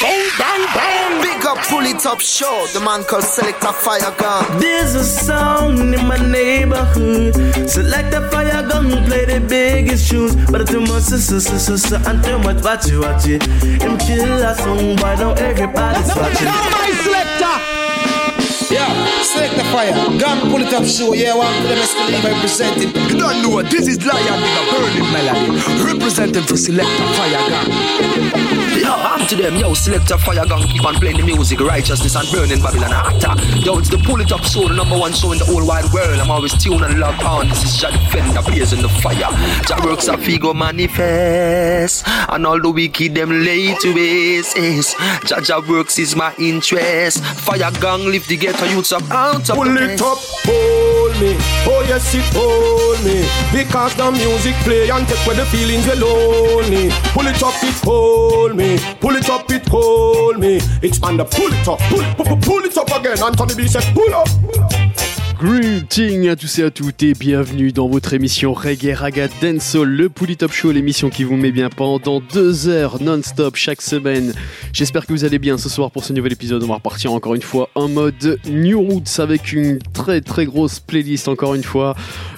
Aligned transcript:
Bang, 0.00 0.28
bang, 0.38 0.66
bang. 0.74 1.22
Big 1.22 1.46
up, 1.46 1.56
pull 1.68 1.86
it 1.86 2.04
up, 2.04 2.20
show. 2.20 2.66
The 2.74 2.80
man 2.80 3.02
called 3.04 3.24
Selector 3.24 3.72
Fire 3.72 4.14
Gun. 4.18 4.60
There's 4.60 4.94
a 4.94 5.04
song 5.04 5.94
in 5.94 6.06
my 6.06 6.18
neighborhood. 6.18 7.34
Select 7.68 8.12
a 8.12 8.28
fire 8.30 8.62
gun, 8.68 8.90
play 9.06 9.24
the 9.24 9.40
biggest 9.40 10.10
tunes. 10.10 10.36
But 10.50 10.68
too 10.68 10.80
much, 10.80 11.04
sister, 11.04 11.40
sister, 11.40 11.78
sister, 11.78 12.02
and 12.06 12.22
too 12.22 12.38
much, 12.40 12.62
watch 12.62 12.88
it, 12.88 12.98
watch 12.98 13.26
it. 13.26 13.42
Him 13.80 13.96
kill 13.96 14.42
a 14.42 14.54
song, 14.54 14.96
why 14.96 15.16
don't 15.16 15.38
everybody's 15.38 16.14
watching? 16.14 16.46
my 16.46 16.90
selector. 17.02 17.75
Yeah, 18.70 19.22
select 19.22 19.56
the 19.56 19.64
fire. 19.64 19.94
Gun 20.18 20.50
pull 20.50 20.60
it 20.60 20.72
up 20.74 20.84
show. 20.84 21.14
Yeah, 21.14 21.36
one 21.36 21.54
of 21.54 21.62
them 21.62 21.78
is 21.78 21.94
representing. 22.24 22.88
You 23.08 23.18
don't 23.18 23.42
know 23.42 23.50
what 23.50 23.70
this 23.70 23.86
is 23.86 24.04
Lion 24.04 24.40
with 24.42 24.58
a 24.58 24.64
burning 24.72 25.12
melody. 25.12 25.84
Representing 25.84 26.42
for 26.42 26.56
Selector 26.56 27.06
Fire 27.14 27.48
Gang. 27.48 28.66
Yo, 28.76 28.92
I'm 28.92 29.26
to 29.26 29.34
them, 29.34 29.56
yo, 29.56 29.74
select 29.74 30.10
a 30.10 30.18
fire 30.18 30.46
gun, 30.46 30.62
keep 30.68 30.84
on 30.84 30.94
playing 30.96 31.16
the 31.16 31.24
music, 31.24 31.58
righteousness 31.60 32.14
and 32.14 32.30
burning 32.30 32.62
Babylon 32.62 32.92
actor. 32.92 33.34
Yo, 33.58 33.78
it's 33.78 33.88
the 33.88 33.98
pull 33.98 34.20
it 34.20 34.30
up 34.30 34.44
show, 34.44 34.68
the 34.68 34.74
number 34.74 34.96
one 34.96 35.12
show 35.12 35.32
in 35.32 35.38
the 35.38 35.44
whole 35.44 35.66
wide 35.66 35.90
world. 35.92 36.20
I'm 36.20 36.30
always 36.30 36.52
tuned 36.62 36.84
and 36.84 37.00
locked 37.00 37.24
on. 37.24 37.48
This 37.48 37.64
is 37.64 37.80
Jah 37.80 37.90
Defender, 37.90 38.42
blazing 38.42 38.82
the 38.82 38.88
fire. 38.88 39.32
Jah 39.66 39.80
works 39.84 40.06
a 40.08 40.16
figo 40.16 40.54
manifest, 40.54 42.06
and 42.06 42.46
all 42.46 42.60
the 42.60 42.70
wicked 42.70 43.14
them 43.14 43.30
lay 43.42 43.74
to 43.74 43.94
waste. 43.94 44.56
Jah 45.24 45.40
Jah 45.40 45.60
works 45.66 45.98
is 45.98 46.14
my 46.14 46.32
interest. 46.38 47.24
Fire 47.24 47.72
gang, 47.80 48.04
lift 48.04 48.28
the 48.28 48.36
ghetto 48.56 48.72
youths 48.74 48.92
up 48.92 49.10
out 49.10 49.48
of 49.48 49.56
Pull 49.56 49.76
it 49.76 50.00
up, 50.00 50.18
hold 50.44 51.20
me. 51.20 51.36
Oh 51.66 51.84
yes, 51.88 52.14
it 52.14 52.24
hold 52.34 53.02
me. 53.04 53.26
Because 53.52 53.94
the 53.96 54.10
music 54.10 54.54
play 54.64 54.88
and 54.90 55.06
take 55.06 55.26
away 55.26 55.36
the 55.36 55.46
feelings 55.46 55.86
you're 55.86 55.96
lonely. 55.96 56.90
Pull 57.12 57.26
it 57.26 57.42
up, 57.42 57.54
it 57.62 57.74
hold 57.84 58.56
me. 58.56 58.78
Pull 59.00 59.16
it 59.16 59.28
up, 59.28 59.50
it 59.50 59.66
hold 59.68 60.38
me. 60.38 60.60
Expand 60.82 61.18
the 61.18 61.24
pull 61.24 61.52
it 61.52 61.68
up, 61.68 61.78
pull, 61.90 62.04
pull, 62.14 62.36
pull 62.38 62.64
it 62.64 62.76
up 62.76 62.88
again. 62.88 63.22
Anthony 63.22 63.54
B 63.54 63.68
said, 63.68 63.84
pull 63.94 64.14
up. 64.14 64.28
Pull 64.28 64.64
up. 64.64 64.85
Greeting 65.38 66.28
à 66.28 66.36
tous 66.36 66.60
et 66.60 66.62
à 66.62 66.70
toutes 66.70 67.02
et 67.02 67.12
bienvenue 67.12 67.70
dans 67.70 67.88
votre 67.88 68.14
émission 68.14 68.54
Reggae 68.54 68.94
Raga 68.94 69.28
Dancehall, 69.42 69.86
le 69.86 70.08
Pouli 70.08 70.38
Top 70.38 70.50
Show, 70.50 70.72
l'émission 70.72 71.10
qui 71.10 71.24
vous 71.24 71.36
met 71.36 71.52
bien 71.52 71.68
pendant 71.68 72.20
deux 72.20 72.68
heures 72.68 73.02
non-stop 73.02 73.54
chaque 73.54 73.82
semaine. 73.82 74.32
J'espère 74.72 75.04
que 75.04 75.12
vous 75.12 75.26
allez 75.26 75.38
bien 75.38 75.58
ce 75.58 75.68
soir 75.68 75.90
pour 75.90 76.04
ce 76.04 76.14
nouvel 76.14 76.32
épisode. 76.32 76.62
On 76.62 76.68
va 76.68 76.76
repartir 76.76 77.12
encore 77.12 77.34
une 77.34 77.42
fois 77.42 77.68
en 77.74 77.86
mode 77.86 78.38
New 78.46 78.80
Roots 78.80 79.18
avec 79.20 79.52
une 79.52 79.78
très 79.92 80.22
très 80.22 80.46
grosse 80.46 80.80
playlist 80.80 81.28
encore 81.28 81.54
une 81.54 81.64
fois 81.64 81.94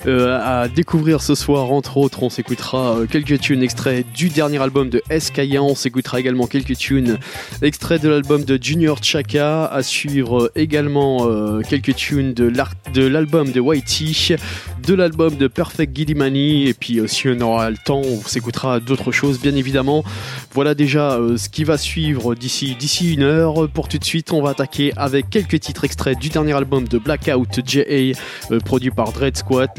euh, 0.07 0.41
à 0.43 0.67
découvrir 0.67 1.23
ce 1.23 1.37
soir. 1.37 1.71
Entre 1.71 1.99
autres, 1.99 2.25
on 2.25 2.31
s'écoutera 2.31 2.97
euh, 2.97 3.07
quelques 3.07 3.39
tunes 3.39 3.63
extraits 3.63 4.07
du 4.13 4.29
dernier 4.29 4.61
album 4.61 4.91
de 4.91 5.03
SKA. 5.17 5.63
On 5.63 5.77
s'écoutera 5.77 6.19
également 6.19 6.49
quelques 6.49 6.77
tunes 6.77 7.19
extraits 7.63 8.03
de 8.03 8.09
l'album 8.09 8.45
de 8.45 8.59
Junior 8.61 9.03
Chaka. 9.03 9.67
À 9.67 9.83
suivre 9.85 10.45
euh, 10.45 10.53
également 10.57 11.29
quelques 11.63 11.95
tunes 11.95 12.35
de 12.35 12.45
l'art 12.45 12.73
de 12.92 13.06
l'album 13.06 13.53
de 13.53 13.61
Whitey, 13.61 14.36
de 14.86 14.94
l'album 14.94 15.36
de 15.36 15.47
Perfect 15.48 15.94
Gillimani, 15.97 16.67
et 16.69 16.75
puis 16.75 16.98
euh, 17.00 17.06
si 17.06 17.28
on 17.28 17.41
aura 17.41 17.70
le 17.70 17.77
temps, 17.77 18.00
on 18.00 18.20
s'écoutera 18.22 18.80
d'autres 18.80 19.12
choses, 19.12 19.39
bien 19.41 19.55
évidemment. 19.55 20.05
Voilà 20.53 20.75
déjà 20.75 21.12
euh, 21.14 21.36
ce 21.36 21.48
qui 21.48 21.64
va 21.64 21.77
suivre 21.78 22.34
d'ici 22.34 22.75
d'ici 22.78 23.12
une 23.14 23.22
heure. 23.22 23.69
Pour 23.69 23.89
tout 23.89 23.98
de 23.98 24.05
suite, 24.05 24.33
on 24.33 24.42
va 24.42 24.50
attaquer 24.50 24.92
avec 24.97 25.28
quelques 25.30 25.61
titres 25.61 25.84
extraits 25.84 26.19
du 26.19 26.28
dernier 26.30 26.53
album 26.55 26.89
de 26.89 26.98
Blackout 26.98 27.61
JA, 27.67 27.80
euh, 27.83 28.14
produit 28.64 28.91
par 28.91 29.12
Dread 29.12 29.36
Squad, 29.36 29.70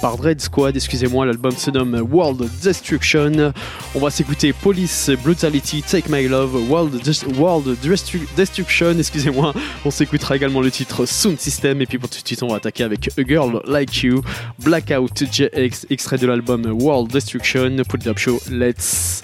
par 0.00 0.16
Dread 0.16 0.40
Squad, 0.40 0.74
excusez-moi. 0.76 1.26
L'album 1.26 1.52
se 1.52 1.70
nomme 1.70 1.94
World 2.10 2.48
Destruction. 2.62 3.52
On 3.94 4.00
va 4.00 4.10
s'écouter 4.10 4.52
Police 4.52 5.10
Brutality, 5.22 5.82
Take 5.82 6.08
My 6.10 6.26
Love, 6.26 6.68
World, 6.70 7.00
World 7.36 7.76
Destru- 7.82 8.26
Destruction, 8.36 8.96
excusez-moi. 8.98 9.54
On 9.84 9.90
s'écoutera 9.90 10.36
également 10.36 10.60
le 10.60 10.70
titre 10.70 11.06
Sound 11.06 11.38
System. 11.38 11.80
Et 11.80 11.86
puis 11.86 11.98
pour 11.98 12.08
tout 12.08 12.20
de 12.20 12.26
suite, 12.26 12.42
on 12.42 12.47
va 12.48 12.56
attaquer 12.56 12.84
avec 12.84 13.10
A 13.18 13.22
Girl 13.26 13.60
Like 13.66 14.02
You, 14.02 14.22
Blackout 14.58 15.24
JX, 15.30 15.86
extrait 15.90 16.18
de 16.18 16.26
l'album 16.26 16.66
World 16.66 17.10
Destruction. 17.10 17.76
Put 17.88 18.02
it 18.02 18.06
up 18.08 18.18
show, 18.18 18.38
let's 18.50 19.22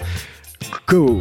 go. 0.87 1.19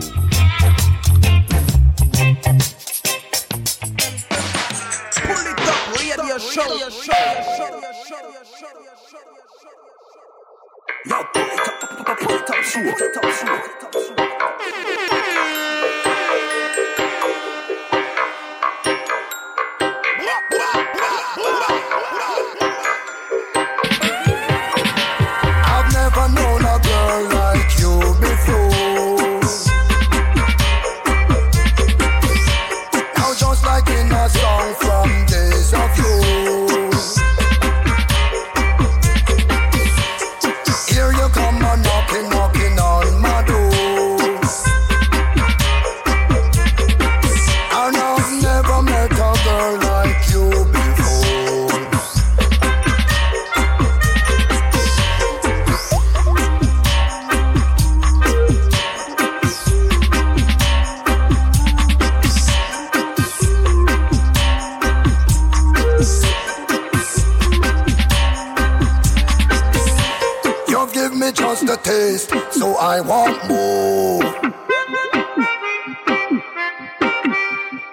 Taste, 71.85 72.33
so 72.51 72.77
I 72.77 73.01
want 73.01 73.39
more. 73.47 74.23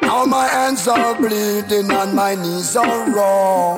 Now 0.01 0.25
my 0.25 0.47
hands 0.47 0.87
are 0.87 1.13
bleeding 1.15 1.91
and 1.91 2.13
my 2.13 2.35
knees 2.35 2.75
are 2.75 3.09
raw. 3.11 3.75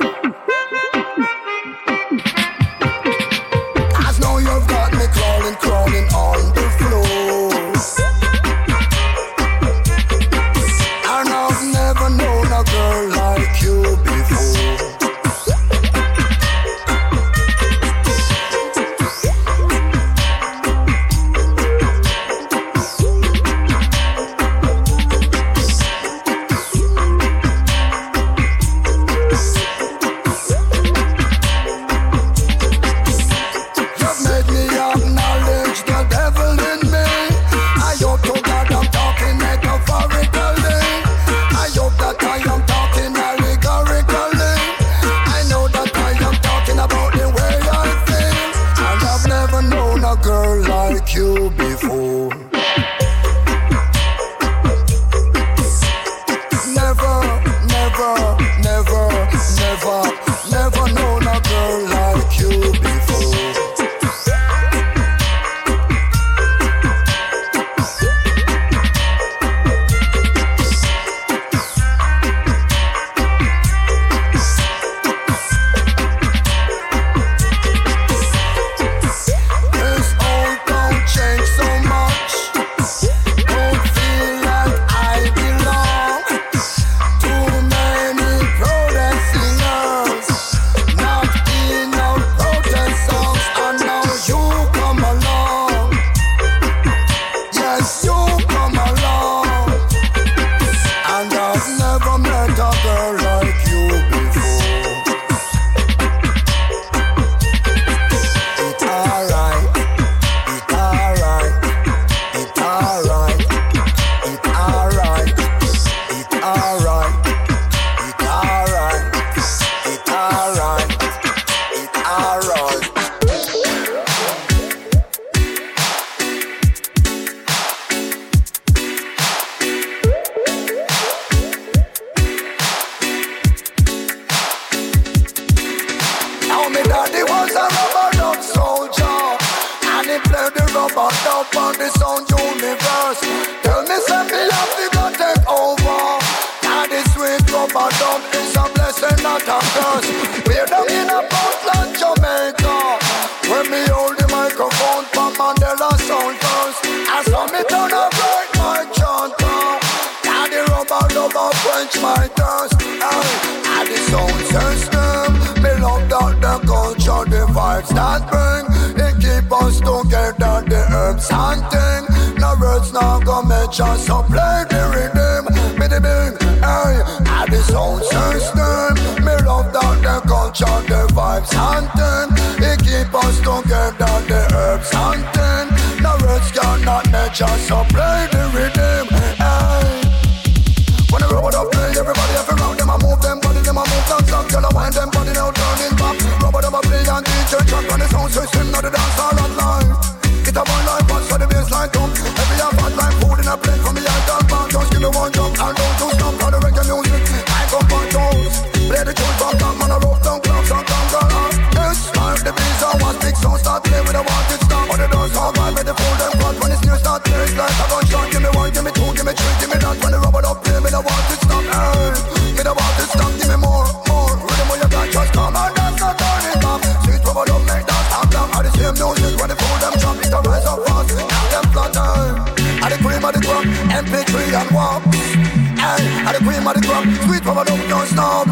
walk. 238.34 238.48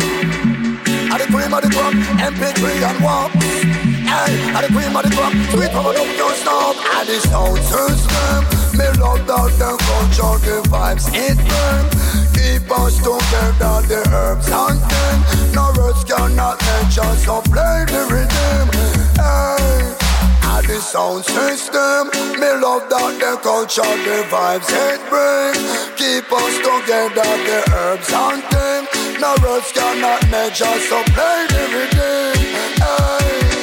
Are 1.13 1.19
the 1.19 1.27
cream 1.27 1.53
of 1.53 1.63
the 1.63 1.71
crop, 1.75 1.95
MP3 2.31 2.63
and 2.89 2.99
walk. 3.03 3.33
Hey, 4.13 4.33
are 4.55 4.63
the 4.63 4.71
cream 4.73 4.95
of 4.97 5.03
the 5.03 5.11
crop, 5.11 5.33
sweet 5.51 5.71
power 5.71 5.93
don't 5.93 6.17
you 6.17 6.31
stop. 6.43 6.77
And 6.97 7.09
the 7.09 7.19
sound 7.29 7.59
system, 7.71 8.41
me 8.79 8.87
love 9.01 9.27
that 9.27 9.51
the 9.59 9.71
culture, 9.87 10.39
the 10.47 10.57
vibes 10.71 11.07
it 11.13 11.39
burn. 11.49 11.85
Keep 12.35 12.71
us 12.71 12.97
together, 12.99 13.77
the 13.91 14.01
herbs 14.13 14.49
and 14.49 14.81
them, 14.91 15.19
No 15.55 15.73
words 15.77 16.05
cannot 16.05 16.61
nature, 16.61 17.15
so 17.25 17.43
play 17.43 17.85
the 17.93 18.03
rhythm. 18.11 18.67
Hey 19.17 20.02
the 20.67 20.81
sound 20.81 21.25
system. 21.25 22.11
Me 22.39 22.51
love 22.61 22.89
that 22.91 23.13
the 23.19 23.37
culture, 23.43 23.95
the 24.07 24.23
vibes 24.31 24.71
it 24.71 25.01
brings. 25.11 25.61
Keep 25.99 26.31
us 26.31 26.55
together, 26.63 27.31
the 27.47 27.59
herbs 27.75 28.11
and 28.13 28.43
things. 28.51 29.21
No 29.21 29.35
words 29.43 29.71
cannot 29.73 30.23
measure, 30.31 30.77
so 30.89 31.03
play 31.15 31.47
the 31.51 31.63
rhythm. 31.73 32.39
Hey. 32.83 33.63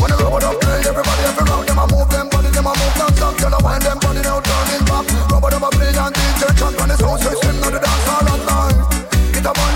Whenever 0.00 0.28
we 0.30 0.38
don't 0.40 0.60
play, 0.60 0.78
everybody 0.86 1.22
have 1.26 1.38
to 1.38 1.44
rock 1.44 1.66
them. 1.66 1.78
I 1.78 1.86
move 1.90 2.08
them, 2.10 2.28
body 2.28 2.50
them, 2.50 2.66
I 2.66 2.74
move 2.74 2.94
them, 2.98 3.10
stop. 3.16 3.34
Girl, 3.38 3.54
I 3.54 3.58
wind 3.62 3.82
them, 3.82 3.98
body 3.98 4.22
now 4.22 4.40
turning 4.40 4.84
pop. 4.86 5.04
Robot 5.30 5.54
of 5.54 5.62
a 5.62 5.70
play 5.70 5.92
and 5.94 6.14
DJ, 6.14 6.42
chunk 6.58 6.80
on 6.80 6.88
the 6.88 6.96
sound 6.96 7.20
system. 7.20 7.60
Now 7.60 7.70
the 7.70 7.80
dance 7.80 8.08
all 8.08 8.28
at 8.28 8.40
night. 8.46 8.76
Get 9.32 9.46
up 9.46 9.73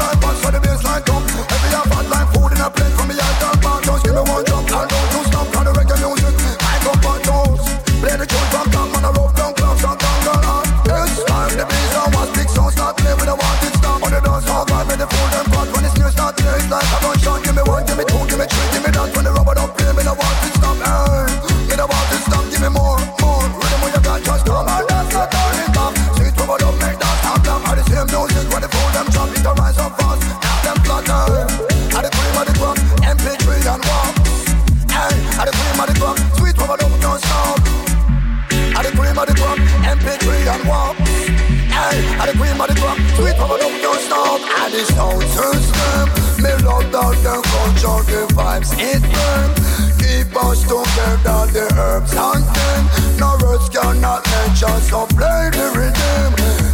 And 44.57 44.73
the 44.73 44.85
sound 44.93 45.23
system 45.23 46.29
Me 46.43 46.53
love 46.65 46.91
that 46.93 47.17
the 47.23 47.37
culture, 47.51 48.03
the 48.11 48.27
vibes 48.35 48.73
it 48.79 49.03
burn. 49.03 49.51
Keep 49.99 50.37
us 50.37 50.63
together, 50.63 51.51
the 51.53 51.67
herbs 51.77 52.15
and 52.15 52.45
them 52.57 52.83
No 53.19 53.37
words 53.43 53.69
cannot 53.69 54.25
mention, 54.31 54.81
so 54.89 55.07
play 55.19 55.51
the 55.51 55.67
rhythm. 55.75 56.31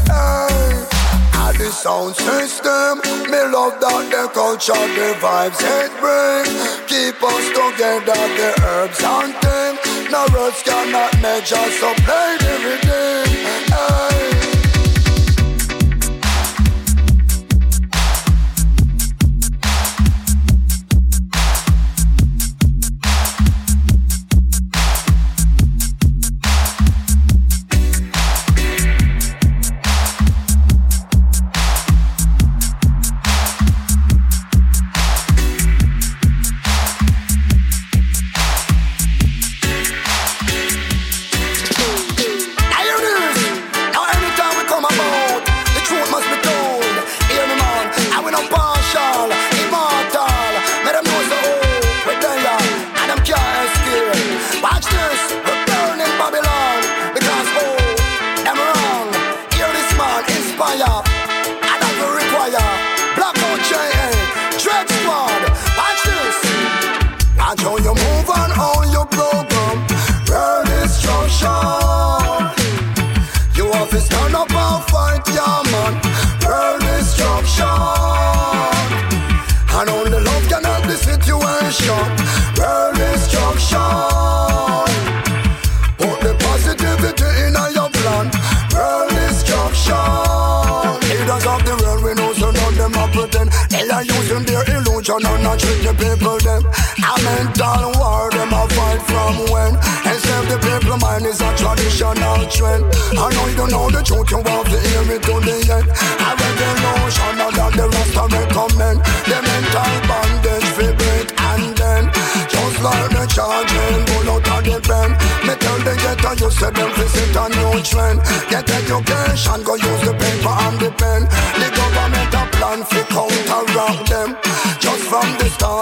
Hey. 0.06 0.84
And 1.32 1.56
the 1.58 1.70
sound 1.72 2.14
system. 2.16 3.00
Me 3.30 3.40
love 3.50 3.80
that 3.80 4.04
the 4.12 4.28
culture, 4.32 4.86
the 4.96 5.16
vibes 5.22 5.60
it 5.64 5.90
bring. 5.98 6.46
Keep 6.86 7.22
us 7.22 7.44
together, 7.56 8.20
the 8.38 8.50
herbs 8.68 9.00
and 9.02 9.34
them 9.42 9.78
No 10.12 10.26
words 10.34 10.62
cannot 10.62 11.12
measure, 11.20 11.68
so 11.80 11.94
play 12.04 12.36
the 12.38 12.54
rhythm. 12.64 13.32
Hey. 13.72 14.33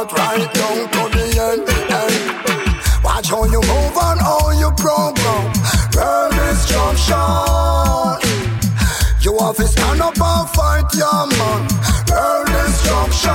Start 0.09 0.39
right 0.39 0.55
down 0.55 0.89
to 0.91 1.03
the 1.17 1.25
end. 1.41 1.69
Hey. 1.89 2.15
Watch 3.03 3.29
how 3.29 3.45
you 3.45 3.61
move 3.61 3.97
and 3.97 4.21
how 4.21 4.51
you 4.51 4.71
program. 4.73 5.53
World 5.95 6.33
destruction. 6.35 7.17
You 9.21 9.39
have 9.39 9.57
to 9.57 9.67
stand 9.67 10.01
up 10.01 10.21
and 10.21 10.49
fight, 10.51 10.95
yeah 10.95 11.27
man. 11.27 11.69
World 12.11 12.47
destruction. 12.47 13.33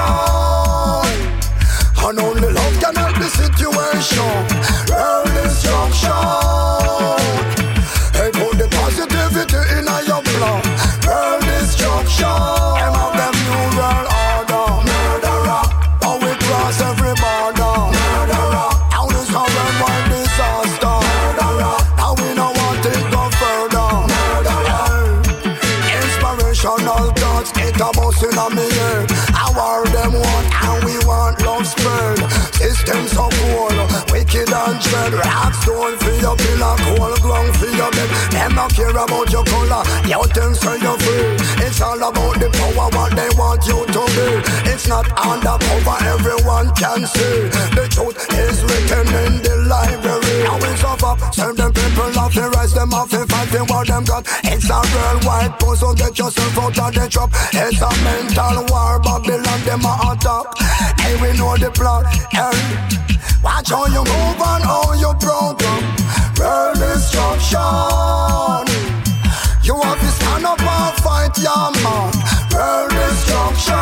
And 2.00 2.19
only 2.19 2.50
love 2.51 2.79
can 2.79 2.95
help 2.95 3.15
the 3.17 3.29
situation. 3.29 4.47
World 4.89 5.27
destruction. 5.43 6.37
Stone 35.67 35.97
for 36.00 36.15
your 36.24 36.36
pillar, 36.39 36.75
cool 36.88 37.13
ground 37.19 37.51
for 37.59 37.67
your 37.67 37.91
bed. 37.91 38.09
Them 38.31 38.55
not 38.55 38.71
care 38.74 38.95
about 38.95 39.27
your 39.27 39.43
color, 39.43 39.83
you 40.07 40.24
think 40.31 40.55
so 40.55 40.71
you're 40.79 40.97
free. 41.03 41.36
It's 41.67 41.81
all 41.81 42.00
about 42.00 42.39
the 42.39 42.47
power, 42.55 42.88
what 42.95 43.12
they 43.12 43.27
want 43.36 43.67
you 43.67 43.83
to 43.83 44.03
be. 44.15 44.27
It's 44.71 44.88
not 44.88 45.05
undercover, 45.19 45.97
everyone 46.15 46.71
can 46.79 47.03
see. 47.05 47.51
The 47.75 47.86
truth 47.91 48.15
is 48.31 48.63
written 48.63 49.07
in 49.27 49.33
the 49.43 49.55
library. 49.67 50.38
Now 50.47 50.57
it's 50.63 50.83
over, 50.88 51.13
serve 51.36 51.57
them 51.57 51.74
people 51.74 52.15
off, 52.15 52.33
they 52.33 52.47
rise 52.55 52.74
them 52.74 52.93
off, 52.93 53.12
they 53.12 53.25
fight 53.27 53.51
what 53.69 53.88
them 53.88 54.05
got. 54.05 54.24
It's 54.47 54.69
a 54.71 54.79
worldwide 54.95 55.59
puzzle, 55.59 55.93
get 55.95 56.17
yourself 56.17 56.57
out 56.57 56.79
of 56.79 56.93
the 56.95 57.05
trap. 57.12 57.29
It's 57.51 57.81
a 57.83 57.91
mental 58.07 58.63
war, 58.71 59.00
Babylon, 59.03 59.59
them 59.67 59.83
a 59.83 60.15
attack. 60.15 60.47
Hey, 61.03 61.15
we 61.21 61.38
know 61.38 61.57
the 61.57 61.71
plot, 61.71 62.07
hey. 62.31 63.06
Watch 63.44 63.70
how 63.70 63.86
you 63.86 64.03
move 64.03 64.41
and 64.41 64.63
how 64.63 64.94
you 64.94 65.13
program. 65.20 65.84
World 66.39 66.77
destruction. 66.77 67.60
You 69.63 69.75
have 69.82 70.00
to 70.00 70.08
stand 70.08 70.46
up 70.46 70.60
and 70.60 70.98
fight, 71.03 71.38
yeah, 71.38 71.72
man. 71.84 72.12
World 72.51 72.91
destruction. 72.91 73.77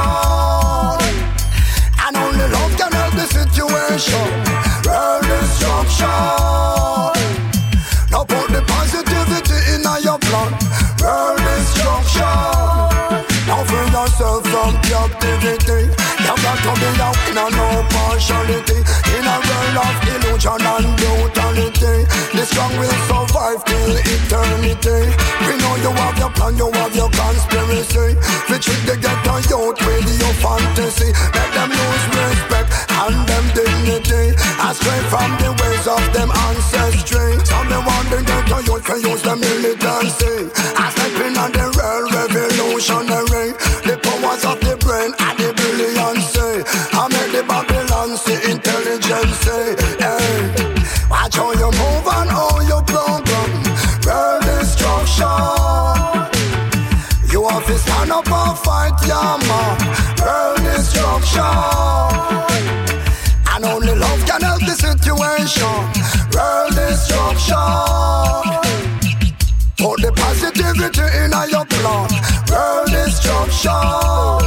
And 2.03 2.17
only 2.17 2.47
love 2.51 2.75
can 2.77 2.91
help 2.91 3.13
the 3.13 3.25
situation. 3.27 4.27
World 4.85 5.23
destruction. 5.23 6.09
Now 8.11 8.23
put 8.25 8.47
the 8.51 8.61
positivity 8.67 9.57
in 9.73 9.83
your 10.03 10.19
blood. 10.19 10.53
World 11.01 11.39
destruction. 11.39 12.75
Now 13.47 13.63
free 13.63 13.89
yourself 13.93 14.43
from 14.47 14.73
captivity. 14.81 15.91
You 16.25 16.35
got 16.43 16.57
to 16.65 16.71
be 16.81 16.89
out 17.01 17.17
in 17.29 17.35
no 17.35 17.85
partiality. 17.89 18.79
Of 19.65 19.97
illusion 20.07 20.61
and 20.61 20.87
brutality. 20.95 22.05
The 22.31 22.45
strong 22.45 22.71
will 22.77 22.99
survive 23.09 23.65
till 23.65 23.97
eternity. 23.97 25.09
We 25.43 25.53
know 25.57 25.75
you 25.83 25.91
have 25.91 26.17
your 26.17 26.29
plan, 26.29 26.55
you 26.55 26.71
have 26.71 26.95
your 26.95 27.09
conspiracy. 27.09 28.15
We 28.47 28.55
trick 28.61 28.81
the 28.85 28.95
ghetto 28.95 29.35
youth 29.49 29.79
with 29.83 30.07
your 30.21 30.33
fantasy. 30.39 31.11
Make 31.33 31.51
them 31.57 31.69
lose 31.75 32.05
respect 32.13 32.71
and 32.87 33.27
them 33.27 33.45
dignity. 33.57 34.37
Astray 34.63 35.01
from 35.11 35.35
the 35.43 35.51
ways 35.59 35.87
of 35.87 36.03
them 36.13 36.31
ancestry. 36.31 36.84
Destruction. 61.35 62.45
And 63.53 63.65
only 63.65 63.95
love 63.95 64.25
can 64.25 64.41
help 64.41 64.61
the 64.61 64.75
situation. 64.75 65.75
World 66.33 66.75
destruction. 66.75 67.55
Put 69.77 70.01
the 70.01 70.11
positivity 70.15 71.01
in 71.23 71.31
your 71.49 71.65
blood. 71.65 72.11
World 72.49 72.89
destruction. 72.89 74.44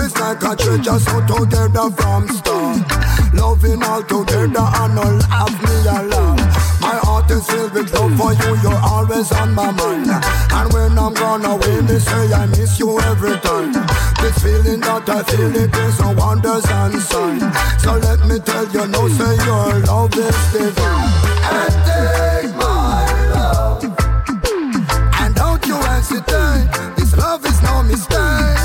Is 0.00 0.14
like 0.18 0.42
a 0.42 0.56
treasure 0.56 0.98
so 0.98 1.20
together 1.26 1.90
from 1.96 2.28
start. 2.28 2.78
Loving 3.34 3.82
all 3.82 4.02
together 4.02 4.66
and 4.82 4.98
all 4.98 5.20
have 5.30 5.56
me 5.62 5.76
alone. 5.88 6.38
My 6.80 6.96
heart 7.04 7.30
is 7.30 7.46
filled 7.46 7.72
with 7.72 7.92
love 7.92 8.16
for 8.16 8.32
you, 8.32 8.56
you're 8.62 8.82
always 8.82 9.30
on 9.32 9.54
my 9.54 9.70
mind. 9.70 10.08
And 10.08 10.72
when 10.72 10.98
I'm 10.98 11.14
gone 11.14 11.44
away, 11.44 11.80
me 11.82 11.98
say 11.98 12.32
I 12.32 12.46
miss 12.46 12.78
you 12.78 12.98
every 13.00 13.36
time. 13.40 13.72
This 14.20 14.38
feeling 14.42 14.80
that 14.80 15.08
I 15.08 15.22
feel 15.24 15.54
it 15.54 15.74
is 15.74 16.00
a 16.00 16.14
wonders 16.14 16.64
and 16.66 17.00
sign. 17.02 17.40
So 17.78 17.92
let 17.96 18.20
me 18.26 18.38
tell 18.38 18.66
you, 18.72 18.86
no, 18.88 19.08
say 19.08 19.34
your 19.44 19.80
love 19.86 20.14
is 20.16 20.38
divine. 20.52 21.12
And 21.56 21.74
take 21.88 22.56
my 22.56 23.04
love. 23.34 23.84
And 25.20 25.34
don't 25.34 25.66
you 25.66 25.76
hesitate, 25.76 26.96
this 26.96 27.16
love 27.16 27.44
is 27.44 27.60
no 27.62 27.82
mistake. 27.82 28.57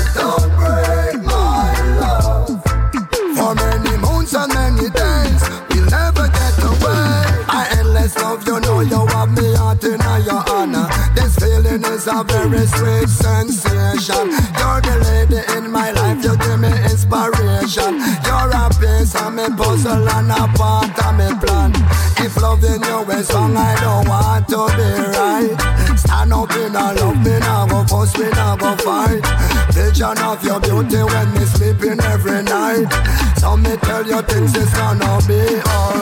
is 12.04 12.12
a 12.12 12.24
very 12.24 12.66
sweet 12.66 13.08
sensation. 13.08 14.28
You're 14.58 14.80
the 14.80 14.96
lady 15.04 15.40
in 15.56 15.70
my 15.70 15.90
life, 15.92 16.22
you 16.24 16.36
give 16.36 16.60
me 16.60 16.72
inspiration. 16.90 18.00
You're 18.24 18.52
a 18.52 18.68
piece 18.80 19.14
of 19.14 19.32
me 19.32 19.46
puzzle 19.56 20.08
and 20.08 20.30
a 20.30 20.46
part 20.56 20.98
of 21.04 21.14
me 21.16 21.28
plan. 21.40 21.72
If 22.18 22.36
loving 22.40 22.82
you 22.82 23.00
is 23.12 23.30
wrong, 23.32 23.56
I 23.56 23.74
don't 23.80 24.08
want 24.08 24.48
to 24.48 24.60
be 24.76 24.90
right. 25.16 25.98
Stand 25.98 26.32
up 26.32 26.50
in 26.52 26.74
a 26.74 26.92
love, 26.92 27.18
me 27.24 27.38
now 27.40 27.66
go 27.66 27.84
fuss, 27.84 28.16
me 28.18 28.28
now 28.30 28.56
go 28.56 28.76
fight. 28.76 29.24
Vision 29.72 30.18
of 30.18 30.44
your 30.44 30.60
beauty 30.60 31.02
when 31.02 31.32
me 31.34 31.44
sleeping 31.44 32.00
every 32.00 32.42
night. 32.42 32.88
So 33.38 33.56
me 33.56 33.76
tell 33.76 34.06
you 34.06 34.20
things 34.22 34.54
is 34.56 34.70
gonna 34.74 35.20
be 35.26 35.60
alright. 35.68 35.93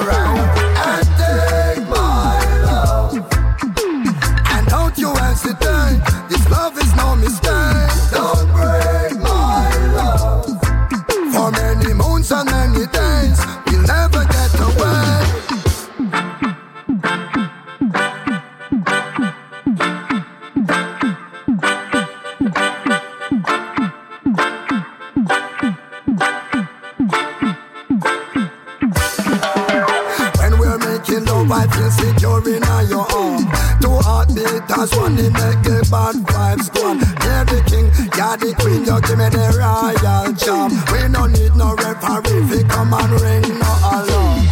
Cause 34.83 34.99
one 34.99 35.15
they 35.15 35.31
make 35.31 35.63
the 35.63 35.79
bad 35.95 36.19
vibes 36.27 36.67
go 36.75 36.91
on. 36.91 36.99
You're 36.99 37.47
the 37.47 37.63
king, 37.71 37.87
you're 38.19 38.35
the 38.35 38.51
queen, 38.59 38.83
you 38.83 38.99
give 39.07 39.15
me 39.15 39.31
the 39.31 39.47
royal 39.55 40.35
charm. 40.35 40.75
We 40.91 41.07
no 41.07 41.31
need 41.31 41.55
no 41.55 41.79
referee, 41.79 42.43
we 42.51 42.67
come 42.67 42.91
and 42.91 43.15
ring 43.23 43.47
no 43.63 43.71
alarm. 43.79 44.43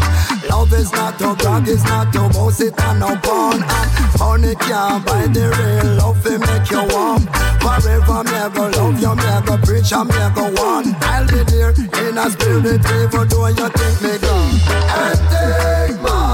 Love 0.46 0.70
is 0.78 0.92
not 0.94 1.18
to 1.18 1.34
brag, 1.34 1.66
it's 1.66 1.82
not 1.82 2.14
to 2.14 2.30
boast, 2.30 2.62
it's 2.62 2.78
not 2.78 3.02
no 3.02 3.18
born. 3.26 3.58
And 3.58 3.90
money 4.22 4.54
can't 4.54 5.02
buy 5.02 5.26
the 5.26 5.50
real 5.50 5.98
love, 5.98 6.22
it 6.22 6.38
make 6.38 6.70
you 6.70 6.86
warm. 6.94 7.26
Forever, 7.58 8.22
me 8.22 8.30
ever 8.38 8.70
love 8.78 9.02
you, 9.02 9.10
me 9.10 9.26
ever 9.34 9.58
preach, 9.66 9.90
I'm 9.90 10.06
never 10.14 10.46
one. 10.62 10.94
I'll 11.10 11.26
be 11.26 11.42
there 11.42 11.74
in 12.06 12.14
a 12.14 12.30
spirit, 12.30 12.86
even 12.86 13.26
though 13.26 13.50
you 13.50 13.66
think 13.66 13.96
me 13.98 14.14
gone. 14.22 14.54
And 14.94 15.18
take 15.26 15.98
my 16.06 16.29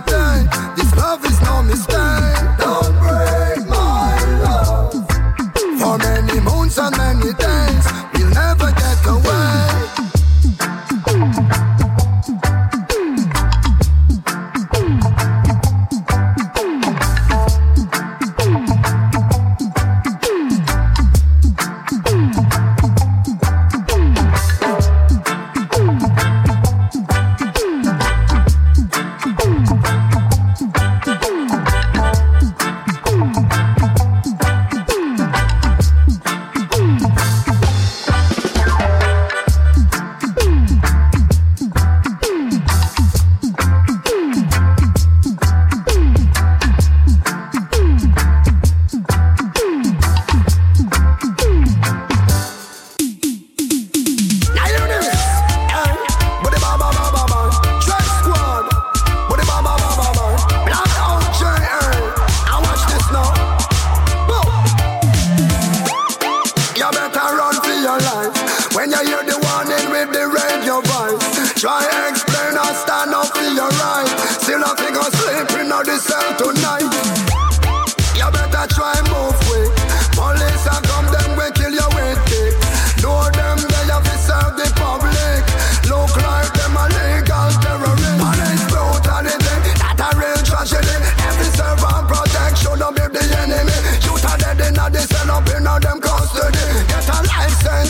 time. 0.00 0.48
This 0.76 0.94
love 0.96 1.24
is 1.24 1.40
no 1.42 1.62
mistake. 1.62 2.03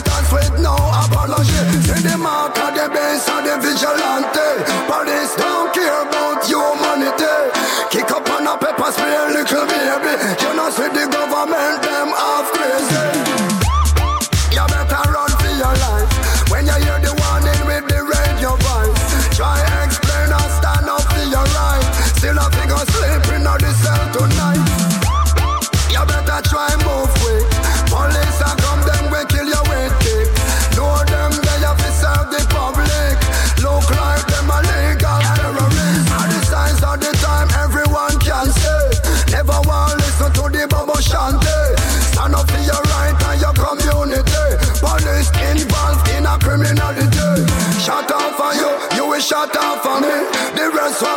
resistance 0.04 0.32
with 0.32 0.60
no 0.60 0.74
apology. 0.74 1.52
See 1.82 2.02
the 2.02 2.16
mark 2.18 2.56
of 2.58 2.74
the 2.74 2.88
base 2.88 3.28
of 3.28 3.44
the 3.44 3.56
vigilante. 3.60 4.48
Police 4.86 5.34
don't 5.36 5.72
care 5.72 6.02
about 6.02 6.44
humanity. 6.44 7.34
Kick 7.90 8.10
up 8.10 8.28
on 8.30 8.46
a 8.46 8.56
pepper 8.58 8.92
spray, 8.92 9.32
little 9.32 9.66
baby. 9.66 10.14
You 10.42 10.54
know, 10.56 10.70
see 10.70 10.88
the 10.88 11.08
government. 11.10 11.93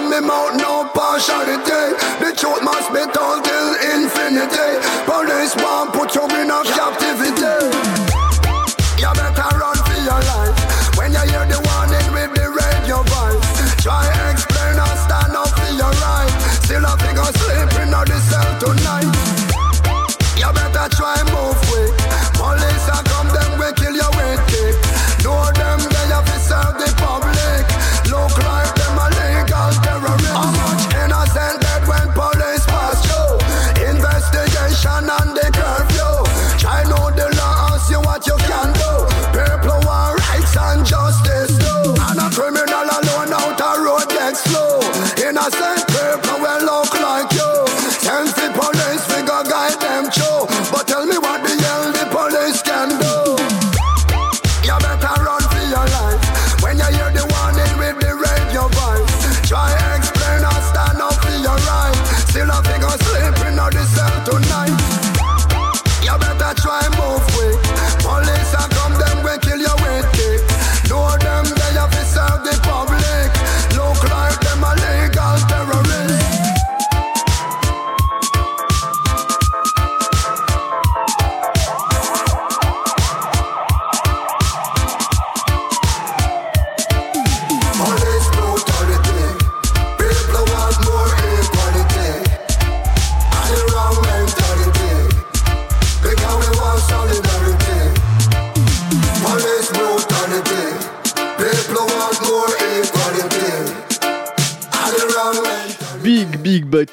me 0.10 0.20
mouth, 0.22 0.56
no 0.56 0.88
partiality. 0.96 1.96
The 2.24 2.32
truth 2.36 2.64
must 2.64 2.90
be 2.94 3.04
told 3.12 3.44
till 3.44 3.70
infinity. 3.94 4.72
Police 5.04 5.56
want 5.60 5.94
put 5.94 6.16
you 6.16 6.24
in 6.40 6.50
a 6.50 6.64
captivity. 6.64 7.27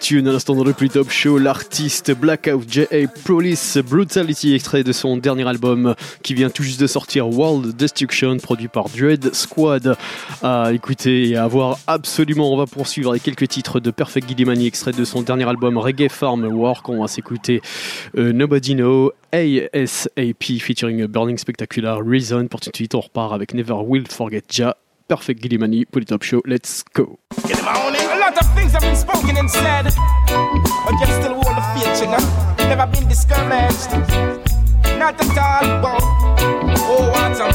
Tune 0.05 0.29
à 0.29 0.33
l'instant 0.33 0.55
dans 0.55 0.65
le 0.65 0.75
plus 0.75 0.91
top 0.91 1.09
show. 1.09 1.39
L'artiste 1.39 2.13
Blackout 2.15 2.71
J.A. 2.71 3.09
Police 3.25 3.79
Brutality, 3.79 4.55
extrait 4.55 4.85
de 4.85 4.93
son 4.93 5.17
dernier 5.17 5.49
album 5.49 5.95
qui 6.23 6.35
vient 6.35 6.51
tout 6.51 6.63
juste 6.63 6.79
de 6.79 6.87
sortir, 6.87 7.27
World 7.27 7.75
Destruction, 7.75 8.37
produit 8.37 8.69
par 8.69 8.91
Dread 8.91 9.35
Squad. 9.35 9.97
À 10.43 10.75
écouter 10.75 11.31
et 11.31 11.37
à 11.39 11.47
voir 11.47 11.79
absolument. 11.87 12.53
On 12.53 12.59
va 12.59 12.67
poursuivre 12.67 13.13
avec 13.13 13.23
quelques 13.23 13.49
titres 13.49 13.81
de 13.81 13.91
Perfect 13.91 14.29
Guillemani, 14.29 14.67
extrait 14.67 14.93
de 14.93 15.07
son 15.07 15.23
dernier 15.23 15.49
album 15.49 15.79
Reggae 15.79 16.11
Farm 16.11 16.45
Work. 16.45 16.87
On 16.91 17.01
va 17.01 17.09
s'écouter 17.09 17.63
euh, 18.19 18.35
Nobody 18.35 18.75
Know, 18.75 19.11
ASAP 19.33 20.61
featuring 20.61 21.07
Burning 21.07 21.39
Spectacular, 21.39 21.99
Reason. 22.05 22.47
Pour 22.49 22.61
tout 22.61 22.69
de 22.69 22.77
suite, 22.77 22.95
on 22.95 23.01
repart 23.01 23.33
avec 23.33 23.55
Never 23.55 23.77
Will 23.83 24.07
Forget 24.07 24.43
Ja. 24.53 24.77
Perfect 25.09 25.41
Guillemani, 25.41 25.87
Top 26.07 26.23
Show, 26.23 26.43
let's 26.45 26.85
go. 26.95 27.19
Have 28.75 28.83
been 28.83 28.97
spoken 28.97 29.37
and 29.37 29.49
said, 29.49 29.85
but 29.85 30.95
yet 30.99 31.23
still 31.23 31.35
hold 31.35 31.55
the 31.55 31.63
faith, 31.79 32.01
you 32.01 32.09
know. 32.11 32.19
Never 32.59 32.91
been 32.91 33.07
discouraged, 33.09 33.89
not 34.99 35.15
at 35.15 35.39
all. 35.39 35.81
But, 35.81 36.03
oh, 36.83 37.09
what 37.13 37.39
a 37.39 37.54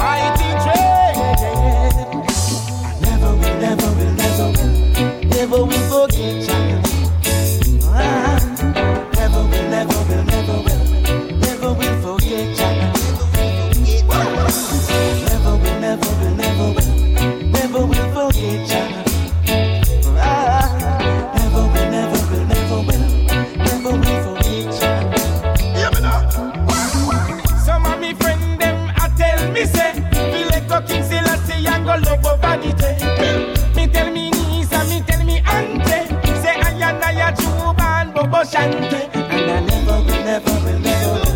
Shante. 38.50 39.10
And 39.14 39.52
I 39.52 39.60
never 39.60 39.98
will, 40.02 40.24
never 40.24 40.56
will, 40.64 40.80
never 40.80 41.14
will, 41.14 41.36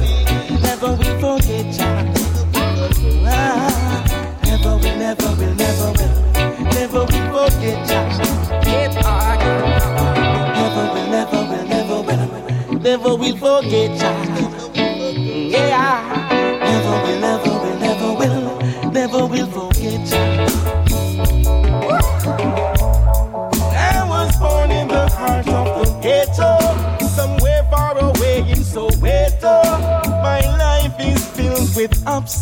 never 0.62 0.92
will 0.96 1.16
forget 1.20 1.78
you. 1.78 1.90
Ah, 3.28 4.04
never 4.44 4.74
will, 4.78 4.96
never 4.98 5.30
will, 5.36 5.54
never 5.54 5.90
will, 5.92 6.14
never 6.74 7.02
will 7.06 7.26
forget 7.32 7.90
you. 7.90 8.02
Never 8.66 9.04
will, 10.94 11.08
never 11.12 11.42
will, 11.50 11.64
never 11.68 12.00
will, 12.02 12.80
never 12.80 13.16
will 13.16 13.38
forget 13.38 14.02
you. 14.02 14.33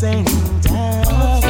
And 0.04 0.26
downs. 0.64 1.44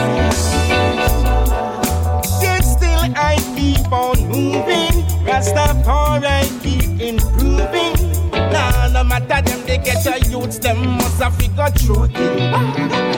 Yet 2.41 2.61
still 2.61 3.03
I 3.15 3.37
keep 3.55 3.91
on 3.91 4.17
moving. 4.27 5.03
Rastafari 5.25 6.61
keep 6.61 7.01
improving. 7.01 7.95
Nah, 8.51 8.87
no 8.89 9.03
matter 9.03 9.41
them, 9.41 9.65
they 9.65 9.77
get 9.77 10.05
a 10.05 10.19
youths, 10.29 10.59
them 10.59 10.97
must 10.97 11.21
have 11.21 11.35
figure 11.35 11.69
through 11.69 12.09
it. 12.13 13.10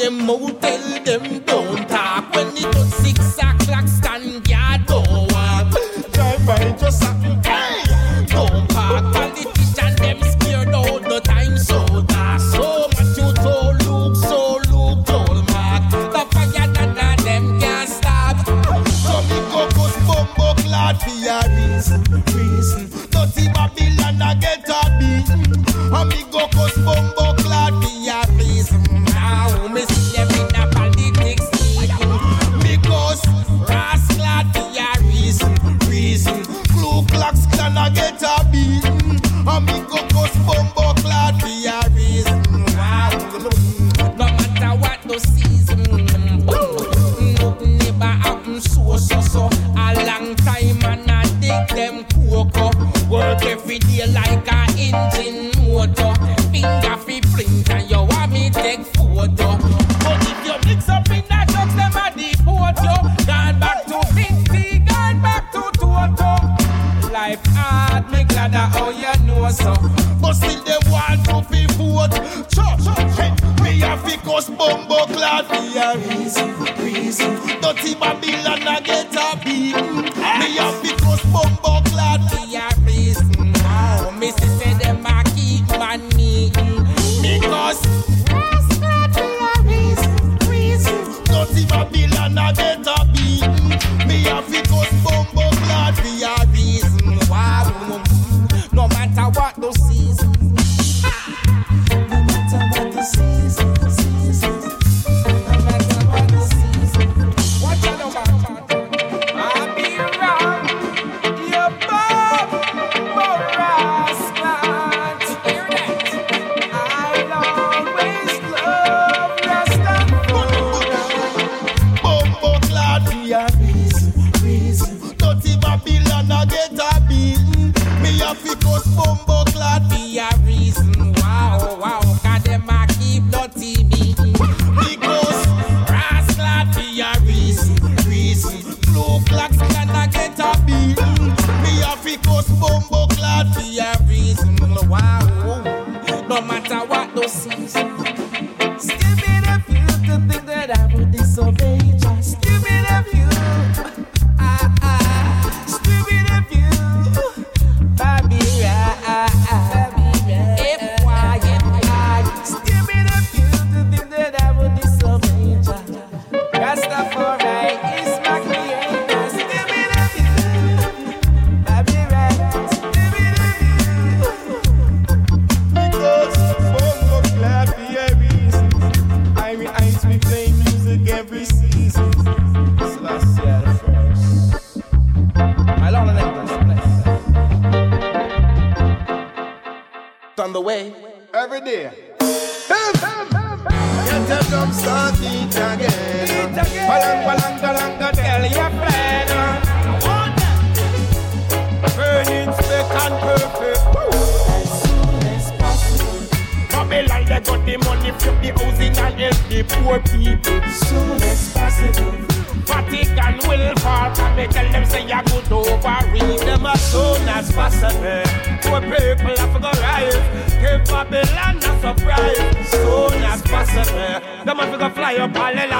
them 0.00 0.24
motel, 0.24 1.04
them 1.04 1.40
don't 1.44 1.88
talk 1.88 2.34
when 2.34 2.48
it 2.56 2.64
was 2.74 2.94
six. 2.94 3.29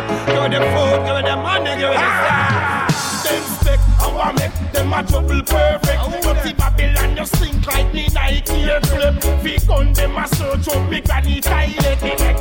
up. 0.00 0.26
Give 0.26 0.50
them 0.50 0.64
food, 0.74 1.06
give 1.06 1.24
them 1.24 1.42
money, 1.42 1.70
give 1.76 1.90
them 1.90 1.96
ah. 1.96 2.86
stuff. 2.88 3.32
Them 3.32 3.42
stick, 3.60 3.80
I 4.00 4.06
want 4.14 4.38
make 4.38 4.72
them 4.72 4.92
a 4.92 5.02
trouble 5.04 5.42
perfect. 5.42 6.00
Oh, 6.00 6.20
but 6.22 6.42
the 6.44 6.54
Babylon 6.54 7.16
you 7.16 7.26
sink 7.26 7.66
like 7.66 7.92
me 7.92 8.08
Nike 8.12 8.68
a 8.68 8.80
flip. 8.80 9.44
We 9.44 9.58
gun 9.66 9.92
them 9.92 10.16
a 10.16 10.26
search 10.28 10.68
up 10.68 10.88
me 10.90 11.00
granny 11.00 11.40
toilet. 11.40 11.98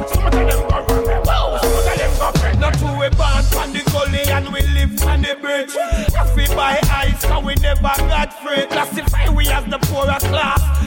Some 0.09 0.25
of 0.25 0.31
them 0.31 0.47
go 0.47 0.85
run, 0.87 1.03
eh? 1.03 1.59
some 1.59 1.77
of 1.77 1.97
them 1.97 2.13
go 2.19 2.31
break. 2.39 2.59
Not 2.59 2.73
too 2.79 2.93
we 2.99 3.09
born 3.19 3.43
from 3.51 3.73
the 3.73 3.83
gully 3.91 4.23
and 4.31 4.47
we 4.53 4.61
live 4.73 5.03
on 5.03 5.21
the 5.21 5.35
bridge. 5.39 5.73
Just 6.11 6.35
we 6.35 6.47
buy 6.55 6.79
ice, 6.91 7.25
cause 7.25 7.43
we 7.43 7.55
never 7.55 7.81
got 7.81 8.33
free. 8.41 8.65
Classify 8.67 9.29
we 9.29 9.47
as 9.49 9.65
the 9.65 9.79
poorer 9.79 10.19
class. 10.19 10.78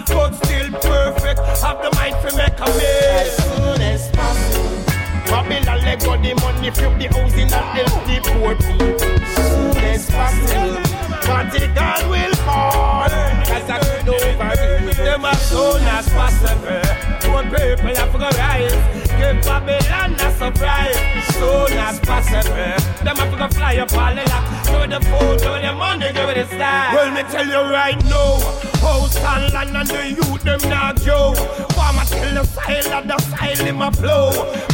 the 6.23 6.35
money, 6.41 6.71
flip 6.71 6.99
the 6.99 7.07
housing 7.09 7.53
and 7.53 7.53
help 7.53 8.05
the 8.07 8.21
poor 8.31 8.55
people. 8.55 8.99
Soon 9.35 9.77
as 9.85 10.11
party 10.11 11.59
Vatican 11.59 12.11
will 12.11 12.35
fall. 12.47 13.09
Cause 13.09 13.71
I 13.71 13.79
could 13.79 14.09
overdo 14.09 14.95
them 14.95 15.25
as 15.25 15.49
soon 15.49 15.83
as 15.83 16.09
possible. 16.09 16.83
Poor 17.23 17.43
people 17.43 17.97
have 17.97 18.13
to 18.13 18.39
rise 18.39 19.02
give 19.23 19.43
Babylon 19.43 20.15
a 20.15 20.29
surprise 20.35 20.99
soon 21.35 21.73
as 21.79 22.01
possible. 22.01 22.75
Them 23.05 23.17
have 23.17 23.39
to 23.39 23.57
fly 23.57 23.77
up 23.77 23.93
all 23.95 24.15
the 24.15 24.25
lot. 24.33 24.45
Give 24.67 24.81
me 24.83 24.87
the 24.95 25.01
food, 25.11 25.39
give 25.41 25.53
me 25.55 25.61
the 25.67 25.73
money, 25.73 26.13
give 26.13 26.27
me 26.29 26.35
the 26.35 26.47
style. 26.47 26.95
Well, 26.95 27.11
me 27.15 27.23
tell 27.31 27.47
you 27.47 27.63
right 27.71 28.01
now, 28.05 28.41
house 28.83 29.17
and 29.17 29.53
land 29.55 29.77
and 29.77 29.89
the 29.89 30.03
youth 30.19 30.43
them 30.43 30.63
not 30.69 31.05
go. 31.05 31.35
Farmer 31.75 32.05
till 32.05 32.35
the 32.35 32.45
file 32.45 32.93
of 32.99 33.07
the 33.07 33.19
file 33.31 33.67
in 33.67 33.77
my 33.77 33.91
blow. 33.91 34.31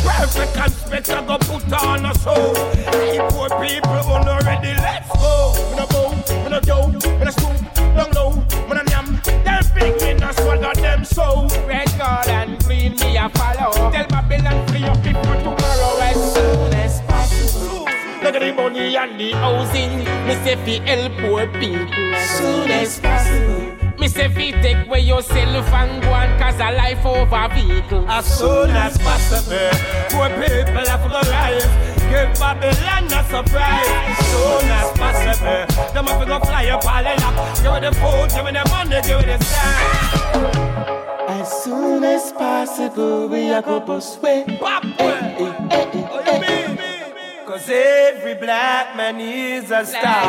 Perfect 0.06 0.54
conspector 0.54 1.22
go 1.26 1.36
put 1.38 1.72
on 1.72 2.06
a 2.06 2.12
show. 2.18 2.54
Hey, 2.92 3.18
poor 3.30 3.50
people, 3.60 4.00
on 4.12 4.28
already 4.28 4.72
let's 4.80 5.08
go. 5.12 5.52
When 5.70 5.78
I 5.78 5.86
bow, 5.92 6.08
when 6.42 6.52
I 6.54 6.60
go, 6.60 6.78
when 7.18 7.28
I 7.28 7.30
scoop, 7.30 7.74
don't 7.96 8.14
know, 8.14 8.30
when 8.68 8.78
I 8.78 8.84
yam. 8.90 9.20
They're 9.44 9.62
big 9.74 10.00
me, 10.00 10.14
not 10.14 10.34
swallow 10.36 10.72
them 10.74 11.04
so. 11.04 11.48
Red 11.66 11.88
God 11.98 12.28
and 12.28 12.57
me 13.00 13.16
a 13.16 13.28
follow. 13.30 13.90
Tell 13.92 14.06
Babylon 14.06 14.66
free 14.68 14.80
your 14.80 14.96
people 14.96 15.22
tomorrow 15.22 15.98
as 16.00 16.34
soon 16.34 16.72
as 16.74 17.00
possible. 17.02 17.84
Look 18.22 18.34
at 18.34 18.40
the 18.40 18.52
money 18.52 18.96
and 18.96 19.18
the 19.20 19.32
housing. 19.32 19.98
Me 20.26 20.34
say 20.44 20.56
fi 20.64 20.80
help 20.86 21.12
poor 21.18 21.46
people 21.60 22.14
as 22.14 22.30
soon 22.30 22.70
as 22.70 23.00
possible. 23.00 23.76
Me 23.98 24.08
say 24.08 24.28
fi 24.28 24.52
take 24.62 24.86
away 24.86 25.00
yourself 25.00 25.72
and 25.72 26.02
go 26.02 26.08
and 26.14 26.40
cause 26.40 26.60
a 26.60 26.70
life 26.72 27.04
over 27.04 27.48
vehicle. 27.54 28.04
As 28.08 28.26
soon 28.26 28.70
as 28.70 28.96
possible, 28.98 29.70
poor 30.10 30.28
people 30.28 30.86
have 30.86 31.02
to 31.02 31.30
life. 31.30 31.94
Give 32.08 32.32
Babylon 32.40 33.04
a 33.06 33.22
surprise 33.28 33.88
as 33.88 34.26
soon 34.32 34.70
as 34.70 34.90
possible. 34.98 35.92
Them 35.92 36.06
have 36.06 36.20
to 36.20 36.26
go 36.26 36.38
fly 36.40 36.66
up 36.70 36.84
all 36.86 37.02
the 37.02 37.14
lap. 37.20 37.34
Give 37.62 37.72
me 37.72 37.80
the 37.80 37.94
food, 38.00 38.28
give 38.34 38.44
me 38.44 38.52
the 38.52 38.64
money, 38.70 39.00
give 39.02 39.18
me 39.20 39.36
the 39.36 39.44
style. 39.44 40.97
As 41.28 41.62
soon 41.62 42.04
as 42.04 42.32
possible, 42.32 43.28
we 43.28 43.52
are 43.52 43.60
go 43.60 43.80
both 43.80 44.16
eh, 44.24 44.44
way. 44.44 44.44
Eh, 44.48 44.80
eh, 44.98 46.08
oh, 46.10 47.44
Cause 47.46 47.68
every 47.68 48.34
black 48.34 48.96
man 48.96 49.20
is 49.20 49.70
a 49.70 49.84
star. 49.84 50.24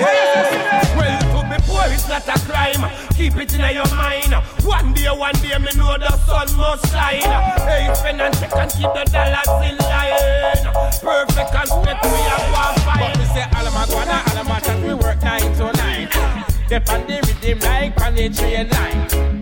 Yeah. 0.00 0.96
Well, 0.96 1.20
to 1.20 1.48
be 1.50 1.62
poor 1.68 1.84
is 1.92 2.08
not 2.08 2.26
a 2.26 2.40
crime. 2.40 2.90
Keep 3.16 3.36
it 3.36 3.52
in 3.52 3.74
your 3.74 3.88
mind. 3.96 4.32
One 4.64 4.94
day, 4.94 5.10
one 5.12 5.34
day, 5.44 5.58
me 5.58 5.68
know 5.76 5.98
the 5.98 6.16
sun 6.24 6.56
must 6.56 6.90
shine. 6.90 7.20
Hey, 7.68 7.92
spend 7.92 8.22
and 8.22 8.34
check 8.40 8.56
and 8.56 8.70
keep 8.72 8.88
the 8.88 9.04
dollars 9.12 9.68
in 9.68 9.76
line. 9.76 10.72
Perfect 11.04 11.54
and 11.54 11.68
spec, 11.68 12.02
we 12.02 12.20
are 12.32 12.44
one 12.56 12.74
find. 12.80 13.12
But 13.12 13.18
we 13.18 13.24
say, 13.36 13.44
Alamagwana, 13.52 14.24
Alamatan, 14.32 14.88
we 14.88 14.94
work 14.94 15.20
nine 15.22 15.52
to 15.56 15.70
nine. 15.76 16.08
Depend 16.66 17.02
on 17.02 17.06
the 17.08 17.14
rhythm 17.26 17.58
like 17.60 18.00
on 18.00 18.14
3 18.14 18.28
train 18.30 18.68
line. 18.70 19.37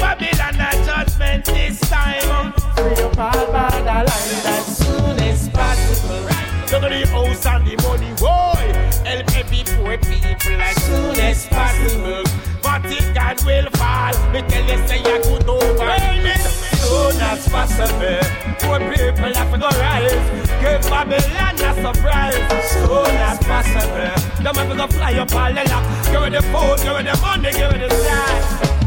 Babylon 0.00 0.60
a 0.60 0.70
judgment 0.84 1.44
this 1.44 1.78
time. 1.80 2.52
Free 2.74 3.04
up 3.04 3.18
all 3.18 3.52
bad 3.52 3.86
lines 3.86 4.46
as 4.46 4.78
soon 4.78 5.20
as 5.20 5.48
possible. 5.50 6.24
Look 6.72 6.82
at 6.84 6.90
the 6.90 7.06
house 7.08 7.46
and 7.46 7.66
the 7.66 7.76
money, 7.84 8.12
boy. 8.16 8.64
Help 9.04 9.36
every 9.36 9.62
poor 9.76 9.98
people 9.98 10.60
as 10.60 10.76
soon 10.84 11.20
as 11.20 11.46
possible. 11.46 12.24
Vatican 12.62 13.36
will 13.44 13.68
fall. 13.76 14.14
Me 14.32 14.40
tell 14.42 14.64
you, 14.64 14.88
say 14.88 14.98
you 14.98 15.18
could 15.22 15.48
over 15.48 15.90
it. 15.90 16.40
Soon 16.80 17.20
as 17.20 17.48
possible. 17.48 18.20
Poor 18.60 18.78
people 18.78 19.34
have 19.34 19.52
to 19.52 19.58
go 19.58 19.68
rise. 19.68 20.24
Give 20.62 20.82
Babylon 20.88 21.60
a 21.60 21.70
surprise. 21.82 22.70
Soon 22.72 23.16
as 23.28 23.38
possible. 23.38 24.42
Them 24.42 24.54
have 24.54 24.68
to 24.70 24.76
go 24.76 24.86
fly 24.86 25.14
up 25.14 25.34
all 25.34 25.52
the 25.52 25.64
lock. 25.68 25.84
Give 26.10 26.22
me 26.22 26.30
the 26.30 26.42
food, 26.50 26.76
give 26.82 26.96
me 26.96 27.02
the 27.10 27.18
money, 27.20 27.52
give 27.52 27.72
me 27.72 27.78
the 27.78 27.88
time. 27.88 28.79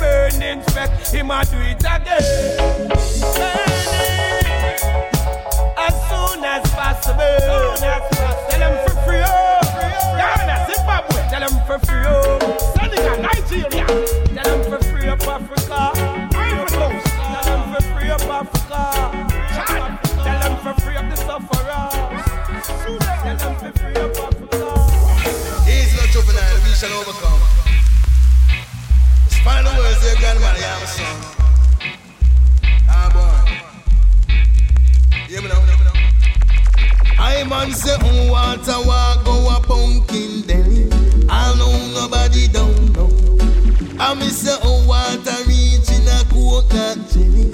Burning 0.00 0.62
speck, 0.62 0.90
him 1.08 1.30
a 1.30 1.44
do 1.44 1.58
it 1.58 1.84
again. 1.84 2.22
Burning. 3.36 5.19
As 5.90 5.98
soon 6.08 6.44
as 6.44 6.62
possible. 6.70 7.34
Soon 7.50 7.82
as 7.82 8.02
possible. 8.14 8.46
Tell 8.50 8.60
them 8.62 8.74
for 8.86 8.94
free, 9.02 9.22
oh. 9.26 9.60
Ghana, 10.18 10.54
Zimbabwe. 10.70 11.18
Tell 11.30 11.42
them 11.42 11.56
for 11.66 11.78
free, 11.84 12.04
oh. 12.06 12.38
Senegal, 12.78 13.16
Nigeria. 13.26 13.86
Tell 14.36 14.46
them 14.46 14.62
for 14.70 14.80
free 14.86 15.08
up 15.08 15.26
Africa. 15.26 15.80
Ivory 16.38 16.70
Coast. 16.78 17.06
Tell 17.10 17.44
them 17.50 17.62
for 17.74 17.82
free 17.90 18.10
up 18.10 18.22
Africa. 18.22 18.82
Chad. 19.50 19.90
Tell 20.24 20.38
them 20.44 20.54
for 20.62 20.74
free 20.80 20.96
up 20.96 21.06
the 21.10 21.16
sufferers. 21.16 21.94
Tell 23.24 23.36
them 23.36 23.54
for 23.58 23.72
free 23.80 23.96
up 23.98 24.14
Africa. 24.14 24.70
Easy 25.66 25.96
no 25.98 26.04
juvenile, 26.14 26.58
we 26.62 26.70
shall 26.78 26.94
overcome. 27.02 27.42
It's 29.26 29.38
final 29.42 29.74
words, 29.76 30.00
dear 30.02 30.14
grandmother, 30.22 30.62
I 30.62 30.70
am 30.70 30.82
a 30.82 30.86
son. 30.86 31.39
Man 37.48 37.72
say 37.72 37.96
mm, 37.96 38.04
on 38.04 38.30
water 38.30 38.86
walk 38.86 39.24
go 39.24 39.48
a 39.48 39.60
pumpkin 39.60 40.42
belly. 40.42 40.88
I 41.28 41.54
know 41.58 42.00
nobody 42.00 42.46
don't 42.48 42.92
know. 42.92 43.10
I 43.98 44.14
me 44.14 44.28
say 44.28 44.52
on 44.52 44.86
water 44.86 45.36
reach 45.48 45.90
in 45.90 46.06
a 46.06 46.24
coconut 46.30 47.10
jelly. 47.10 47.49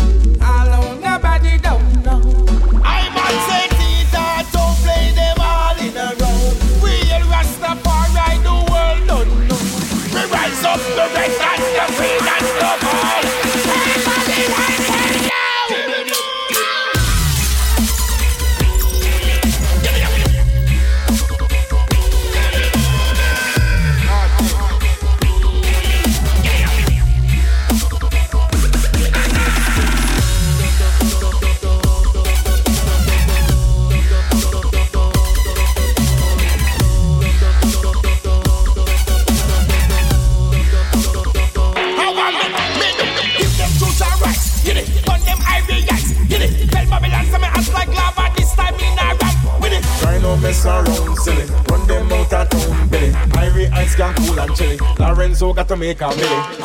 Lorenzo 55.78 55.98
got 55.98 56.55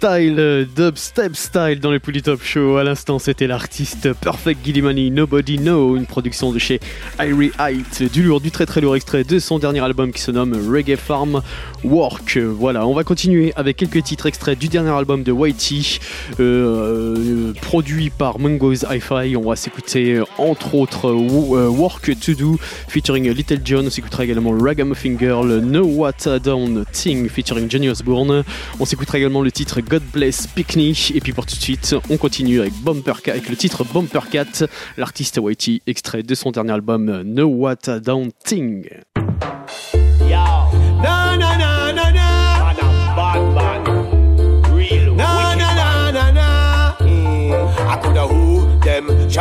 style, 0.00 0.36
euh, 0.38 0.64
dub 0.76 0.96
step 0.96 1.34
style 1.34 1.80
dans 1.80 1.90
les 1.90 1.98
Polytop 1.98 2.40
Show. 2.40 2.76
À 2.76 2.84
l'instant, 2.84 3.18
c'était 3.18 3.48
l'artiste 3.48 4.12
Perfect 4.12 4.64
Gillimani, 4.64 5.10
Nobody 5.10 5.58
Know, 5.58 5.96
une 5.96 6.06
production 6.06 6.52
de 6.52 6.60
chez 6.60 6.78
Irie 7.18 7.50
Height. 7.58 8.04
Du 8.12 8.22
lourd, 8.22 8.40
du 8.40 8.52
très 8.52 8.64
très 8.64 8.80
lourd 8.80 8.94
extrait 8.94 9.24
de 9.24 9.40
son 9.40 9.58
dernier 9.58 9.80
album 9.80 10.12
qui 10.12 10.20
se 10.20 10.30
nomme 10.30 10.54
Reggae 10.72 10.94
Farm 10.96 11.42
Work. 11.82 12.38
Voilà, 12.38 12.86
on 12.86 12.94
va 12.94 13.02
continuer 13.02 13.52
avec 13.56 13.76
quelques 13.76 14.04
titres 14.04 14.26
extraits 14.26 14.56
du 14.56 14.68
dernier 14.68 14.90
album 14.90 15.24
de 15.24 15.32
Whitey, 15.32 15.98
euh, 16.38 17.16
euh, 17.18 17.52
produit 17.60 18.10
par 18.10 18.38
Mungo's 18.38 18.84
Hi-Fi. 18.88 19.36
On 19.36 19.48
va 19.50 19.56
s'écouter 19.56 20.20
entre 20.38 20.76
autres 20.76 21.10
Wo- 21.10 21.58
Work 21.70 22.16
to 22.20 22.34
Do 22.34 22.56
featuring 22.88 23.28
Little 23.32 23.60
John. 23.64 23.86
On 23.86 23.90
s'écoutera 23.90 24.22
également 24.22 24.52
Ragamuffin 24.56 25.16
Girl, 25.18 25.58
No 25.58 25.82
What 25.82 26.38
Down 26.44 26.84
Thing 26.92 27.28
featuring 27.28 27.68
Johnny 27.68 27.88
Osbourne. 27.88 28.44
On 28.78 28.84
s'écoutera 28.84 29.18
également 29.18 29.42
le 29.42 29.50
titre 29.50 29.80
God 29.88 30.02
Bless 30.12 30.46
Picnic. 30.46 31.12
Et 31.14 31.20
puis 31.20 31.32
pour 31.32 31.46
tout 31.46 31.56
de 31.56 31.60
suite, 31.60 31.94
on 32.10 32.16
continue 32.18 32.60
avec, 32.60 32.74
Bumper 32.74 33.14
avec 33.26 33.48
le 33.48 33.56
titre 33.56 33.84
Bumper 33.84 34.28
Cat, 34.30 34.66
l'artiste 34.96 35.38
Hawaii, 35.38 35.80
extrait 35.86 36.22
de 36.22 36.34
son 36.34 36.50
dernier 36.50 36.72
album 36.72 37.22
No 37.22 37.46
What 37.46 37.76
I 37.86 38.00
Don't 38.00 38.30
Think. 38.44 38.88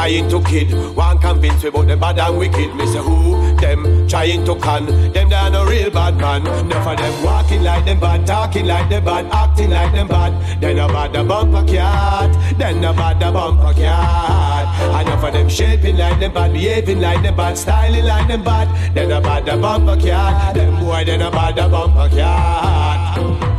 Trying 0.08 0.30
to 0.30 0.42
kid. 0.42 0.96
One 0.96 1.20
convince 1.20 1.64
me 1.64 1.70
about 1.70 1.88
them 1.88 2.00
bad 2.00 2.20
and 2.20 2.38
wicked. 2.38 2.74
Me 2.76 2.86
say 2.88 3.00
who 3.00 3.56
them 3.58 4.08
trying 4.08 4.46
to 4.46 4.56
con. 4.56 4.86
Them 4.86 5.30
they 5.30 5.50
no 5.52 5.66
real 5.66 5.92
bad 5.92 6.16
man. 6.18 6.48
Enough 6.48 6.88
of 6.88 6.98
them 6.98 7.24
walking 7.24 7.64
like 7.64 7.84
them 7.86 8.00
bad, 8.00 8.26
talking 8.26 8.66
like 8.66 8.90
them 8.90 9.04
bad, 9.04 9.26
acting 9.34 9.70
like 9.70 9.94
them 9.94 10.08
bad. 10.08 10.62
Then 10.62 10.80
about 10.80 11.12
the 11.12 11.24
bumper 11.24 11.66
cat. 11.68 12.58
Then 12.58 12.84
about 12.84 13.20
the 13.20 13.32
bumper 13.32 13.74
cat. 13.74 15.02
Enough 15.02 15.24
of 15.26 15.34
them 15.34 15.50
shaping 15.50 15.98
like 15.98 16.20
them 16.22 16.34
bad, 16.34 16.54
behaving 16.54 17.02
like 17.02 17.22
them 17.22 17.36
bad, 17.36 17.58
styling 17.58 18.06
like 18.06 18.28
them 18.30 18.44
bad. 18.44 18.96
Then 18.96 19.12
about 19.12 19.46
the 19.46 19.58
bumper 19.58 19.98
cat. 19.98 20.56
Them 20.56 20.80
boy 20.80 21.04
then 21.06 21.22
about 21.22 21.56
the 21.56 21.68
bumper 21.68 22.16
cat. 22.16 23.57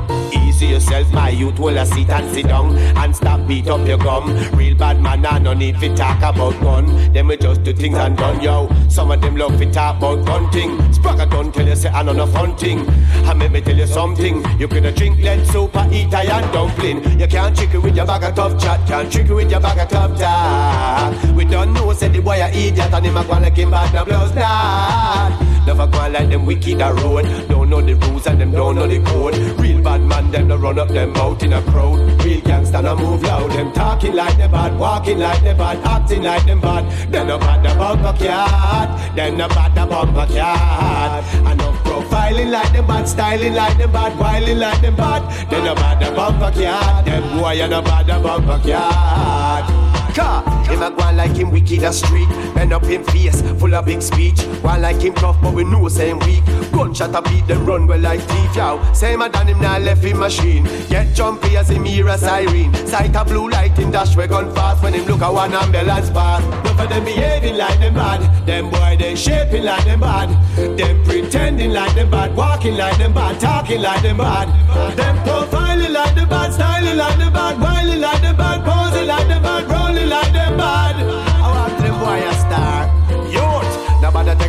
Easy 0.59 0.73
yourself, 0.73 1.13
my 1.13 1.29
youth, 1.31 1.61
will 1.61 1.79
I 1.79 1.85
sit 1.85 2.11
and 2.11 2.35
sit 2.35 2.49
down 2.49 2.77
and 2.77 3.15
stop 3.15 3.47
beat 3.47 3.69
up 3.69 3.87
your 3.87 3.97
gum. 3.97 4.35
Real 4.57 4.75
bad 4.77 5.01
man, 5.01 5.25
I 5.25 5.39
no 5.39 5.55
need 5.55 5.79
to 5.79 5.95
talk 5.95 6.19
about 6.19 6.61
gun. 6.61 7.13
Them 7.13 7.29
we 7.29 7.37
just 7.37 7.63
do 7.63 7.73
things 7.73 7.97
and 7.97 8.17
done, 8.17 8.41
yo. 8.41 8.69
Some 8.89 9.13
of 9.13 9.21
them 9.21 9.37
love 9.37 9.57
to 9.57 9.71
talk 9.71 9.99
about 9.99 10.27
gun 10.27 10.51
thing. 10.51 10.77
Spragga 10.93 11.31
don't 11.31 11.55
tell 11.55 11.65
you 11.65 11.77
say 11.77 11.91
I 11.91 12.03
know 12.03 12.13
no 12.13 12.27
fun 12.27 12.57
thing. 12.57 12.81
And 12.89 13.39
let 13.39 13.53
me 13.53 13.61
tell 13.61 13.77
you 13.77 13.87
something. 13.87 14.45
You 14.59 14.67
could 14.67 14.83
drink 14.97 15.21
lead 15.21 15.47
soup, 15.47 15.77
or 15.77 15.87
eat 15.93 16.13
a 16.13 16.19
and 16.19 16.53
dumpling. 16.53 17.21
You 17.21 17.29
can't 17.29 17.57
trick 17.57 17.75
it 17.75 17.79
with 17.79 17.95
your 17.95 18.07
bag 18.07 18.25
of 18.25 18.35
tough 18.35 18.61
chat, 18.61 18.85
can't 18.89 19.13
trick 19.13 19.31
it 19.31 19.35
with 19.35 19.53
your 19.53 19.61
bag 19.61 19.79
of 19.79 19.89
tough 19.89 20.19
talk. 20.19 21.37
We 21.37 21.45
don't 21.45 21.73
know, 21.73 21.93
say 21.93 22.09
the 22.09 22.21
boy 22.21 22.43
a 22.43 22.49
idiot 22.49 22.93
and 22.93 23.07
him 23.07 23.17
a 23.17 23.25
go 23.25 23.35
like 23.35 23.57
him 23.57 23.71
bad, 23.71 23.95
no 23.95 24.05
blows 24.05 24.35
not. 24.35 25.41
Never 25.69 25.87
go 25.87 25.99
like 26.09 26.31
them 26.31 26.47
wicked 26.47 26.81
a 26.81 26.93
road. 26.95 27.27
Don't 27.47 27.71
know 27.71 27.81
the 27.81 27.95
rules 27.95 28.27
and 28.27 28.41
them 28.41 28.51
don't 28.51 28.75
know 28.75 28.89
the 28.89 29.01
code. 29.05 29.37
Real 29.61 29.83
bad 29.83 30.01
man, 30.01 30.31
them 30.31 30.48
no 30.49 30.57
run 30.57 30.79
up 30.79 30.89
them 30.89 31.15
out 31.17 31.43
in 31.43 31.53
a 31.53 31.63
crowd. 31.63 32.25
Real 32.25 32.41
gangster 32.41 32.81
no 32.81 32.97
move 32.97 33.23
loud. 33.23 33.51
Them 33.51 33.71
talking 33.73 34.15
like 34.15 34.37
they 34.39 34.49
bad, 34.49 34.79
walking 34.79 35.19
like 35.19 35.43
they 35.43 35.53
bad, 35.53 35.79
acting 35.85 36.23
like 36.23 36.45
them 36.47 36.61
bad. 36.61 37.13
Then 37.13 37.27
no 37.27 37.39
bad 37.39 37.63
the 37.63 37.77
bumper 37.77 38.17
cat. 38.19 39.15
Then 39.15 39.37
no 39.37 39.49
bad 39.49 39.75
the 39.75 39.87
bumper 39.87 40.27
cat. 40.33 41.53
Enough 41.53 41.85
profiling 41.85 42.51
like 42.51 42.73
them 42.73 42.87
bad, 42.87 43.07
styling 43.07 43.55
like 43.55 43.77
them 43.77 43.93
bad, 43.93 44.19
wilding 44.19 44.59
like 44.59 44.81
them 44.81 44.97
bad. 44.97 45.51
Then 45.51 45.65
no 45.65 45.75
bad 45.75 46.01
the 46.01 46.17
bumper 46.17 46.51
cat. 46.59 47.05
Them 47.05 47.39
boy 47.39 47.53
you 47.53 47.69
no 47.69 47.83
bad 47.83 48.07
the 48.07 48.19
bumper 48.19 48.59
cat. 48.67 50.48
Him 50.69 50.83
a 50.83 50.91
go 50.91 51.13
like 51.13 51.37
him 51.37 51.51
wicked 51.51 51.83
a 51.83 51.93
street. 51.93 52.29
Bend 52.55 52.73
up 52.73 52.85
him 52.85 53.05
face, 53.05 53.43
full 53.59 53.75
of 53.75 53.87
big 53.87 54.03
speech. 54.03 54.41
One 54.63 54.83
like 54.83 55.01
him 55.01 55.15
tough, 55.15 55.41
but 55.43 55.55
we 55.55 55.65
know 55.65 55.87
him 55.87 56.19
weak. 56.21 56.45
Gunshot 56.73 57.15
a 57.15 57.23
beat 57.23 57.47
them 57.47 57.65
run 57.65 57.87
well 57.87 57.99
like 57.99 58.21
thief, 58.21 58.57
yow. 58.57 58.93
Same 58.93 59.23
a 59.23 59.29
done 59.29 59.49
him 59.49 59.61
now 59.61 59.79
left 59.79 60.05
him 60.05 60.19
machine. 60.19 60.65
Get 60.89 61.15
jumpy 61.15 61.57
as 61.57 61.71
him 61.71 61.85
hear 61.85 62.09
a 62.09 62.19
siren. 62.19 62.75
Sight 62.87 63.15
a 63.17 63.25
blue 63.25 63.49
light 63.49 63.79
in 63.79 63.91
dash 63.91 64.17
we 64.17 64.27
gun 64.27 64.55
fast 64.55 64.83
when 64.83 64.95
him 64.95 65.05
look 65.07 65.23
a 65.23 65.33
one 65.33 65.53
ambulance 65.53 66.11
pass. 66.11 66.43
None 66.65 66.81
of 66.81 66.89
them 66.89 67.05
behaving 67.05 67.57
like 67.57 67.79
them 67.81 67.95
bad. 67.95 68.47
Them 68.47 68.71
boy 68.71 68.97
they 68.99 69.15
shaping 69.15 69.65
like 69.65 69.85
them 69.85 70.01
bad. 70.01 70.29
Them 70.77 71.05
pretending 71.05 71.73
like 71.73 71.95
them 71.95 72.11
bad, 72.11 72.37
walking 72.37 72.77
like 72.77 72.99
them 72.99 73.15
bad, 73.15 73.41
talking 73.41 73.81
like 73.81 74.03
them 74.03 74.19
bad. 74.19 74.49
Them 74.97 75.17
profiling 75.19 75.93
like 75.93 76.15
them 76.15 76.29
bad, 76.29 76.53
styling 76.53 76.97
like 76.97 77.19
them 77.19 77.33
bad, 77.33 77.61
whiling 77.61 78.01
like 78.01 78.23
them 78.23 78.37
bad, 78.37 78.65
posing 78.65 79.07
like 79.07 79.29
them 79.29 79.43
bad, 79.43 79.69
rolling 79.71 79.88
like 80.09 80.33
them 80.33 80.57
bad. 80.57 81.28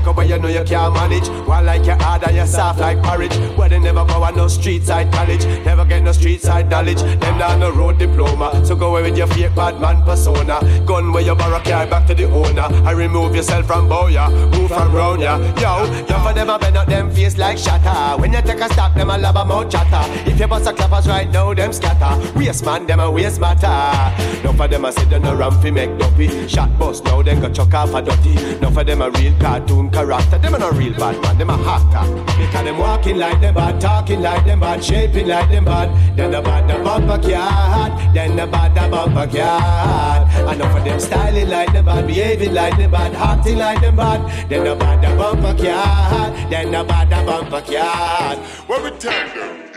Nobody 0.10 0.30
take 0.30 0.38
you 0.38 0.42
know 0.42 0.48
you 0.50 0.64
can't 0.66 0.94
manage. 0.94 1.28
One 1.48 1.66
like 1.66 1.86
you 1.86 1.94
hard 1.94 2.24
and 2.24 2.36
you 2.36 2.46
soft 2.46 2.80
like 2.80 3.02
porridge. 3.04 3.36
Where 3.58 3.70
they 3.70 3.80
never 3.80 4.06
go 4.06 4.24
on 4.24 4.36
no 4.36 4.48
street 4.48 4.84
side 4.84 5.12
college, 5.12 5.46
never 5.66 5.86
get 5.86 6.04
no 6.04 6.12
street 6.12 6.42
side 6.42 6.70
knowledge. 6.70 7.02
Them 7.02 7.38
down 7.38 7.60
no 7.60 7.72
road 7.72 7.98
diploma, 7.98 8.66
so 8.66 8.76
go 8.76 8.90
away 8.90 9.04
with 9.04 9.18
your 9.18 9.28
fake 9.28 9.56
bad 9.56 9.80
man 9.80 10.02
persona. 10.04 10.60
Gun 10.86 11.12
where 11.12 11.24
you 11.24 11.36
borrow 11.36 11.60
carry 11.60 11.90
back 11.90 12.08
to 12.08 12.14
the 12.14 12.26
owner. 12.26 12.68
I 12.88 12.92
remove 12.92 13.36
yourself 13.36 13.68
from 13.68 13.90
boya, 13.90 14.30
move 14.52 14.70
from 14.70 14.94
round 14.94 15.22
ya. 15.22 15.38
Yo, 15.58 15.86
yo 16.08 16.20
for 16.24 16.34
them 16.34 16.50
I 16.50 16.58
bend 16.58 16.78
up 16.78 16.88
them 16.88 17.12
face 17.12 17.38
like 17.38 17.58
shatter. 17.58 18.20
When 18.22 18.34
you 18.34 18.42
take 18.42 18.62
a 18.62 18.72
stop, 18.74 18.96
them 18.96 19.10
a 19.10 19.18
love 19.18 19.36
a 19.36 19.46
mouth 19.46 19.70
chatter. 19.72 20.04
If 20.30 20.40
you 20.40 20.48
bust 20.48 20.68
a 20.68 20.74
clappers 20.74 21.08
right 21.08 21.30
now, 21.32 21.54
them 21.54 21.74
scatter. 21.74 22.14
Waste 22.38 22.66
man, 22.66 22.86
them 22.88 23.00
a 23.00 23.10
waste 23.10 23.40
matter. 23.40 23.70
No 24.44 24.54
for 24.54 24.68
them 24.68 24.86
I 24.86 24.92
say 24.92 25.06
them 25.06 25.24
no 25.24 25.36
ram 25.36 25.60
fi 25.62 25.72
make 25.72 25.98
dopey. 25.98 26.48
Shot 26.48 26.78
bust 26.78 27.04
now, 27.06 27.22
them 27.22 27.42
go 27.42 27.50
chuck 27.50 27.74
off 27.74 27.94
a 27.94 28.02
dirty. 28.02 28.60
No 28.60 28.70
for 28.72 28.84
them 28.84 29.02
a 29.02 29.10
real 29.12 29.34
cartoon 29.40 29.90
character. 30.00 30.38
Them 30.38 30.56
a 30.56 30.60
no 30.60 30.72
real 30.72 30.94
bad 30.94 31.22
man, 31.22 31.38
them 31.38 31.50
a 31.50 31.58
hacker. 31.58 32.06
Because 32.38 32.64
them 32.64 32.78
walking 32.78 33.18
like 33.18 33.40
them 33.42 33.54
bad, 33.56 33.82
talking 33.82 34.22
like 34.22 34.46
them 34.46 34.60
bad, 34.62 34.84
shaping 34.84 35.28
like 35.28 35.50
them 35.50 35.66
bad. 35.66 35.90
Then 36.16 36.32
the 36.32 36.42
bad 36.42 36.70
the 36.70 36.84
bumper 36.84 37.22
cat, 37.22 38.14
then 38.14 38.36
the 38.36 38.48
bad 38.48 38.76
the 38.76 38.90
bumper 38.90 39.28
cat. 39.28 40.56
Enough 40.56 40.78
of 40.78 40.84
them 40.84 41.00
styling 41.00 41.50
like 41.50 41.74
them 41.74 41.86
bad, 41.86 42.08
behaving 42.08 42.54
like 42.54 42.78
them 42.78 42.92
bad, 42.92 43.14
acting 43.14 43.58
like 43.58 43.82
them 43.82 43.96
bad. 43.96 44.50
Then 44.50 44.64
the 44.64 44.76
bad 44.76 45.02
the 45.04 45.16
bumper 45.18 45.64
cat, 45.64 46.50
then 46.50 46.72
the 46.72 46.84
bad 46.84 47.10
the 47.10 47.26
bumper 47.26 47.62
cat. 47.62 48.38
What 48.68 48.84
we 48.84 48.92
tell 48.98 49.28
them? 49.36 49.72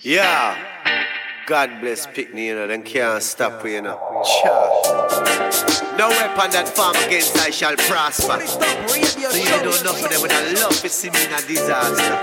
Yeah. 0.00 1.23
God 1.46 1.78
bless 1.82 2.06
Pickney, 2.06 2.46
you 2.46 2.54
know, 2.54 2.66
them 2.66 2.82
can't 2.82 3.22
stop 3.22 3.62
you, 3.64 3.72
you 3.72 3.82
know. 3.82 4.00
Cha. 4.24 5.94
No 5.98 6.08
weapon 6.08 6.50
that 6.52 6.66
form 6.66 6.96
against 7.04 7.36
I 7.36 7.50
shall 7.50 7.76
prosper. 7.76 8.40
So 8.46 9.36
you 9.36 9.48
don't 9.60 9.84
know 9.84 9.92
for 9.92 10.08
them, 10.08 10.22
but 10.22 10.32
I 10.32 10.52
love 10.56 10.80
to 10.80 10.88
see 10.88 11.10
me 11.10 11.20
in 11.20 11.32
a 11.32 11.40
disaster. 11.44 12.16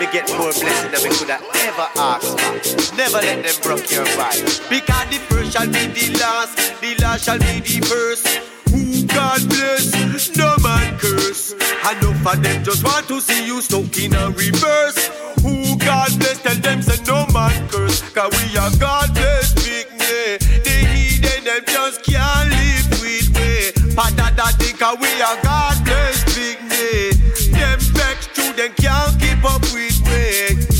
Me 0.00 0.08
get 0.12 0.30
more 0.38 0.48
blessing 0.56 0.90
than 0.92 1.02
we 1.04 1.12
could 1.14 1.28
have 1.28 1.44
ever 1.44 1.88
asked 2.00 2.40
for. 2.40 2.96
Never 2.96 3.20
let 3.20 3.44
them 3.44 3.54
broke 3.62 3.90
your 3.92 4.06
vibe. 4.16 4.48
Because 4.70 5.06
the 5.12 5.20
first 5.28 5.52
shall 5.52 5.66
be 5.66 5.84
the 5.92 6.16
last, 6.18 6.80
the 6.80 6.96
last 7.02 7.24
shall 7.24 7.38
be 7.38 7.60
the 7.60 7.84
first. 7.84 8.57
God 9.18 9.48
bless, 9.48 10.36
no 10.36 10.54
man 10.62 10.96
curse. 10.96 11.50
Enough 11.50 12.24
of 12.24 12.40
them 12.40 12.62
just 12.62 12.84
want 12.84 13.08
to 13.08 13.20
see 13.20 13.44
you 13.44 13.60
stuck 13.60 13.98
in 13.98 14.14
a 14.14 14.30
reverse. 14.30 15.08
Who 15.42 15.76
God 15.76 16.10
bless, 16.20 16.40
tell 16.40 16.54
them 16.54 16.82
say 16.82 17.02
no 17.02 17.26
man 17.34 17.68
curse. 17.68 18.00
Cause 18.14 18.30
we 18.38 18.56
are 18.56 18.70
God 18.78 19.12
bless 19.14 19.54
big 19.54 19.86
yeah. 19.98 20.38
The 20.38 20.76
heathen 20.94 21.44
them 21.44 21.62
just 21.66 22.04
can't 22.04 22.48
live 22.48 22.88
with 23.02 23.28
me. 23.34 23.74
Patata 23.98 24.54
think 24.54 24.78
we 25.02 25.10
are 25.20 25.42
God 25.42 25.84
bless 25.84 26.22
big 26.38 26.58
yeah. 26.70 27.58
Them 27.58 27.80
vex 27.98 28.28
through 28.28 28.52
them 28.54 28.72
can't 28.78 29.18
keep 29.18 29.42
up 29.42 29.62
with 29.74 29.98
me. 30.06 30.78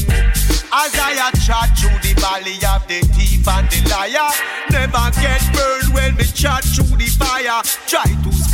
As 0.70 0.94
I 0.94 1.30
chat 1.42 1.74
through 1.76 1.98
the 2.06 2.14
valley 2.20 2.54
of 2.70 2.86
the 2.86 3.00
thief 3.16 3.48
and 3.48 3.66
the 3.66 3.80
liar, 3.90 4.30
never 4.70 5.10
get 5.18 5.42
burned 5.52 5.94
when 5.94 6.14
me 6.14 6.24
chat 6.24 6.62
through 6.62 6.96
the 6.96 7.06
fire. 7.18 7.62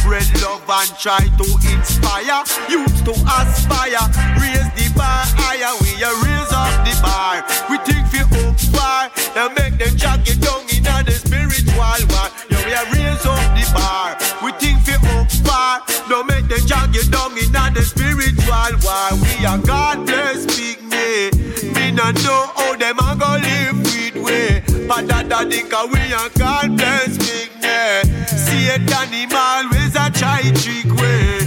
Spread 0.05 0.29
love 0.43 0.69
and 0.69 0.93
try 1.01 1.25
to 1.41 1.49
inspire 1.73 2.45
youth 2.69 2.93
to 3.09 3.17
aspire. 3.25 4.05
Raise 4.37 4.69
the 4.77 4.93
bar 4.93 5.25
higher, 5.33 5.73
we 5.81 5.97
a 5.97 6.13
raise 6.21 6.53
up 6.53 6.77
the 6.85 6.93
bar. 7.01 7.41
We 7.73 7.81
think 7.89 8.13
we 8.13 8.21
up 8.21 8.61
far, 8.69 9.09
now 9.33 9.49
make 9.57 9.81
them 9.81 9.97
jack 9.97 10.29
it 10.29 10.45
down 10.45 10.69
in 10.69 10.85
the 10.85 11.17
spiritual 11.17 11.73
war. 12.13 12.29
Yeah, 12.53 12.61
we 12.69 12.77
a 12.77 12.85
raise 12.93 13.25
up 13.25 13.49
the 13.57 13.65
bar. 13.73 14.13
We 14.45 14.53
think 14.61 14.85
we 14.85 14.93
up 14.93 15.33
far, 15.41 15.81
now 16.13 16.21
make 16.21 16.53
them 16.53 16.61
jack 16.69 16.93
it 16.93 17.09
down 17.09 17.33
in 17.41 17.49
the 17.73 17.81
spiritual 17.81 18.77
war. 18.85 19.09
We 19.25 19.41
are 19.49 19.57
God 19.57 20.05
bless 20.05 20.45
big 20.45 20.85
me. 20.85 21.33
Me 21.73 21.97
no 21.97 22.13
know 22.13 22.53
how 22.53 22.77
them 22.77 23.01
a 23.01 23.17
go 23.17 23.41
live 23.41 23.81
with 23.89 24.21
we. 24.21 24.61
But 24.85 25.09
that 25.09 25.33
that 25.33 25.49
think 25.49 25.73
a 25.73 25.89
we 25.89 26.13
a 26.13 26.29
God 26.37 26.77
bless 26.77 27.17
big 27.17 27.57
me. 27.65 28.05
See 28.45 28.69
it 28.69 28.85
and 28.85 29.15
him 29.15 29.33
always 29.33 29.74
a 30.13 30.53
trick 30.53 30.93
way. 31.01 31.39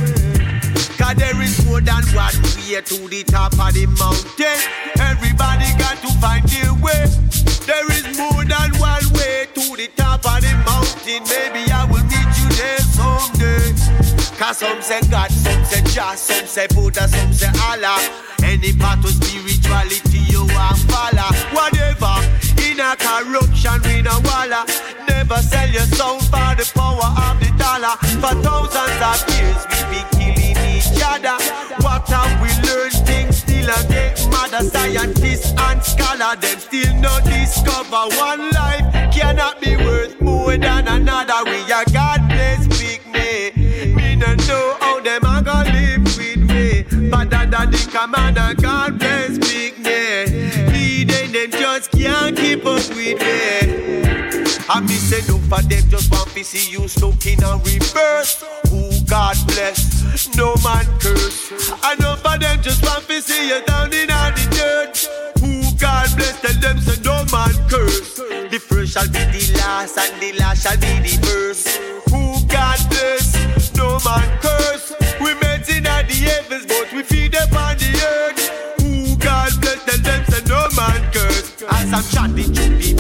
Cause 0.97 1.16
there 1.16 1.39
is 1.41 1.66
more 1.66 1.82
than 1.82 2.03
one 2.16 2.34
way 2.58 2.82
to 2.82 2.97
the 3.08 3.24
top 3.28 3.53
of 3.53 3.74
the 3.74 3.86
mountain. 3.86 4.58
Everybody 4.99 5.70
got 5.78 5.97
to 6.01 6.10
find 6.18 6.43
their 6.49 6.74
way. 6.74 7.05
There 7.70 7.86
is 7.91 8.18
more 8.18 8.43
than 8.45 8.70
one 8.82 9.05
way 9.14 9.45
to 9.53 9.64
the 9.78 9.89
top 9.95 10.26
of 10.26 10.41
the 10.41 10.53
mountain. 10.66 11.22
Maybe 11.30 11.70
I 11.72 11.86
will 11.86 12.03
meet 12.10 12.32
you 12.41 12.49
there 12.58 12.82
someday. 12.97 13.78
Cause 14.38 14.58
some 14.58 14.82
say 14.82 15.01
God, 15.10 15.30
some 15.30 15.64
say 15.66 15.84
Jah, 15.93 16.16
some 16.16 16.47
say 16.47 16.68
Buddha, 16.74 17.08
some 17.08 17.34
say 17.34 17.51
Allah. 17.62 17.99
Any 18.41 18.74
part 18.74 19.05
of 19.05 19.12
spirituality 19.12 20.20
you 20.34 20.45
want 20.49 20.78
follow. 20.89 21.30
Whatever, 21.53 22.16
in 22.66 22.80
a 22.80 22.95
corruption 22.97 23.78
we 23.86 24.01
no 24.01 24.18
walla. 24.26 24.66
Never 25.08 25.38
sell 25.45 25.70
your 25.70 25.86
soul 25.93 26.20
for 26.20 26.53
the 26.58 26.66
power. 26.74 27.07
For 28.18 28.34
thousands 28.41 28.99
of 29.09 29.20
years 29.38 29.61
we 29.70 29.80
be 29.93 30.01
killing 30.18 30.57
each 30.76 31.01
other. 31.05 31.38
What 31.84 32.07
have 32.09 32.41
we 32.41 32.49
learned? 32.68 32.93
Things 33.05 33.38
still 33.38 33.70
a 33.70 33.88
get 33.88 34.18
mother 34.32 34.68
scientists 34.70 35.53
and 35.57 35.84
scholar, 35.84 36.36
them 36.36 36.59
still 36.59 36.95
not 36.95 37.24
discover 37.26 38.09
one 38.18 38.49
life 38.51 39.13
cannot 39.13 39.61
be 39.61 39.76
worth 39.78 40.20
more 40.20 40.57
than 40.57 40.88
another. 40.88 41.43
We 41.45 41.72
are 41.72 41.86
God 41.93 42.28
bless 42.28 42.68
big 42.80 43.05
me. 43.05 43.93
Me 43.93 44.15
no 44.15 44.34
know 44.34 44.78
how 44.80 44.99
them 44.99 45.24
a 45.24 45.41
gonna 45.43 45.72
live 45.72 46.03
with 46.18 46.38
me, 46.38 47.09
but 47.09 47.30
that 47.30 47.51
the 47.51 47.89
commander 47.91 48.59
God 48.59 48.97
bless 48.97 49.38
big 49.38 49.76
I 54.70 54.82
me 54.82 54.95
say 54.95 55.26
no 55.32 55.38
for 55.47 55.61
them 55.61 55.89
just 55.89 56.11
want 56.11 56.28
to 56.28 56.43
see 56.43 56.70
you 56.70 56.89
stuck 56.89 57.26
in 57.26 57.41
a 57.41 57.55
reverse. 57.63 58.43
Who 58.70 58.91
God 59.07 59.38
bless, 59.47 60.36
no 60.36 60.55
man 60.61 60.86
curse. 60.99 61.72
I 61.84 61.95
know 61.95 62.18
for 62.18 62.38
them 62.38 62.61
just 62.61 62.84
want 62.84 63.07
to 63.07 63.22
see 63.22 63.47
you 63.47 63.63
down 63.65 63.93
in 63.93 64.07
the 64.07 64.47
dirt. 64.51 65.07
Who 65.39 65.63
God 65.80 66.09
bless, 66.18 66.41
tell 66.41 66.59
them 66.59 66.82
say 66.82 67.01
no 67.01 67.24
man 67.32 67.55
curse. 67.70 68.15
The 68.51 68.59
first 68.59 68.91
shall 68.91 69.07
be 69.07 69.24
the 69.32 69.53
last, 69.55 69.97
and 69.97 70.22
the 70.22 70.34
last 70.38 70.63
shall 70.63 70.76
be 70.76 70.99
the 70.99 71.15
first. 71.26 71.68
Who 72.11 72.45
God 72.47 72.80
bless, 72.89 73.74
no 73.76 73.99
man 74.03 74.28
curse. 74.41 74.91
We 75.22 75.34
met 75.36 75.70
in 75.70 75.84
the 75.84 76.18
heavens, 76.28 76.65
but 76.65 76.91
we 76.91 77.03
feed 77.03 77.36
upon 77.36 77.78
the 77.78 77.91
earth. 78.03 78.82
Who 78.82 79.15
God 79.15 79.51
bless, 79.61 79.80
tell 79.86 79.99
them 80.03 80.26
say 80.26 80.43
no 80.43 80.68
man 80.76 81.11
curse. 81.13 81.63
As 81.72 81.93
I'm 81.93 82.03
chatting 82.11 82.53
to 82.53 82.61
the 82.68 82.93
valley 82.93 82.97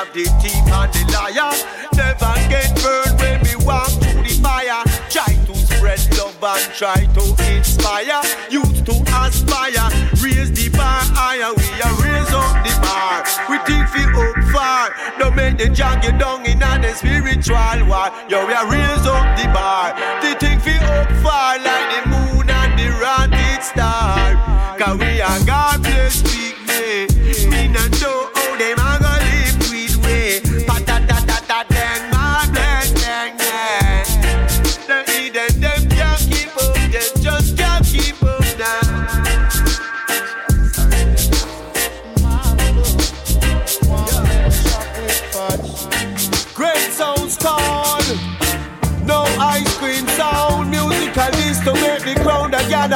of 0.00 0.12
the 0.14 0.24
thief 0.40 0.64
and 0.72 0.88
the 0.96 1.02
liar, 1.12 1.52
never 1.92 2.32
get 2.48 2.72
burned 2.80 3.20
when 3.20 3.36
we 3.44 3.52
walk 3.66 3.90
through 4.00 4.22
the 4.24 4.32
fire. 4.40 4.80
Try 5.12 5.28
to 5.44 5.54
spread 5.54 6.00
love 6.16 6.40
and 6.40 6.72
try 6.72 7.04
to 7.04 7.24
inspire. 7.52 8.22
Youth 8.48 8.84
to 8.88 8.96
aspire, 9.20 9.88
raise 10.24 10.52
the 10.56 10.72
bar 10.72 11.04
higher. 11.12 11.52
We 11.52 11.68
are 11.84 11.96
raise 12.00 12.32
up 12.32 12.56
the 12.64 12.72
bar. 12.80 13.24
We 13.50 13.58
think 13.68 13.92
we 13.92 14.04
up 14.08 14.36
far. 14.52 14.88
Don't 15.18 15.36
make 15.36 15.58
the 15.58 15.68
jog 15.68 16.02
you 16.04 16.12
down 16.16 16.46
in 16.46 16.60
the 16.60 16.92
spiritual 16.94 17.84
war. 17.84 18.08
Yo, 18.28 18.46
we 18.46 18.54
are 18.54 18.70
raise 18.70 19.04
up 19.04 19.26
the 19.36 19.52
bar. 19.52 19.92
They 20.22 20.34
think 20.40 20.64
we 20.64 20.76
up 20.80 21.12
far 21.20 21.58
like 21.58 21.86
the 21.92 22.00
moon 22.08 22.48
and 22.48 22.72
the 22.78 22.88
rocket 22.96 23.62
star. 23.62 24.78
Cause 24.78 24.96
we 24.96 25.20
are 25.20 25.39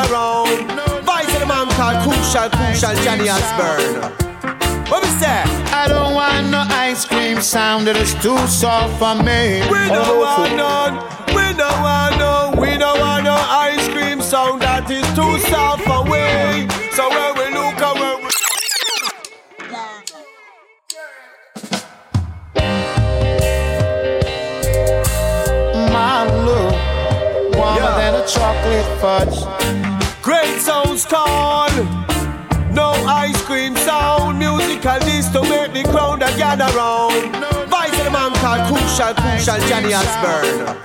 crowd 0.02 0.48
a 0.48 0.64
gather. 0.66 1.02
Vice 1.02 1.34
of 1.34 1.40
the 1.40 1.46
man 1.46 1.68
called 1.70 2.02
Crucial, 2.02 2.48
Crucial 2.50 2.94
Johnny 3.04 3.28
Osbourne. 3.28 4.12
What 4.90 5.02
we 5.02 5.08
say? 5.18 5.42
I 5.72 5.86
don't 5.88 6.14
want 6.14 6.50
no 6.50 6.64
ice 6.68 7.04
cream 7.04 7.40
sound 7.40 7.86
that 7.86 7.96
is 7.96 8.14
too 8.14 8.36
soft 8.46 8.98
for 8.98 9.14
me. 9.22 9.62
We 9.70 9.88
don't 9.88 10.18
want 10.20 10.56
none. 10.56 10.94
We 11.34 11.56
don't 11.56 11.80
want 11.82 12.18
no. 12.18 12.54
We 12.60 12.76
don't 12.78 12.98
want 13.00 13.24
no 13.24 13.34
ice 13.34 13.88
cream 13.88 14.20
sound 14.20 14.62
that 14.62 14.90
is 14.90 15.06
too 15.14 15.38
soft 15.50 15.86
away. 15.86 16.68
So 16.92 17.08
when 17.08 17.30
we 17.38 17.46
look 17.54 17.80
at 17.80 17.94
where 17.94 18.16
we 18.18 18.28
My 25.92 26.24
look, 26.44 26.74
warmer 27.56 27.80
Yeah. 27.80 27.98
than 27.98 28.14
a 28.22 28.26
chocolate 28.26 28.88
fudge. 29.00 29.83
Great 30.24 30.58
sounds 30.58 31.04
call. 31.04 31.68
No 32.72 32.92
ice 33.06 33.42
cream 33.42 33.76
sound. 33.76 34.38
Musical 34.38 34.98
this 35.00 35.28
to 35.28 35.42
make 35.42 35.74
the 35.74 35.82
crowd 35.90 36.22
a 36.22 36.34
gather 36.38 36.64
round. 36.74 37.36
Vice 37.68 37.98
of 37.98 38.06
the 38.06 38.10
man 38.10 38.32
called 38.36 38.62
Crucial, 38.72 39.12
Crucial 39.12 39.60
Johnny 39.68 39.92
Osbourne. 39.92 40.80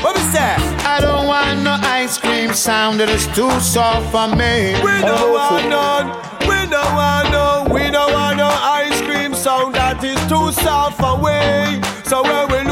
What 0.00 0.16
we 0.16 0.22
say? 0.32 0.56
I 0.88 1.00
don't 1.02 1.26
want 1.26 1.60
no 1.62 1.76
ice 1.82 2.16
cream 2.16 2.54
sound 2.54 3.00
that 3.00 3.10
is 3.10 3.26
too 3.36 3.52
soft 3.60 4.10
for 4.10 4.34
me. 4.34 4.72
We 4.80 5.02
don't 5.04 5.32
want 5.32 5.68
none. 5.68 6.06
We 6.48 6.64
don't 6.64 6.94
want 6.96 7.30
no. 7.30 7.68
We 7.74 7.90
don't 7.90 8.10
want 8.10 8.38
no 8.38 8.48
ice 8.48 9.02
cream 9.02 9.34
sound 9.34 9.74
that 9.74 10.02
is 10.02 10.16
too 10.32 10.50
soft 10.62 10.98
away. 10.98 11.78
So 12.06 12.22
when 12.22 12.48
we 12.50 12.58
look 12.62 12.62
when 12.62 12.70
we 12.70 12.71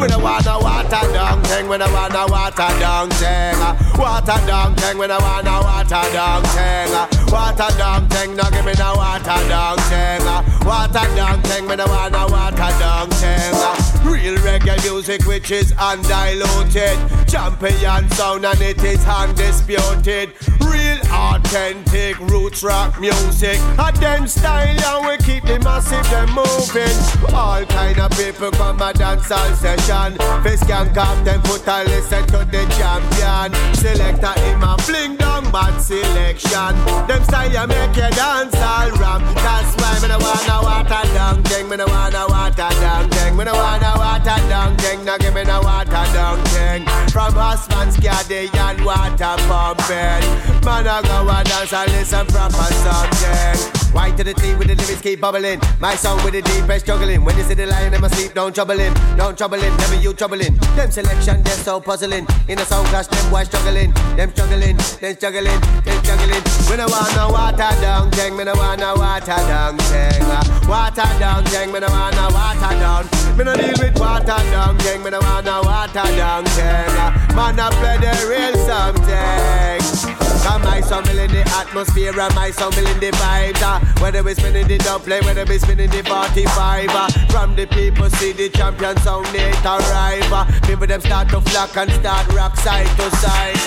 we 0.00 0.06
don't 0.08 0.22
want 0.22 0.44
no 0.46 0.58
water 0.58 1.12
down 1.12 1.42
thing, 1.44 1.68
we 1.68 1.76
don't 1.78 1.92
want 1.92 2.12
no 2.12 2.26
water 2.26 2.68
down 2.80 3.10
thing. 3.10 3.54
Uh, 3.56 3.76
Water 3.98 4.40
down 4.46 4.74
thing, 4.76 4.96
we 4.98 5.06
don't 5.06 5.22
want 5.22 5.44
no 5.44 5.60
water 5.60 6.12
down 6.12 6.42
thing. 6.42 6.88
Uh, 6.94 7.06
Water 7.28 7.76
down 7.76 8.08
thing, 8.08 8.34
no 8.34 8.44
give 8.50 8.64
me 8.64 8.72
no 8.78 8.94
water 8.96 9.24
down 9.48 9.76
thing. 9.90 10.22
Uh, 10.22 10.42
Water 10.64 11.06
down 11.14 11.42
thing, 11.42 11.66
we 11.68 11.76
don't 11.76 11.88
want 11.90 12.12
no 12.12 12.26
water 12.28 12.56
down 12.56 13.10
thing. 13.10 13.52
Uh, 13.54 13.76
Real 14.04 14.36
reggae 14.38 14.80
music 14.82 15.24
which 15.26 15.50
is 15.50 15.72
undiluted. 15.78 16.96
Champion 17.28 18.08
sound 18.10 18.46
and 18.46 18.60
it 18.62 18.82
is 18.82 19.04
undisputed. 19.06 20.32
Real 20.60 20.98
authentic 21.20 22.18
roots 22.18 22.62
rock 22.62 22.98
music. 22.98 23.58
And 23.78 23.96
them 23.96 24.26
style 24.26 24.68
and 24.68 25.06
we 25.06 25.16
keep 25.24 25.44
the 25.44 25.58
massive 25.60 26.08
them 26.10 26.30
moving. 26.32 26.96
All 27.34 27.64
kind 27.66 27.98
of 28.00 28.10
people 28.16 28.50
come 28.52 28.80
a 28.80 28.92
dance 28.92 29.30
all 29.30 29.52
session. 29.54 30.16
Face 30.42 30.64
can 30.64 30.92
come 30.94 31.22
them 31.24 31.42
put 31.42 31.66
a 31.66 31.84
listen 31.84 32.24
to 32.32 32.38
the 32.48 32.62
champion. 32.76 33.52
Selector 33.74 34.34
him 34.40 34.62
a 34.62 34.76
fling 34.80 35.16
down 35.16 35.44
bad 35.52 35.78
selection. 35.80 36.72
Them 37.06 37.22
style 37.24 37.66
make 37.66 37.96
you 37.96 38.10
dance 38.16 38.56
all 38.56 38.90
ram. 38.96 39.22
That's 39.44 39.72
why 39.76 39.98
me 40.00 40.08
no 40.08 40.18
wanna 40.18 40.56
water 40.64 41.04
down 41.14 41.42
thing. 41.44 41.68
Me 41.68 41.76
no 41.76 41.86
wanna 41.86 42.24
water 42.28 42.72
down 42.80 43.10
thing. 43.10 43.36
Me 43.36 43.44
no 43.44 43.54
wanna 43.54 43.92
water 43.96 44.40
down 44.48 44.76
thing. 44.78 45.04
Now 45.04 45.18
give 45.18 45.34
me 45.34 45.44
no 45.44 45.60
water 45.60 46.04
down 46.16 46.38
thing. 46.54 46.86
From 47.12 47.34
husband's 47.34 47.96
and 48.06 48.84
water 48.84 49.36
pumping. 49.48 50.24
Man 50.64 50.86
I 50.86 51.09
go 51.10 51.28
and 51.28 51.46
dance 51.48 51.72
and 51.72 51.90
listen 51.92 52.26
proper 52.26 52.70
something. 52.86 53.58
White 53.90 54.16
to 54.18 54.22
the 54.24 54.34
team 54.34 54.56
with 54.58 54.68
the 54.68 54.76
lyrics 54.76 55.00
keep 55.00 55.20
bubbling. 55.20 55.58
My 55.80 55.96
song 55.96 56.22
with 56.24 56.34
the 56.34 56.42
deepest 56.42 56.86
juggling. 56.86 57.24
When 57.24 57.36
you 57.36 57.42
see 57.42 57.54
the 57.54 57.66
lion 57.66 57.92
in 57.92 58.00
my 58.00 58.06
sleep, 58.08 58.34
don't 58.34 58.54
trouble 58.54 58.78
him. 58.78 58.94
Don't 59.16 59.36
trouble 59.36 59.58
him, 59.58 59.76
never 59.78 59.96
you 59.96 60.12
troubling. 60.14 60.54
Them 60.76 60.90
selection, 60.92 61.42
they're 61.42 61.58
so 61.66 61.80
puzzling. 61.80 62.26
In 62.46 62.58
a 62.60 62.64
sound 62.64 62.86
clash, 62.88 63.08
them 63.08 63.30
boys 63.32 63.46
struggling. 63.48 63.90
Them 64.14 64.30
struggling, 64.30 64.76
them 64.76 65.14
struggling, 65.18 65.60
them 65.82 65.98
struggling. 66.04 66.42
We 66.70 66.76
no 66.78 66.86
want 66.86 67.10
no 67.16 67.28
water 67.34 67.74
down 67.82 68.10
thing, 68.12 68.36
me 68.36 68.44
no 68.44 68.54
want 68.54 68.78
no 68.80 68.94
water 68.94 69.40
down. 69.50 69.74
Uh, 69.80 70.44
Water 70.70 71.10
down 71.18 71.42
thing, 71.46 71.72
me 71.72 71.80
no 71.80 71.88
want 71.88 72.14
no 72.14 72.28
water 72.30 72.74
down. 72.78 73.04
Me 73.36 73.42
no 73.42 73.56
deal 73.56 73.74
with 73.82 73.98
water 73.98 74.38
down 74.54 74.78
thing, 74.78 75.02
me 75.02 75.10
no 75.10 75.18
want 75.18 75.44
no 75.46 75.62
water 75.62 76.06
down. 76.14 76.44
Uh, 76.46 77.10
Man, 77.34 77.58
I 77.58 77.70
play 77.80 77.98
the 77.98 78.14
real 78.30 78.54
something. 78.66 80.29
Come 80.42 80.62
my 80.62 80.80
sound 80.80 81.08
in 81.08 81.30
the 81.30 81.42
atmosphere 81.56 82.18
and 82.18 82.34
my 82.34 82.50
sound 82.50 82.76
in 82.78 82.84
the 82.98 83.10
vibes. 83.12 83.62
Uh, 83.62 83.78
whether 84.00 84.22
we 84.22 84.34
spinning 84.34 84.66
the 84.66 84.78
play, 85.04 85.20
whether 85.20 85.44
we 85.44 85.58
spinning 85.58 85.90
the 85.90 86.02
45. 86.02 86.88
Uh, 86.88 87.08
from 87.28 87.54
the 87.56 87.66
people 87.66 88.08
see 88.10 88.32
the 88.32 88.48
champion 88.48 88.96
sound 88.98 89.26
it 89.34 89.64
arrive. 89.64 90.32
Uh, 90.32 90.44
people 90.66 90.86
them 90.86 91.00
start 91.00 91.28
to 91.28 91.40
flock 91.42 91.76
and 91.76 91.90
start 91.92 92.26
rock 92.32 92.56
side 92.56 92.88
to 92.96 93.10
side. 93.16 93.58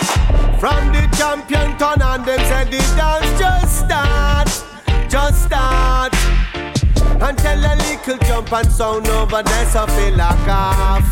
From 0.59 0.91
the 0.91 1.07
champion 1.17 1.78
turn 1.78 2.01
on 2.01 2.26
them 2.26 2.39
say 2.49 2.65
the 2.65 2.80
dance 2.97 3.39
just 3.39 3.86
start, 3.86 4.49
just 5.09 5.43
start. 5.45 6.13
Until 7.21 7.59
a 7.59 7.74
little 7.76 8.17
jump 8.28 8.51
and 8.51 8.71
sound 8.71 9.07
over 9.07 9.43
there 9.43 9.65
so 9.67 9.86
feel 9.88 10.15
like 10.15 10.47
off, 10.47 11.05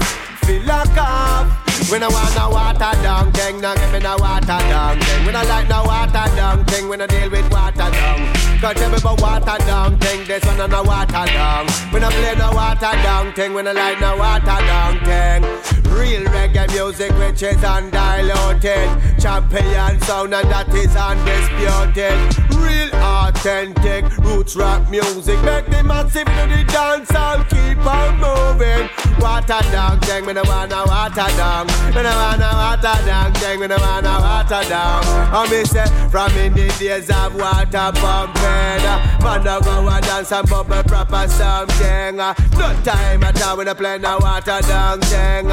feel 0.46 0.64
like 0.66 0.98
off. 0.98 1.71
We 1.90 2.00
no 2.00 2.10
want 2.10 2.36
no 2.36 2.50
water 2.50 2.94
down 3.02 3.32
thing, 3.32 3.62
now 3.62 3.76
give 3.76 3.92
me 3.92 4.00
no 4.00 4.16
water 4.18 4.46
down 4.46 5.00
thing. 5.00 5.26
We 5.26 5.32
no 5.32 5.42
like 5.44 5.68
no 5.68 5.84
water 5.84 6.28
down 6.36 6.66
thing, 6.66 6.90
we 6.90 6.98
no 6.98 7.08
deal 7.08 7.30
with 7.30 7.50
water 7.52 7.90
down. 7.90 8.20
Cause 8.62 8.76
tell 8.76 8.90
me 8.92 8.98
about 8.98 9.22
water 9.22 9.58
down 9.66 9.98
thing, 10.00 10.26
this 10.26 10.44
one 10.46 10.58
no 10.70 10.84
water 10.84 11.26
down. 11.26 11.68
We 11.92 12.00
no 12.00 12.10
play 12.10 12.36
no 12.38 12.52
water 12.52 12.92
down 13.04 13.34
thing, 13.34 13.54
we 13.54 13.62
no 13.64 13.74
like 13.74 14.00
no 14.00 14.18
water 14.18 14.46
down 14.46 15.00
thing. 15.06 15.81
Real 15.98 16.24
reggae 16.32 16.68
music 16.74 17.12
which 17.20 17.44
is 17.44 17.64
undiluted. 17.64 18.90
Champion 19.20 20.00
sound 20.02 20.34
and 20.34 20.50
that 20.50 20.70
is 20.74 20.96
undisputed. 20.96 22.18
Real 22.58 22.90
authentic 23.02 24.06
roots 24.20 24.56
rock 24.56 24.90
music. 24.90 25.42
Make 25.44 25.68
the 25.68 25.84
massive 25.84 26.26
to 26.26 26.44
the 26.48 26.64
dance 26.68 27.12
and 27.14 27.48
keep 27.50 27.86
on 27.86 28.20
moving. 28.20 28.90
Water 29.20 29.60
down, 29.72 30.00
thing, 30.02 30.26
me 30.26 30.34
no 30.34 30.42
wanna 30.46 30.84
water 30.88 31.30
down. 31.38 31.68
Me 31.94 32.02
no 32.02 32.10
wanna 32.10 32.50
water 32.54 33.06
down, 33.06 33.34
thing, 33.34 33.60
me 33.60 33.68
no 33.68 33.78
wanna 33.78 34.18
water 34.20 34.64
down. 34.68 35.04
I 35.34 35.48
me 35.50 35.64
say 35.66 35.86
from 36.10 36.32
in 36.38 36.54
the 36.54 36.68
days 36.80 37.10
of 37.10 37.36
water 37.36 37.92
pumping, 38.00 38.84
man 39.22 39.44
no 39.44 39.60
go 39.62 39.88
and 39.88 40.06
dance 40.06 40.32
and 40.32 40.50
bubble 40.50 40.84
proper 40.84 41.28
something. 41.28 42.18
No 42.18 42.36
time 42.84 43.24
at 43.24 43.42
all 43.44 43.58
when 43.58 43.70
I 43.70 43.74
play 43.74 43.98
no 44.00 44.18
water 44.20 44.60
down 44.62 45.00
thing. 45.02 45.48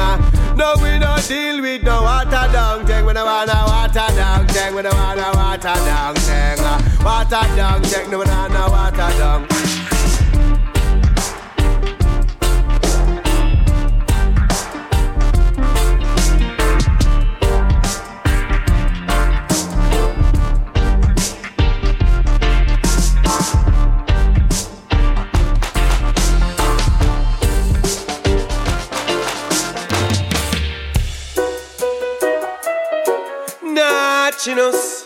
No 0.55 0.75
we 0.81 0.97
no 0.99 1.15
deal 1.27 1.61
with 1.61 1.83
no 1.83 2.01
water 2.01 2.45
down 2.51 2.85
thing. 2.85 3.05
We 3.05 3.13
no 3.13 3.25
wanna 3.25 3.63
water 3.67 4.07
down 4.15 4.47
thing. 4.47 4.75
We 4.75 4.81
no 4.81 4.89
wanna 4.91 5.31
water 5.33 5.61
down 5.61 6.15
thing. 6.15 6.57
Water 7.03 7.55
down 7.55 7.81
thing. 7.83 8.09
No 8.11 8.19
we 8.19 8.25
no 8.25 8.33
wanna 8.33 8.69
water 8.69 9.17
down. 9.17 9.98
Nachinos. 34.39 35.03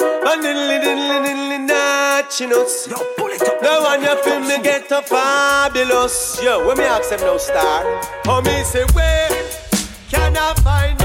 And 0.00 0.42
diddly 0.42 0.80
diddly 0.80 1.18
diddly 1.22 1.68
nachinos. 1.68 2.88
Yo, 2.88 2.96
pull 3.18 3.28
it 3.28 3.42
up. 3.42 3.60
Now 3.60 3.82
when 3.84 4.02
you 4.02 4.22
feel 4.22 4.40
me 4.40 4.62
get 4.62 4.90
a 4.90 5.02
fabulous. 5.02 6.40
Yo, 6.42 6.66
when 6.66 6.78
me 6.78 6.84
ask 6.84 7.10
them 7.10 7.20
no 7.20 7.36
star. 7.36 7.84
Oh, 8.26 8.40
me 8.40 8.64
say, 8.64 8.84
where 8.94 9.28
can 10.08 10.34
I 10.34 10.54
find 10.62 10.99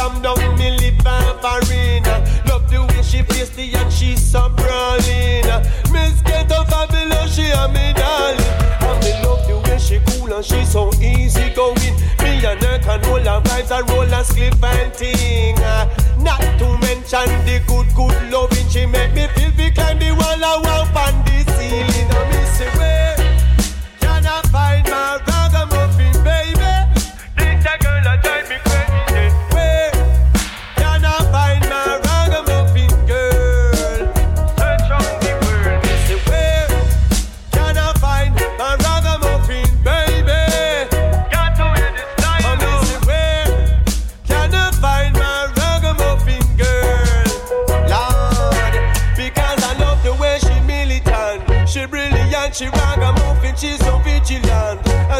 jam 0.00 0.22
down 0.22 0.58
me 0.58 0.70
lip 0.78 1.06
and 1.06 1.44
arena. 1.44 2.14
Love 2.46 2.68
the 2.70 2.80
way 2.88 3.02
she 3.02 3.20
the 3.22 3.78
and 3.78 3.92
she's 3.92 4.22
so 4.22 4.48
brawling. 4.56 5.44
Miss 5.92 6.22
get 6.22 6.50
a 6.50 6.64
fabulous, 6.64 7.34
she 7.34 7.50
a 7.50 7.68
me 7.68 7.92
darling. 7.92 8.40
And 8.80 8.98
me 9.04 9.12
love 9.24 9.44
the 9.46 9.58
way 9.64 9.78
she 9.78 10.00
cool 10.06 10.32
and 10.32 10.44
she 10.44 10.64
so 10.64 10.90
easy 10.94 11.50
going. 11.54 11.94
Me 12.22 12.44
and 12.44 12.62
her 12.64 12.78
can 12.78 13.04
hold 13.04 13.26
her 13.26 13.40
vibes 13.44 13.70
and 13.76 13.90
roll 13.90 14.14
and 14.14 14.26
slip 14.26 14.62
and 14.62 14.94
ting. 14.94 15.56
Not 16.24 16.40
to 16.60 16.68
mention 16.80 17.28
the 17.44 17.60
good, 17.66 17.88
good 17.94 18.32
loving 18.32 18.68
she 18.68 18.86
make 18.86 19.12
me 19.14 19.26
feel 19.34 19.52
we 19.58 19.70
climb 19.70 19.98
the 19.98 20.12
wall 20.12 20.62
walk 20.64 20.96
on 20.96 21.29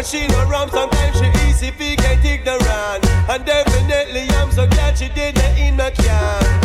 vigilant. 0.02 0.06
She 0.06 0.26
no 0.28 0.48
rum, 0.48 0.68
sometimes 0.70 1.18
she 1.18 1.48
easy 1.48 1.70
fi 1.70 1.96
get 1.96 2.24
ignorant. 2.24 3.06
And 3.28 3.44
definitely 3.44 4.28
I'm 4.36 4.50
so 4.50 4.66
glad 4.66 4.98
she 4.98 5.08
did 5.08 5.36
it 5.36 5.58
in 5.58 5.76
my 5.76 5.90
can. 5.90 6.60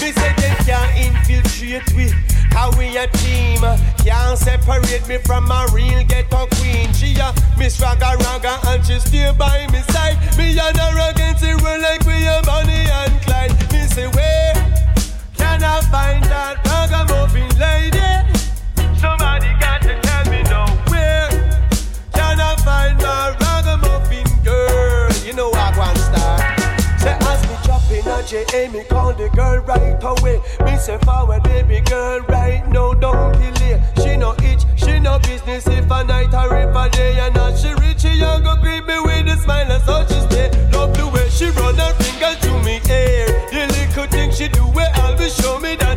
Me 0.00 0.12
say 0.12 0.32
they 0.36 0.54
can't 0.64 0.96
infiltrate 0.96 1.92
we, 1.94 2.10
how 2.50 2.70
we 2.78 2.96
a 2.96 3.06
team. 3.08 3.60
Can't 4.04 4.38
separate 4.38 5.06
me 5.08 5.18
from 5.18 5.46
my 5.46 5.66
real 5.72 6.04
ghetto 6.04 6.46
queen. 6.56 6.92
She 6.92 7.16
a 7.16 7.34
Miss 7.58 7.80
Raga 7.80 8.16
Raga 8.18 8.58
and 8.68 8.84
she 8.84 8.98
still 8.98 9.34
by 9.34 9.66
me 9.68 9.80
side. 9.92 10.18
Me 10.36 10.58
and 10.58 10.76
her 10.76 11.10
against 11.10 11.42
the 11.42 11.58
world 11.62 11.82
like 11.82 12.04
we 12.04 12.26
a 12.26 12.40
Bonnie 12.44 12.72
and 12.72 13.20
Clyde. 13.22 13.52
Me 13.72 13.86
say 13.88 14.08
where 14.08 14.54
can 15.36 15.62
I 15.62 15.80
find 15.90 16.24
that 16.24 16.60
ragamuffin 16.66 17.48
lady? 17.58 18.39
Chopping 28.30 28.48
a 28.48 28.50
J.A. 28.50 28.68
me 28.70 28.84
call 28.84 29.12
the 29.12 29.28
girl 29.30 29.58
right 29.58 30.02
away. 30.02 30.40
Me 30.64 30.76
say 30.76 30.98
forward 30.98 31.42
baby 31.42 31.80
girl 31.80 32.20
right 32.28 32.66
now 32.68 32.92
don't 32.94 33.32
delay. 33.32 33.82
She 34.02 34.16
no 34.16 34.34
itch, 34.42 34.62
she 34.76 34.98
no 34.98 35.18
business 35.18 35.66
if 35.66 35.90
a 35.90 36.04
night 36.04 36.34
or 36.34 36.56
if 36.56 36.74
a 36.74 36.88
day 36.90 37.18
and 37.18 37.36
as 37.36 37.60
she 37.60 37.72
reach 37.74 38.00
she 38.00 38.10
young 38.10 38.42
go 38.42 38.56
greet 38.56 38.86
me 38.86 38.98
with 39.00 39.28
a 39.28 39.36
smile 39.36 39.70
and 39.70 39.82
so 39.84 40.06
she 40.08 40.20
stay. 40.28 40.50
Love 40.72 40.96
the 40.96 41.06
way 41.08 41.28
she 41.30 41.50
run 41.50 41.76
her 41.76 41.92
finger 41.94 42.34
to 42.40 42.52
me 42.64 42.80
hair. 42.86 43.26
The 43.50 43.66
little 43.66 44.06
thing 44.06 44.30
she 44.32 44.48
do 44.48 44.62
where 44.62 44.92
always 45.02 45.34
show 45.36 45.58
me 45.58 45.76
that 45.76 45.89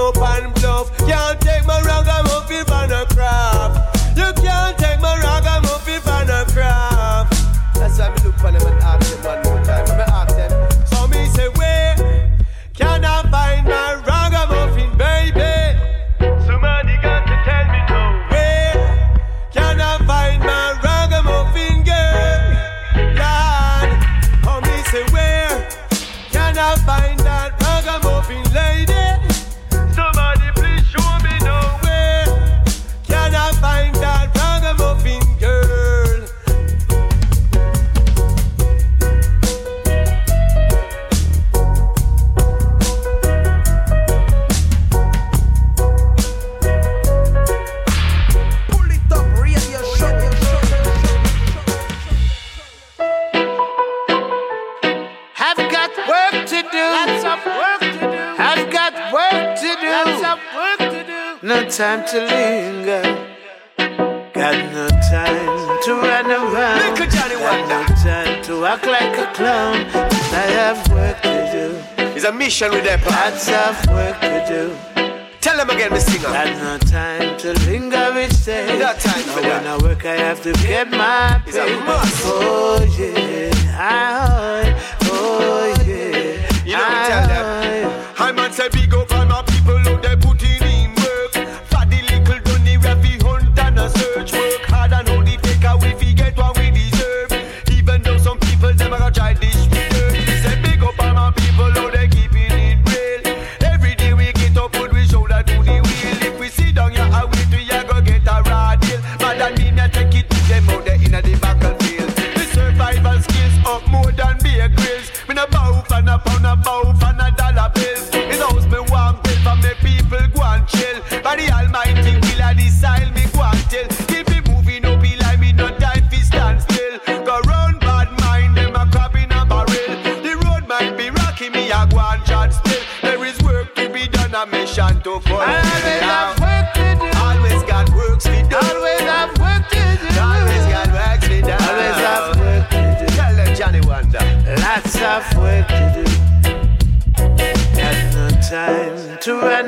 up 0.00 0.16
and 0.16 0.49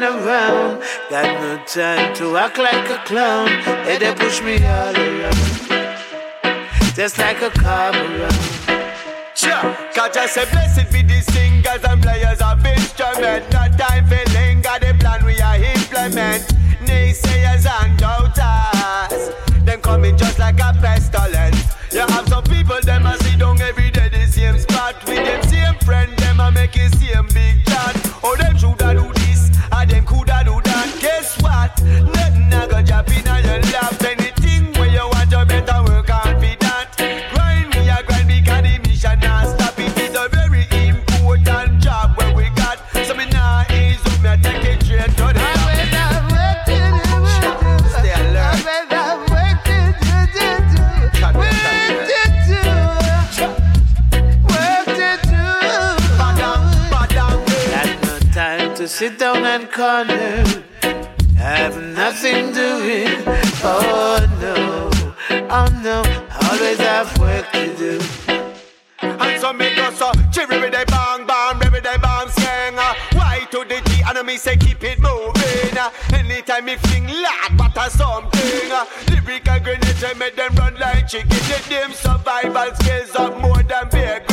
run 0.03 0.25
around. 0.25 0.83
Got 1.11 1.41
no 1.41 1.65
time 1.65 2.15
to 2.17 2.37
act 2.37 2.59
like 2.59 2.91
a 2.91 2.99
clown. 3.05 3.49
Hey, 3.85 3.99
they 3.99 4.15
push 4.15 4.43
me 4.43 4.57
all 4.65 4.95
around. 4.95 5.37
Just 6.95 7.19
like 7.19 7.41
a 7.43 7.51
car 7.51 7.93
around. 7.93 8.33
Sure, 9.35 9.77
I 9.97 10.27
say 10.27 10.45
blessed 10.51 10.93
be 10.93 11.03
the 11.03 11.21
singers 11.21 11.83
and 11.85 12.03
players 12.03 12.41
of 12.41 12.65
instrument. 12.65 13.51
No 13.53 13.67
time 13.77 14.07
for 14.07 14.25
linger, 14.33 14.77
the 14.81 14.97
plan 14.99 15.25
we 15.25 15.41
are 15.41 15.57
implement. 15.57 16.43
Naysayers 16.85 17.67
and 17.67 17.99
doubters, 17.99 19.31
them 19.65 19.81
coming 19.81 20.17
just 20.17 20.39
like 20.39 20.61
a 20.61 20.75
pestilence. 20.81 21.57
You 21.93 22.01
have 22.01 22.29
some 22.29 22.45
people, 22.45 22.81
them 22.83 23.07
a 23.07 23.17
sit 23.19 23.39
down 23.39 23.61
every 23.61 23.91
day 23.91 24.09
the 24.09 24.27
same 24.27 24.59
spot 24.59 24.97
with 25.07 25.25
them 25.25 25.43
same 25.45 25.79
friend, 25.81 26.17
them 26.19 26.41
a 26.41 26.51
make 26.51 26.77
it 26.77 26.93
same 26.95 27.27
big 27.29 27.65
chat. 27.67 28.12
Corner. 59.67 60.45
Have 61.37 61.81
nothing 61.83 62.53
doing. 62.53 63.23
Oh 63.65 64.19
no, 64.41 64.91
oh 65.51 65.81
no. 65.83 66.03
Always 66.49 66.79
have 66.79 67.19
work 67.19 67.51
to 67.53 67.77
do. 67.77 68.01
And 69.03 69.41
so 69.41 69.53
me 69.53 69.75
go 69.75 69.91
so 69.91 70.13
Cherry 70.33 70.61
with 70.61 70.73
the 70.73 70.85
bang 70.87 71.27
bang, 71.27 71.63
every 71.65 71.81
day 71.81 71.97
bang 72.01 72.29
sing 72.29 72.79
uh, 72.79 72.95
Y 73.15 73.47
to 73.51 73.65
the 73.69 73.81
G 73.87 74.03
and 74.07 74.27
me 74.27 74.37
say 74.37 74.57
keep 74.57 74.83
it 74.83 75.01
moving 75.01 75.77
uh, 75.77 75.91
Anytime 76.13 76.67
me 76.67 76.77
fling 76.77 77.09
loud 77.09 77.57
but 77.57 77.77
a 77.77 77.91
something 77.91 78.71
uh, 78.71 78.87
Lyrical 79.11 79.61
grenades 79.61 80.05
I 80.05 80.15
make 80.15 80.37
them 80.37 80.55
run 80.55 80.75
like 80.77 81.09
chicken 81.09 81.29
them 81.69 81.93
survival 81.93 82.75
skills 82.77 83.15
up 83.17 83.37
more 83.39 83.63
than 83.63 83.89
beer 83.91 84.25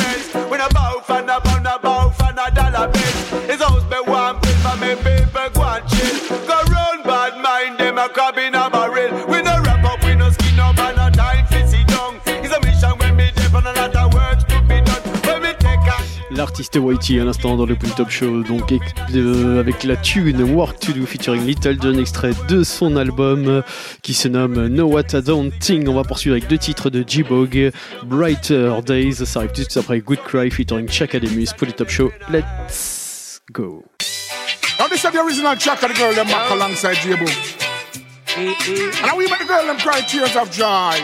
go 4.89 5.19
L'artiste 16.31 16.77
Whitey 16.77 17.19
à 17.19 17.25
l'instant 17.25 17.57
dans 17.57 17.65
le 17.65 17.75
Pull 17.75 17.89
Top 17.89 18.09
Show, 18.09 18.43
donc 18.43 18.71
euh, 19.13 19.59
avec 19.59 19.83
la 19.83 19.97
tune 19.97 20.41
Work 20.41 20.79
to 20.79 20.93
Do 20.93 21.05
featuring 21.05 21.45
Little 21.45 21.77
John, 21.81 21.99
extrait 21.99 22.31
de 22.47 22.63
son 22.63 22.95
album 22.95 23.47
euh, 23.47 23.61
qui 24.03 24.13
se 24.13 24.27
nomme 24.29 24.67
No 24.67 24.85
What 24.85 25.13
I 25.13 25.21
Don't 25.21 25.51
Think. 25.59 25.89
On 25.89 25.95
va 25.95 26.03
poursuivre 26.03 26.35
avec 26.35 26.47
deux 26.47 26.57
titres 26.57 26.89
de 26.89 27.03
G-Bog, 27.05 27.71
Brighter 28.05 28.71
Days, 28.85 29.25
ça 29.25 29.39
arrive 29.39 29.51
tout 29.51 29.79
après 29.79 29.99
Good 29.99 30.19
Cry 30.23 30.49
featuring 30.49 30.87
Chakademus, 30.87 31.47
Pull 31.57 31.73
Top 31.73 31.89
Show. 31.89 32.11
Let's 32.31 33.41
go. 33.51 33.83
Now 34.79 34.87
this 34.87 35.03
is 35.03 35.11
the 35.11 35.21
original 35.21 35.57
track 35.57 35.83
of 35.83 35.89
the 35.89 35.95
girl 35.95 36.13
them 36.13 36.27
back 36.27 36.49
alongside 36.51 36.95
J-Bo. 37.03 37.25
Mm-hmm. 37.25 38.95
And 38.95 39.05
now 39.05 39.17
we 39.17 39.27
make 39.27 39.39
the 39.39 39.45
girl 39.45 39.65
them 39.65 39.77
cry 39.77 39.99
tears 39.99 40.33
of 40.37 40.49
joy. 40.51 40.95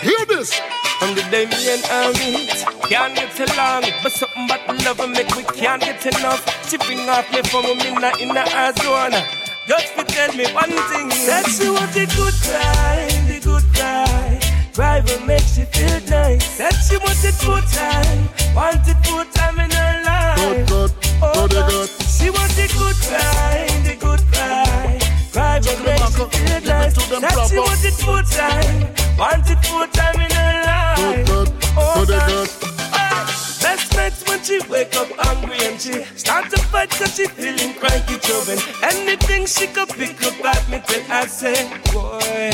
Hear 0.00 0.24
this. 0.26 0.54
I'm 1.00 1.16
the 1.16 1.26
Damien 1.34 1.82
Army. 1.90 2.46
Can't 2.88 3.16
get 3.16 3.50
along, 3.50 3.90
but 4.04 4.12
something 4.12 4.46
but 4.46 4.62
love 4.84 5.00
and 5.00 5.12
make 5.12 5.34
we 5.34 5.42
can't 5.42 5.82
get 5.82 6.06
enough. 6.06 6.46
Chipping 6.70 7.08
off 7.08 7.28
me 7.32 7.42
from 7.42 7.64
a 7.64 7.74
minute 7.74 8.20
in 8.20 8.28
the 8.28 8.44
Arizona. 8.54 9.26
Just 9.66 9.96
to 9.96 10.04
tell 10.04 10.32
me 10.36 10.46
one 10.54 10.70
thing. 10.70 11.08
That 11.26 11.46
she 11.50 11.70
want 11.70 11.90
the 11.92 12.06
good 12.14 12.34
cry, 12.46 13.08
the 13.26 13.40
good 13.42 13.64
cry. 13.74 14.43
Driver 14.74 15.24
makes 15.24 15.56
you 15.56 15.66
feel 15.66 16.00
nice. 16.10 16.58
That 16.58 16.74
she 16.74 16.96
wanted 16.98 17.30
it 17.30 17.34
full 17.38 17.62
time, 17.70 18.28
wanted 18.54 18.98
full 19.06 19.24
time 19.30 19.60
in 19.60 19.70
her 19.70 20.02
life. 20.02 20.66
Good, 20.66 20.66
good, 20.66 20.90
oh, 21.22 21.46
good, 21.46 21.66
good. 21.70 21.88
She 22.10 22.28
want 22.30 22.50
the 22.58 22.66
good 22.74 22.96
cry, 23.06 23.70
the 23.86 23.94
good 23.94 24.20
cry. 24.34 24.98
Driver 25.30 25.78
makes 25.86 26.18
you 26.18 26.26
feel 26.26 26.60
nice. 26.66 26.94
That 27.22 27.46
she 27.48 27.58
want 27.58 27.84
it 27.86 27.94
full 28.02 28.22
time, 28.26 28.90
want 29.16 29.46
it 29.48 29.62
full 29.62 29.86
time 29.94 30.18
in 30.18 30.30
her 30.34 30.54
life. 30.66 31.26
Good, 31.26 31.46
good, 31.46 31.54
Oh, 31.76 32.04
good, 32.06 32.18
God. 32.18 32.30
Oh, 32.30 32.44
good. 32.44 33.62
Best 33.62 33.94
nights 33.94 34.28
when 34.28 34.42
she 34.42 34.58
wake 34.68 34.94
up 34.96 35.08
hungry 35.18 35.58
and 35.62 35.80
she 35.80 36.02
start 36.18 36.50
to 36.50 36.58
fight 36.58 36.90
cause 36.90 37.14
she 37.14 37.28
feeling 37.28 37.74
cranky 37.74 38.18
children. 38.18 38.58
Anything 38.82 39.46
she 39.46 39.68
could 39.68 39.88
pick 39.90 40.20
up 40.26 40.34
at 40.44 40.68
me 40.68 40.82
till 40.86 41.02
I 41.10 41.26
say, 41.26 41.70
boy, 41.92 42.50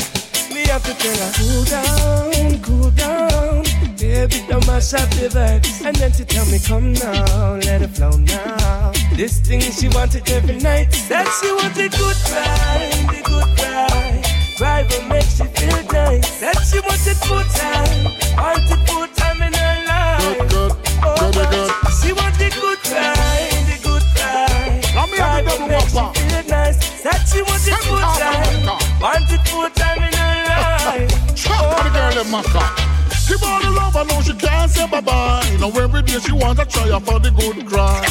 me 0.53 0.67
have 0.67 0.83
to 0.83 0.93
tell 0.93 1.17
her, 1.17 1.31
cool 1.37 1.63
down, 1.65 2.61
cool 2.61 2.91
down. 2.91 3.63
Baby, 3.97 4.43
don't 4.49 4.65
mash 4.67 4.93
up 4.93 5.09
the 5.11 5.29
vibes. 5.29 5.85
And 5.85 5.95
then 5.95 6.11
she 6.11 6.25
tell 6.25 6.45
me, 6.47 6.59
come 6.59 6.93
now, 6.93 7.55
let 7.55 7.81
it 7.81 7.89
flow 7.89 8.11
now. 8.11 8.91
This 9.15 9.39
thing 9.39 9.61
she 9.61 9.87
wanted 9.89 10.29
every 10.29 10.57
night. 10.57 10.91
Said 10.93 11.27
she 11.39 11.51
wanted 11.51 11.91
good 11.91 12.17
cry, 12.25 12.89
the 13.11 13.21
good 13.23 13.49
cry. 13.57 14.21
Driver 14.57 15.05
makes 15.07 15.39
you 15.39 15.45
feel 15.45 15.83
nice. 15.93 16.27
Said 16.27 16.57
she 16.69 16.79
wanted 16.79 17.17
full 17.17 17.43
time, 17.55 18.05
wanted 18.37 18.89
full 18.89 19.07
time 19.15 19.41
in 19.41 19.53
her 19.53 19.85
life. 19.87 20.37
Good, 20.37 20.49
good, 20.49 20.71
Oh, 21.03 21.31
good, 21.33 21.49
good. 21.49 21.71
She 22.01 22.13
want 22.13 22.35
the 22.37 22.49
good 22.49 22.79
cry, 22.89 23.49
the 23.69 23.77
good 23.83 24.03
cry. 24.15 24.81
Now 24.95 25.05
me 25.05 25.17
have 25.17 25.43
the 25.45 25.49
Driver 25.49 25.49
double 25.49 25.67
makes 25.67 25.93
whopper. 25.93 26.19
you 26.19 26.29
feel 26.29 26.43
nice. 26.49 26.77
Said 27.01 27.21
she 27.29 27.41
wanted 27.41 27.77
full 27.85 27.99
time, 27.99 29.01
wanted 29.01 29.41
full 29.49 29.69
time 29.71 29.97
in 29.97 30.03
her 30.03 30.11
life. 30.11 30.20
For 31.71 31.83
the 31.83 31.89
girl 31.95 32.11
them 32.19 32.27
maca. 32.27 32.91
Give 33.31 33.41
all 33.43 33.61
the 33.63 33.71
love, 33.71 33.95
I 33.95 34.03
know 34.03 34.19
she 34.21 34.33
can't 34.33 34.69
say 34.69 34.85
bye 34.91 34.99
bye. 34.99 35.47
You 35.53 35.59
know 35.59 35.71
every 35.79 36.01
day 36.01 36.19
she 36.19 36.33
want 36.33 36.59
to 36.59 36.65
try 36.65 36.91
her 36.91 36.99
for 36.99 37.17
the 37.19 37.31
good 37.31 37.65
cry. 37.65 38.03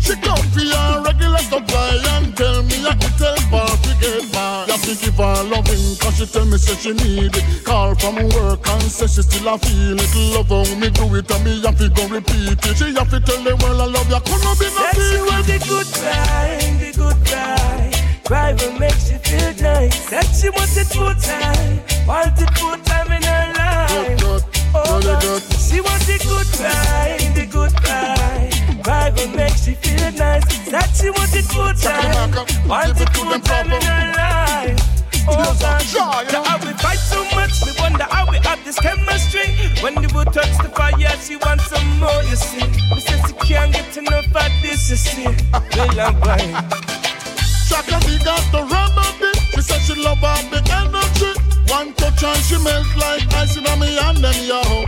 She 0.00 0.16
come 0.24 0.40
for 0.56 0.64
your 0.64 1.04
regular 1.04 1.44
supply 1.44 2.00
and 2.16 2.36
tell 2.36 2.62
me 2.64 2.80
I 2.80 2.96
can 2.96 3.12
tell 3.20 3.36
her 3.36 3.76
to 3.76 3.92
get 4.00 4.32
by. 4.32 4.64
You 4.64 4.72
have 4.72 4.84
to 4.88 4.94
give 4.96 5.20
her 5.20 5.44
loving 5.44 5.84
cause 6.00 6.16
she 6.16 6.24
tell 6.24 6.46
me 6.48 6.56
say 6.56 6.76
she 6.80 6.92
need 6.96 7.36
it. 7.36 7.44
Call 7.64 7.94
from 7.94 8.16
work 8.32 8.64
and 8.64 8.88
say 8.88 9.06
she 9.06 9.20
still 9.20 9.52
a 9.52 9.58
feel 9.58 10.00
it. 10.00 10.12
Love 10.32 10.48
how 10.48 10.64
me 10.80 10.88
do 10.88 11.04
it 11.12 11.28
and 11.28 11.44
me 11.44 11.60
have 11.60 11.76
to 11.76 11.88
go 11.92 12.08
repeat 12.08 12.56
it. 12.56 12.76
She 12.76 12.94
have 12.96 13.10
to 13.12 13.20
tell 13.20 13.42
the 13.44 13.52
world 13.60 13.80
I 13.80 13.88
love 13.92 14.08
you. 14.08 14.20
Couldn't 14.24 14.56
be 14.56 14.68
she 14.72 15.20
want 15.28 15.44
the 15.44 15.60
good 15.60 15.88
cry, 15.92 16.56
the 16.80 16.88
good 16.96 17.18
cry. 17.28 17.92
Cry 18.24 18.52
will 18.56 18.78
make 18.80 18.96
she 18.96 19.20
feel 19.20 19.52
nice. 19.60 20.08
Said 20.08 20.24
she 20.32 20.48
want 20.48 20.72
it 20.72 20.88
full 20.88 21.12
time, 21.20 21.84
want 22.08 22.40
it 22.40 22.48
full 22.56 22.76
time 22.80 22.93
she 23.94 25.80
want 25.80 26.02
the 26.06 26.18
good 26.22 26.46
the 27.34 27.46
good 27.50 27.72
make 29.36 29.56
she 29.56 29.74
feel 29.74 30.12
nice. 30.12 30.44
Said 30.68 30.88
she 30.94 31.10
want 31.10 31.34
it 31.34 31.44
full 31.46 31.72
time, 31.74 32.32
we 36.64 36.72
fight 36.74 36.98
so 36.98 37.24
much, 37.36 37.62
we 37.64 37.72
wonder 37.80 38.04
how 38.10 38.30
we 38.30 38.38
have 38.38 38.62
this 38.64 38.78
chemistry. 38.78 39.46
When 39.82 39.94
the 39.94 40.08
touch 40.32 40.56
the 40.58 40.68
fire, 40.74 41.16
she 41.22 41.36
wants 41.36 41.66
some 41.66 42.00
more, 42.00 42.22
you 42.24 42.36
see. 42.36 42.66
Say 43.00 43.20
she 43.26 43.32
can't 43.46 43.72
get 43.72 43.96
enough 43.96 44.26
of 44.26 44.52
this, 44.62 44.90
you 44.90 44.96
see. 44.96 45.24
Got 45.52 45.70
the 47.86 47.94
dick. 49.20 49.36
She 49.54 49.62
said 49.62 49.80
she 49.80 49.94
love 50.02 50.22
all 50.22 50.42
the 50.50 50.60
energy. 50.72 51.03
One 51.84 51.92
touch 51.96 52.24
and 52.24 52.42
she 52.44 52.56
melt 52.64 52.86
like 52.96 53.34
ice 53.34 53.56
in 53.58 53.64
me 53.78 53.98
and 53.98 54.16
then 54.16 54.48
yo. 54.48 54.86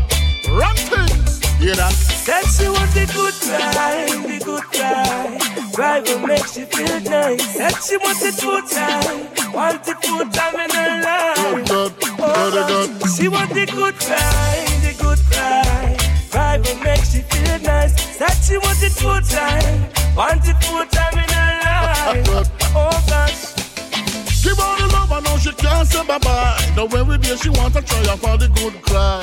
Run 0.49 0.75
things, 0.77 1.45
hear 1.61 1.75
that? 1.75 1.93
Said 1.93 2.45
she 2.49 2.69
want 2.71 2.91
the 2.97 3.05
good 3.13 3.35
cry, 3.45 4.09
the 4.25 4.43
good 4.43 4.65
cry. 4.73 5.39
Cry 5.75 6.01
will 6.01 6.27
make 6.27 6.47
she 6.47 6.65
feel 6.65 7.01
nice. 7.01 7.45
Said 7.53 7.77
she 7.85 7.99
want 7.99 8.23
it 8.23 8.33
full 8.41 8.63
time, 8.63 9.53
want 9.53 9.87
it 9.87 9.99
full 10.07 10.25
time 10.31 10.55
in 10.57 10.71
her 10.71 11.03
life. 11.03 11.37
Oh 11.37 12.49
God, 12.49 13.11
she 13.15 13.29
want 13.29 13.51
the 13.53 13.67
good 13.67 13.95
cry, 14.01 14.65
the 14.81 14.97
good 14.97 15.21
cry. 15.29 15.97
Cry 16.31 16.57
will 16.57 16.81
make 16.83 17.05
she 17.05 17.21
feel 17.21 17.59
nice. 17.61 17.93
Said 18.17 18.33
she 18.41 18.57
want 18.57 18.83
it 18.83 18.93
full 18.93 19.21
time, 19.21 20.17
want 20.17 20.49
it 20.49 20.57
full 20.65 20.87
time 20.87 21.19
in 21.19 21.29
her 21.29 21.61
life. 22.33 22.51
Oh 22.79 23.05
gosh. 23.09 23.56
Her 24.51 24.87
the 24.87 24.93
love, 24.93 25.13
I 25.13 25.21
know 25.21 25.37
she 25.39 25.53
can't 25.53 25.87
say 25.89 26.05
bye 26.07 26.19
bye. 26.19 26.73
The 26.77 26.87
way 26.87 27.03
we 27.03 27.19
did, 27.19 27.39
she 27.41 27.51
want 27.51 27.75
to 27.75 27.83
try 27.83 27.99
her 28.07 28.17
for 28.17 28.37
the 28.37 28.49
good 28.49 28.81
cry. 28.83 29.23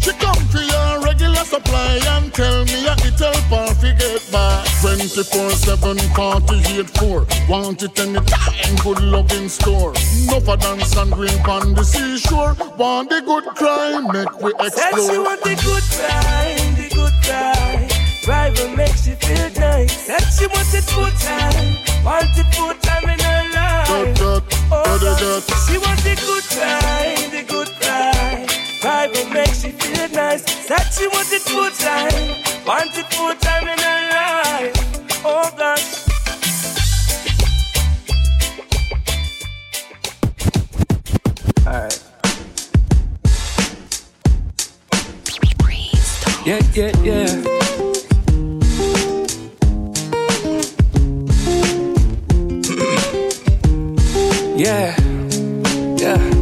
She 0.00 0.12
come 0.12 0.34
for 0.48 0.62
your 0.62 1.00
regular 1.04 1.44
supply 1.44 2.00
and 2.16 2.32
tell 2.32 2.64
me 2.64 2.88
I 2.88 2.94
can 2.96 3.12
help 3.12 3.36
her 3.52 3.74
forget 3.74 4.26
by 4.32 4.64
24 4.80 5.50
7 5.50 5.98
48 5.98 6.90
4 6.98 7.26
Want 7.50 7.82
it 7.82 8.00
anytime, 8.00 8.76
good 8.82 9.02
love 9.02 9.30
in 9.32 9.50
store 9.50 9.92
No 10.26 10.40
for 10.40 10.56
dance 10.56 10.96
and 10.96 11.12
green 11.12 11.38
on 11.40 11.74
the 11.74 11.84
seashore 11.84 12.56
Want 12.78 13.10
the 13.10 13.20
good 13.20 13.44
cry, 13.56 14.00
make 14.12 14.40
we 14.40 14.52
Said 14.70 14.94
she 14.94 15.00
explore 15.00 15.22
want 15.22 15.42
the 15.42 15.54
good 15.62 15.82
cry, 15.92 16.56
the 16.76 16.94
good 16.94 17.12
cry. 17.22 17.89
Cry 18.24 18.50
makes 18.50 18.76
make 18.76 18.96
she 18.96 19.12
feel 19.12 19.50
nice. 19.58 19.96
Said 19.96 20.20
oh, 20.20 20.26
oh. 20.26 20.36
she 20.38 20.46
want 20.46 20.74
it 20.74 20.84
full 20.84 21.10
time, 21.20 22.04
want 22.04 22.38
it 22.38 22.54
full 22.54 22.74
time 22.74 23.08
in 23.08 23.18
her 23.18 23.42
life. 23.54 23.88
Oh 23.90 24.14
God, 24.20 25.42
she 25.66 25.78
want 25.78 26.00
the 26.04 26.14
good 26.20 26.44
cry, 26.44 27.16
the 27.30 27.42
good 27.48 27.68
cry. 27.80 28.46
Cry 28.80 29.06
will 29.08 29.30
make 29.30 29.54
she 29.54 29.70
feel 29.70 30.08
nice. 30.10 30.44
Said 30.66 30.84
she 30.92 31.08
want 31.08 31.32
it 31.32 31.40
full 31.42 31.70
time, 31.70 32.66
want 32.66 32.96
it 32.98 33.06
full 33.14 33.34
time 33.36 33.68
in 33.68 33.78
her 33.78 34.00
life. 34.12 35.24
Oh 35.24 35.50
gosh. 35.56 36.06
Alright. 41.66 42.10
Yeah, 46.44 46.60
yeah, 46.74 47.02
yeah. 47.02 47.89
Yeah, 54.60 54.94
yeah. 55.96 56.39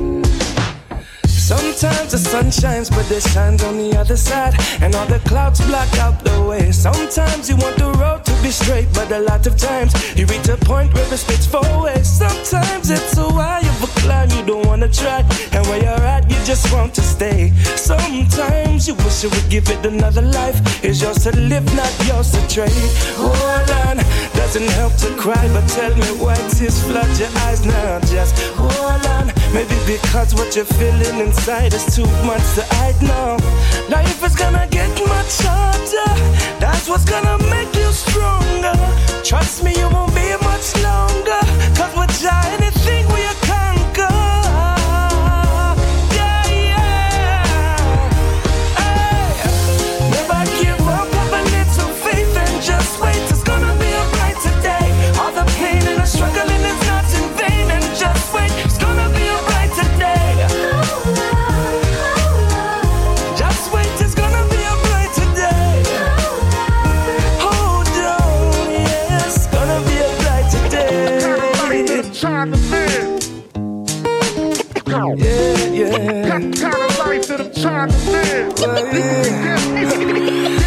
Sometimes 1.78 2.10
the 2.10 2.18
sun 2.18 2.50
shines, 2.50 2.90
but 2.90 3.08
it 3.08 3.22
shines 3.22 3.62
on 3.62 3.78
the 3.78 3.96
other 3.96 4.16
side, 4.16 4.52
and 4.82 4.96
all 4.96 5.06
the 5.06 5.20
clouds 5.20 5.60
block 5.64 5.86
out 5.98 6.24
the 6.24 6.42
way. 6.42 6.72
Sometimes 6.72 7.48
you 7.48 7.54
want 7.54 7.76
the 7.76 7.92
road 7.92 8.24
to 8.24 8.32
be 8.42 8.50
straight, 8.50 8.88
but 8.92 9.12
a 9.12 9.20
lot 9.20 9.46
of 9.46 9.56
times 9.56 9.94
you 10.18 10.26
reach 10.26 10.48
a 10.48 10.56
point 10.56 10.92
where 10.92 11.06
it 11.06 11.16
splits 11.16 11.46
four 11.46 11.62
ways. 11.80 12.10
Sometimes 12.10 12.90
it's 12.90 13.16
a 13.16 13.28
while 13.28 13.64
of 13.64 13.84
a 13.84 13.86
climb 14.00 14.28
you 14.30 14.44
don't 14.44 14.66
wanna 14.66 14.88
try, 14.88 15.22
and 15.52 15.64
where 15.68 15.78
you're 15.80 16.04
at, 16.14 16.28
you 16.28 16.36
just 16.44 16.66
want 16.72 16.96
to 16.96 17.00
stay. 17.00 17.52
Sometimes 17.76 18.88
you 18.88 18.94
wish 19.06 19.22
you 19.22 19.30
would 19.30 19.48
give 19.48 19.70
it 19.70 19.86
another 19.86 20.22
life. 20.22 20.58
It's 20.82 21.00
yours 21.00 21.22
to 21.24 21.30
live, 21.38 21.64
not 21.76 21.94
yours 22.08 22.32
to 22.32 22.42
trade. 22.48 22.90
Hold 23.22 23.70
on, 23.86 24.02
doesn't 24.34 24.66
help 24.82 24.96
to 24.96 25.14
cry, 25.14 25.46
but 25.54 25.68
tell 25.68 25.94
me 25.94 26.10
why 26.18 26.34
tears 26.50 26.82
flood 26.82 27.06
your 27.22 27.30
eyes 27.46 27.64
now. 27.64 28.00
Just 28.00 28.34
hold 28.58 29.06
on, 29.14 29.30
maybe 29.52 29.74
because 29.86 30.34
what 30.34 30.54
you're 30.56 30.64
feeling 30.64 31.20
inside 31.20 31.74
is 31.74 31.84
too 31.94 32.06
much 32.24 32.44
to 32.54 32.64
hide 32.76 33.00
now. 33.02 33.36
Life 33.88 34.22
is 34.24 34.34
gonna 34.34 34.66
get 34.70 34.90
much 35.08 35.34
harder. 35.46 36.10
That's 36.60 36.88
what's 36.88 37.04
gonna 37.04 37.38
make 37.50 37.74
you 37.74 37.90
stronger. 37.92 38.76
Trust 39.24 39.64
me, 39.64 39.72
you 39.76 39.88
won't 39.90 40.14
be 40.14 40.28
much 40.42 40.66
longer. 40.82 41.40
Cause 41.76 41.92
we're 41.96 42.12
giant 42.20 42.67
yeah. 76.54 76.56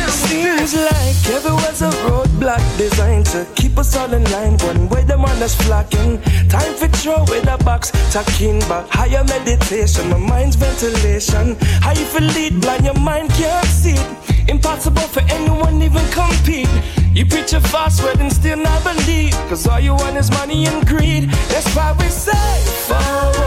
Seems 0.07 0.75
like 0.75 1.29
everywhere's 1.31 1.81
a 1.81 1.89
roadblock 2.03 2.77
designed 2.77 3.25
to 3.27 3.47
keep 3.55 3.77
us 3.77 3.95
all 3.95 4.13
in 4.13 4.23
line. 4.31 4.57
One 4.57 4.89
way 4.89 5.05
the 5.05 5.17
man 5.17 5.41
is 5.41 5.55
flocking. 5.55 6.21
Time 6.49 6.73
for 6.73 6.87
throw 6.89 7.23
with 7.23 7.47
a 7.47 7.57
box, 7.63 7.91
talking 8.11 8.59
back. 8.67 8.89
Higher 8.89 9.23
meditation, 9.23 10.09
my 10.09 10.17
mind's 10.17 10.57
ventilation. 10.57 11.55
How 11.79 11.91
you 11.91 12.05
feel 12.05 12.27
lead 12.35 12.59
blind, 12.59 12.83
your 12.83 12.99
mind 12.99 13.29
can't 13.29 13.65
see 13.67 13.93
it. 13.93 14.49
Impossible 14.49 15.07
for 15.07 15.21
anyone 15.29 15.81
even 15.81 16.05
compete. 16.11 16.67
You 17.13 17.25
preach 17.25 17.53
a 17.53 17.61
fast 17.61 18.03
word 18.03 18.19
and 18.19 18.31
still 18.31 18.57
not 18.57 18.83
believe. 18.83 19.33
Cause 19.47 19.65
all 19.67 19.79
you 19.79 19.93
want 19.93 20.17
is 20.17 20.29
money 20.31 20.65
and 20.65 20.85
greed. 20.85 21.29
That's 21.47 21.73
why 21.73 21.95
we 21.97 22.09
say 22.09 22.65
forward. 22.87 23.40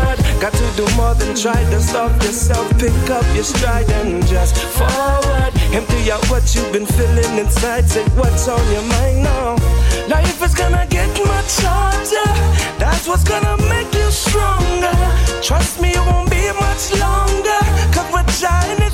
Do 0.76 0.84
more 0.96 1.14
than 1.14 1.36
try 1.36 1.62
to 1.70 1.80
stop 1.80 2.10
yourself. 2.20 2.68
Pick 2.80 3.08
up 3.08 3.24
your 3.32 3.44
stride 3.44 3.88
and 3.90 4.26
just 4.26 4.56
forward. 4.56 5.52
Empty 5.70 6.10
out 6.10 6.28
what 6.28 6.52
you've 6.52 6.72
been 6.72 6.84
feeling 6.84 7.38
inside. 7.38 7.88
Say 7.88 8.02
what's 8.16 8.48
on 8.48 8.58
your 8.72 8.82
mind 8.82 9.22
now. 9.22 9.54
Life 10.08 10.42
is 10.42 10.52
gonna 10.52 10.84
get 10.90 11.08
much 11.26 11.54
harder. 11.62 12.30
That's 12.80 13.06
what's 13.06 13.22
gonna 13.22 13.56
make 13.68 13.94
you 13.94 14.10
stronger. 14.10 14.96
Trust 15.42 15.80
me, 15.80 15.90
it 15.90 16.04
won't 16.10 16.28
be 16.28 16.42
much 16.58 16.90
longer. 16.98 17.60
Cause 17.94 18.10
we're 18.12 18.26
trying 18.40 18.93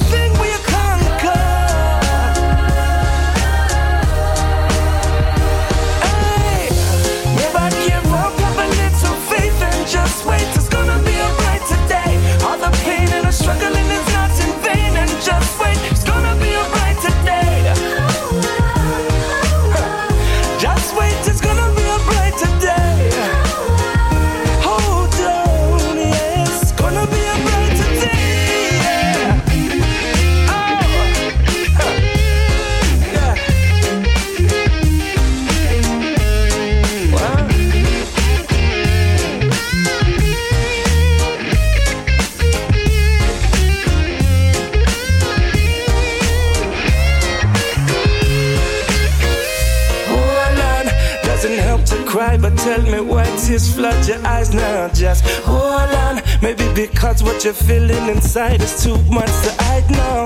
but 52.40 52.56
tell 52.58 52.82
me 52.82 53.00
why 53.00 53.24
tears 53.36 53.74
flood 53.74 54.06
your 54.06 54.24
eyes 54.26 54.54
now. 54.54 54.88
Just 54.88 55.24
hold 55.44 55.90
on, 56.06 56.22
maybe 56.42 56.64
because 56.74 57.22
what 57.22 57.44
you're 57.44 57.52
feeling 57.52 58.08
inside 58.08 58.62
is 58.62 58.82
too 58.82 58.96
much 59.10 59.32
to 59.44 59.52
hide 59.64 59.88
now. 59.90 60.22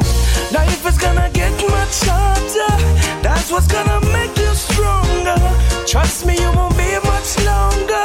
Life 0.53 0.87
is 0.87 0.99
gonna 0.99 1.31
get 1.33 1.53
much 1.69 1.99
harder, 2.09 2.75
that's 3.23 3.51
what's 3.51 3.67
gonna 3.67 4.01
make 4.13 4.37
you 4.39 4.55
stronger. 4.55 5.39
Trust 5.87 6.27
me, 6.27 6.35
you 6.39 6.51
won't 6.53 6.77
be 6.77 6.91
much 7.05 7.31
longer, 7.45 8.05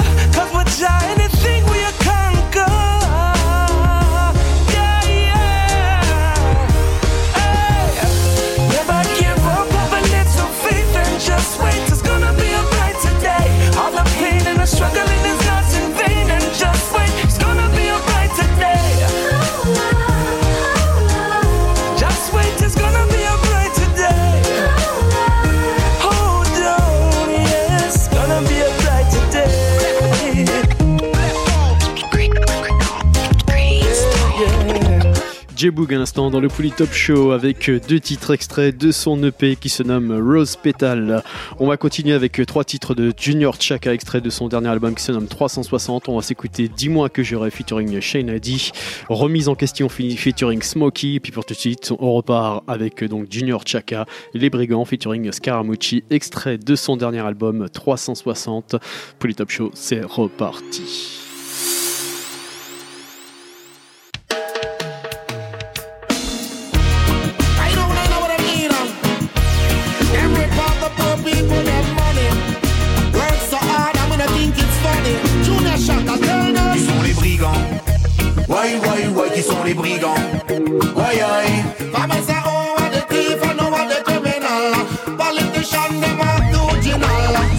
J-Boog 35.59 35.93
à 35.93 35.97
l'instant 35.97 36.31
dans 36.31 36.39
le 36.39 36.47
Pouli 36.47 36.71
Top 36.71 36.93
Show 36.93 37.33
avec 37.33 37.69
deux 37.69 37.99
titres 37.99 38.33
extraits 38.33 38.77
de 38.77 38.93
son 38.93 39.21
EP 39.25 39.57
qui 39.57 39.67
se 39.67 39.83
nomme 39.83 40.09
Rose 40.17 40.55
Petal. 40.55 41.21
On 41.59 41.67
va 41.67 41.75
continuer 41.75 42.13
avec 42.13 42.41
trois 42.47 42.63
titres 42.63 42.95
de 42.95 43.11
Junior 43.19 43.59
Chaka 43.59 43.93
extraits 43.93 44.23
de 44.23 44.29
son 44.29 44.47
dernier 44.47 44.69
album 44.69 44.95
qui 44.95 45.03
se 45.03 45.11
nomme 45.11 45.27
360. 45.27 46.07
On 46.07 46.15
va 46.15 46.21
s'écouter 46.21 46.69
10 46.69 46.87
mois 46.87 47.09
que 47.09 47.23
j'aurai 47.23 47.51
featuring 47.51 47.99
Shane 47.99 48.29
Addy, 48.29 48.71
remise 49.09 49.49
en 49.49 49.55
question 49.55 49.89
featuring 49.89 50.61
Smokey. 50.61 51.19
Puis 51.19 51.33
pour 51.33 51.43
tout 51.43 51.53
de 51.53 51.59
suite, 51.59 51.91
on 51.99 52.13
repart 52.13 52.63
avec 52.65 53.03
donc 53.03 53.29
Junior 53.29 53.61
Chaka, 53.65 54.05
Les 54.33 54.49
Brigands 54.49 54.85
featuring 54.85 55.29
Scaramucci, 55.29 56.05
extrait 56.09 56.57
de 56.57 56.75
son 56.77 56.95
dernier 56.95 57.19
album 57.19 57.67
360. 57.67 58.77
Pouli 59.19 59.35
Top 59.35 59.49
Show, 59.49 59.71
c'est 59.73 60.05
reparti. 60.05 61.18
sont 79.41 79.63
les 79.63 79.73
brigands. 79.73 80.15
Oi, 80.49 81.03
oi. 81.03 81.43
On 81.93 82.01
on 82.01 82.23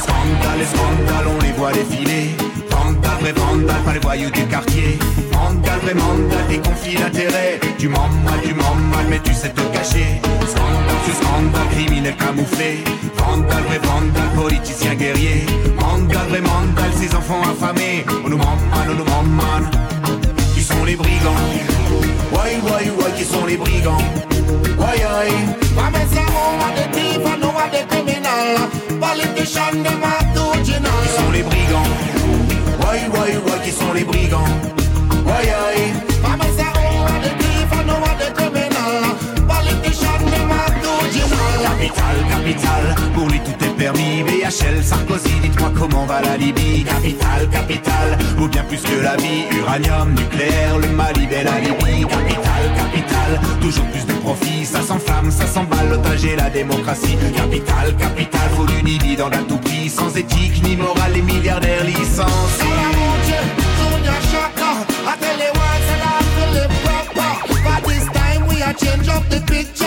Scandale, 0.00 0.66
scandale, 0.66 1.26
on 1.28 1.42
les 1.42 1.52
voit 1.52 1.72
défiler. 1.72 2.36
Vandal, 2.70 3.18
vrai 3.20 3.32
vandal, 3.32 3.82
pas 3.84 3.92
les 3.92 3.98
voyous 4.00 4.30
du 4.30 4.44
quartier. 4.46 4.98
Vandal, 5.32 5.78
vrai 5.80 5.94
vandal, 5.94 6.46
déconfie 6.48 6.96
l'intérêt. 6.98 7.60
Du 7.78 7.88
m'en 7.88 8.08
mal, 8.24 8.40
du 8.44 8.54
mal, 8.54 9.06
mais 9.08 9.20
tu 9.20 9.32
sais 9.32 9.50
te 9.50 9.62
cacher. 9.72 10.20
Scandale, 10.48 11.00
ce 11.06 11.12
scandale, 11.12 11.68
criminel 11.70 12.16
camouflé. 12.16 12.84
Vandal, 13.16 13.62
vrai 13.62 13.78
vandal, 13.78 14.28
politicien 14.34 14.94
guerrier. 14.94 15.46
Vandal, 15.78 16.26
vrai 16.28 16.40
vandal, 16.40 16.90
ces 16.98 17.14
enfants 17.14 17.42
affamés. 17.42 18.04
On 18.24 18.28
nous 18.28 18.38
man, 18.38 18.58
on 18.90 18.94
nous 18.94 19.04
man 19.04 19.79
sont 20.80 20.86
les 20.86 20.96
brigands. 20.96 21.36
Why, 22.32 22.58
why, 22.62 22.90
why, 22.96 23.10
qui 23.16 23.24
sont 23.24 23.44
les 23.46 23.56
brigands? 23.56 24.02
Why, 24.78 24.96
why? 25.04 25.28
Qui 31.02 31.10
sont 31.16 31.32
les 31.32 31.42
brigands? 31.42 31.90
Why, 32.80 32.98
why, 33.08 33.30
why, 33.44 33.58
qui 33.64 33.72
sont 33.72 33.92
les 33.92 34.04
brigands? 34.04 34.48
Why, 35.24 35.44
why? 35.44 36.49
Capital, 41.80 42.16
capital, 42.28 42.94
pour 43.14 43.26
lui 43.28 43.40
tout 43.40 43.64
est 43.64 43.70
permis. 43.70 44.22
BHL, 44.22 44.84
Sarkozy, 44.84 45.32
dites-moi 45.40 45.72
comment 45.78 46.04
va 46.04 46.20
la 46.20 46.36
Libye. 46.36 46.84
Capital, 46.84 47.48
capital, 47.50 48.18
vaut 48.36 48.48
bien 48.48 48.62
plus 48.64 48.82
que 48.82 49.02
la 49.02 49.16
vie. 49.16 49.44
Uranium, 49.58 50.12
nucléaire, 50.12 50.76
le 50.76 50.88
Mali, 50.88 51.26
belle 51.26 51.46
la 51.46 51.58
Libye. 51.58 52.06
Capital, 52.06 52.62
capital, 52.76 53.40
toujours 53.62 53.86
plus 53.86 54.04
de 54.04 54.12
profit. 54.20 54.66
Ça 54.66 54.82
s'enflamme, 54.82 55.30
ça 55.30 55.46
s'emballe, 55.46 55.88
l'otage 55.88 56.22
et 56.26 56.36
la 56.36 56.50
démocratie. 56.50 57.16
Capital, 57.34 57.96
capital, 57.96 58.50
faut 58.54 58.66
du 58.66 59.22
à 59.22 59.38
tout 59.48 59.56
prix. 59.56 59.88
Sans 59.88 60.14
éthique 60.14 60.62
ni 60.62 60.76
morale, 60.76 61.12
les 61.14 61.22
milliardaires 61.22 61.84
licenciés. 61.84 62.66
Proper. 66.84 67.54
But 67.64 67.88
this 67.88 68.04
time 68.12 68.46
we 68.48 68.62
are 68.62 68.74
change 68.74 69.06
the 69.30 69.42
picture. 69.46 69.80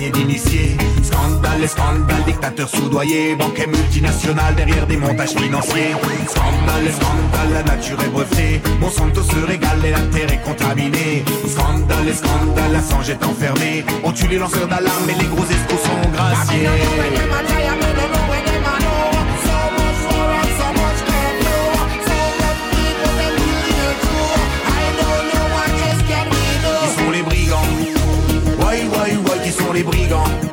Poignée 0.00 0.10
d'initiés 0.10 0.76
Scandale 1.02 1.64
et 1.64 1.68
scandale, 1.68 2.24
dictateur 2.24 2.68
soudoyé. 2.68 3.34
Banquet 3.34 3.66
multinational 3.66 4.54
derrière 4.54 4.86
des 4.86 4.96
montages 4.96 5.34
financiers. 5.34 5.94
Scandale 6.28 6.86
et 6.86 6.92
scandale, 6.92 7.52
la 7.52 7.62
nature 7.62 8.00
est 8.02 8.08
brevetée. 8.08 8.60
Monsanto 8.80 9.22
se 9.22 9.46
régale 9.46 9.84
et 9.84 9.90
la 9.90 10.00
terre 10.00 10.32
est 10.32 10.42
contaminée. 10.42 11.24
Scandale 11.46 12.08
et 12.08 12.14
scandale, 12.14 12.72
la 12.72 12.82
sange 12.82 13.10
est 13.10 13.24
enfermée. 13.24 13.84
On 14.04 14.12
tue 14.12 14.28
les 14.28 14.38
lanceurs 14.38 14.68
d'alarme 14.68 15.08
et 15.08 15.20
les 15.20 15.28
gros 15.28 15.44
escrocs 15.44 15.80
sont 15.80 16.10
graciés 16.10 16.68
qui 29.80 29.84
brigands 29.84 30.49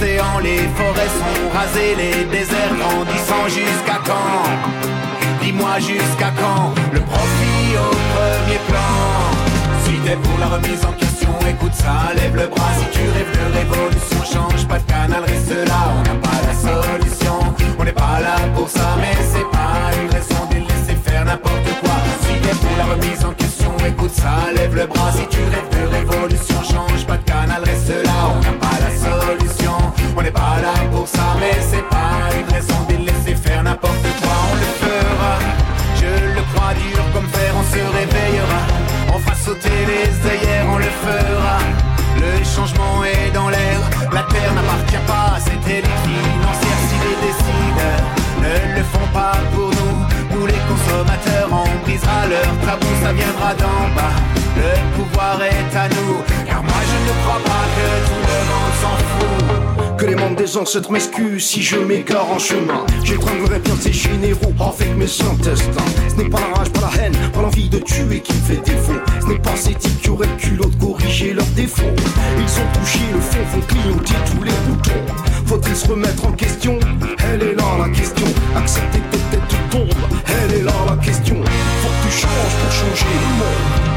océans, 0.00 0.38
les 0.42 0.68
forêts 0.76 1.12
sont 1.20 1.58
rasées, 1.58 1.94
les 1.96 2.24
déserts 2.24 2.74
grandissant 2.78 3.48
jusqu'à 3.48 4.00
quand 4.04 4.44
Dis-moi 5.42 5.78
jusqu'à 5.78 6.32
quand 6.40 6.72
le 6.92 7.00
profit 7.00 7.76
au 7.76 7.90
premier 8.14 8.58
plan 8.68 8.92
Si 9.84 9.92
t'es 10.04 10.16
pour 10.16 10.38
la 10.38 10.46
remise 10.46 10.84
en 10.84 10.92
question, 10.92 11.28
écoute 11.48 11.74
ça, 11.74 12.14
lève 12.14 12.34
le 12.34 12.46
bras. 12.46 12.72
Si 12.78 12.98
tu 12.98 13.00
rêves 13.00 13.32
de 13.32 13.58
révolution, 13.58 14.18
change 14.24 14.66
pas 14.66 14.78
de 14.78 14.84
canal, 14.84 15.22
reste 15.24 15.68
là. 15.68 15.80
On 15.98 16.02
n'a 16.02 16.14
pas 16.20 16.40
la 16.46 16.54
solution, 16.54 17.38
on 17.78 17.84
n'est 17.84 17.92
pas 17.92 18.20
là 18.20 18.36
pour 18.54 18.68
ça. 18.68 18.96
Mais 19.00 19.16
c'est 19.32 19.50
pas 19.50 19.90
une 20.00 20.10
raison 20.10 20.46
de 20.50 20.56
laisser 20.56 20.96
faire 21.04 21.24
n'importe 21.24 21.70
quoi. 21.80 21.96
Si 22.22 22.32
t'es 22.40 22.54
pour 22.54 22.76
la 22.78 22.84
remise 22.94 23.24
en 23.24 23.32
question, 23.32 23.72
écoute 23.86 24.14
ça, 24.14 24.52
lève 24.54 24.74
le 24.74 24.86
bras. 24.86 25.12
Si 25.12 25.26
tu 25.28 25.38
rêves 25.38 25.70
de 25.72 25.94
révolution, 25.96 26.56
change 26.62 27.06
pas 27.06 27.16
de 27.16 27.24
canal, 27.24 27.62
reste 27.64 28.04
là 28.04 28.39
ça 31.06 31.36
Mais 31.38 31.56
c'est 31.70 31.88
pas 31.88 32.28
une 32.38 32.52
raison 32.52 32.80
de 32.88 32.96
laisser 33.06 33.34
faire 33.34 33.62
n'importe 33.62 34.06
quoi 34.20 34.36
On 34.50 34.54
le 34.62 34.70
fera, 34.82 35.34
je 36.00 36.12
le 36.36 36.42
crois 36.52 36.74
dur 36.74 37.02
comme 37.14 37.28
fer, 37.28 37.52
on 37.56 37.64
se 37.72 37.82
réveillera. 37.98 38.60
On 39.14 39.18
fera 39.18 39.34
sauter 39.34 39.78
les 39.92 40.10
œillères, 40.30 40.66
on 40.70 40.78
le 40.78 40.92
fera. 41.04 41.58
Le 42.16 42.44
changement 42.44 43.04
est 43.04 43.30
dans 43.32 43.48
l'air, 43.48 43.80
la 44.12 44.22
terre 44.32 44.52
n'appartient 44.54 45.04
pas 45.06 45.36
à 45.36 45.40
cette 45.40 45.66
élite 45.66 46.02
financière. 46.08 46.80
Si 46.88 46.96
les 47.04 47.18
décident 47.26 47.98
ne 48.44 48.78
le 48.78 48.84
font 48.92 49.08
pas 49.12 49.36
pour 49.52 49.70
nous 49.70 49.96
Nous 50.32 50.46
les 50.46 50.60
consommateurs, 50.70 51.48
on 51.50 51.84
brisera 51.84 52.26
leur 52.26 52.52
tabou, 52.66 52.90
ça 53.02 53.12
viendra 53.12 53.54
d'en 53.54 53.82
bas. 53.96 54.16
Le 54.56 54.72
pouvoir 54.96 55.40
est 55.42 55.76
à 55.76 55.88
nous, 55.88 56.16
car 56.46 56.62
moi 56.62 56.80
je 56.90 56.96
ne 57.06 57.12
crois 57.22 57.42
pas 57.50 57.64
que 57.76 57.86
tout 58.08 58.22
le 58.30 58.38
monde 58.50 58.74
s'en 58.82 58.96
fout 59.08 59.79
Que 60.00 60.06
les 60.06 60.14
membres 60.14 60.36
des 60.36 60.56
ancêtres 60.56 60.90
m'excusent 60.90 61.44
si 61.44 61.60
je 61.60 61.76
m'égare 61.76 62.30
en 62.30 62.38
chemin. 62.38 62.86
J'étranglerai 63.04 63.58
bien 63.58 63.74
ces 63.78 63.92
généraux 63.92 64.54
avec 64.58 64.96
mes 64.96 65.04
intestins. 65.04 65.84
Ce 66.08 66.14
n'est 66.14 66.30
pas 66.30 66.40
la 66.40 66.56
rage, 66.56 66.70
pas 66.70 66.90
la 66.90 67.04
haine, 67.04 67.16
pas 67.34 67.42
l'envie 67.42 67.68
de 67.68 67.80
tuer 67.80 68.20
qui 68.20 68.32
me 68.32 68.40
fait 68.40 68.64
défaut. 68.64 68.98
Ce 69.20 69.26
n'est 69.26 69.38
pas 69.38 69.54
ces 69.56 69.74
types 69.74 70.00
qui 70.00 70.08
auraient 70.08 70.26
le 70.26 70.36
culot 70.36 70.70
de 70.70 70.82
corriger 70.82 71.34
leurs 71.34 71.44
défauts. 71.48 71.82
Ils 72.38 72.42
ont 72.44 72.80
touché 72.80 73.00
le 73.12 73.20
fond, 73.20 73.44
font 73.52 73.60
clignoter 73.60 74.14
tous 74.24 74.42
les 74.42 74.52
boutons. 74.66 75.14
Faut-il 75.44 75.76
se 75.76 75.88
remettre 75.88 76.24
en 76.24 76.32
question? 76.32 76.80
Elle 77.18 77.42
est 77.42 77.54
là 77.54 77.64
la 77.78 77.88
question. 77.90 78.26
Accepter 78.56 79.00
que 79.00 79.16
peut-être 79.16 79.48
tu 79.48 79.56
tombes. 79.68 79.94
Elle 80.26 80.60
est 80.60 80.62
là 80.62 80.72
la 80.88 80.96
question. 80.96 81.34
Faut 81.34 81.88
que 81.88 82.06
tu 82.06 82.20
changes 82.20 82.56
pour 82.62 82.72
changer 82.72 83.04
le 83.04 83.36
monde. 83.36 83.89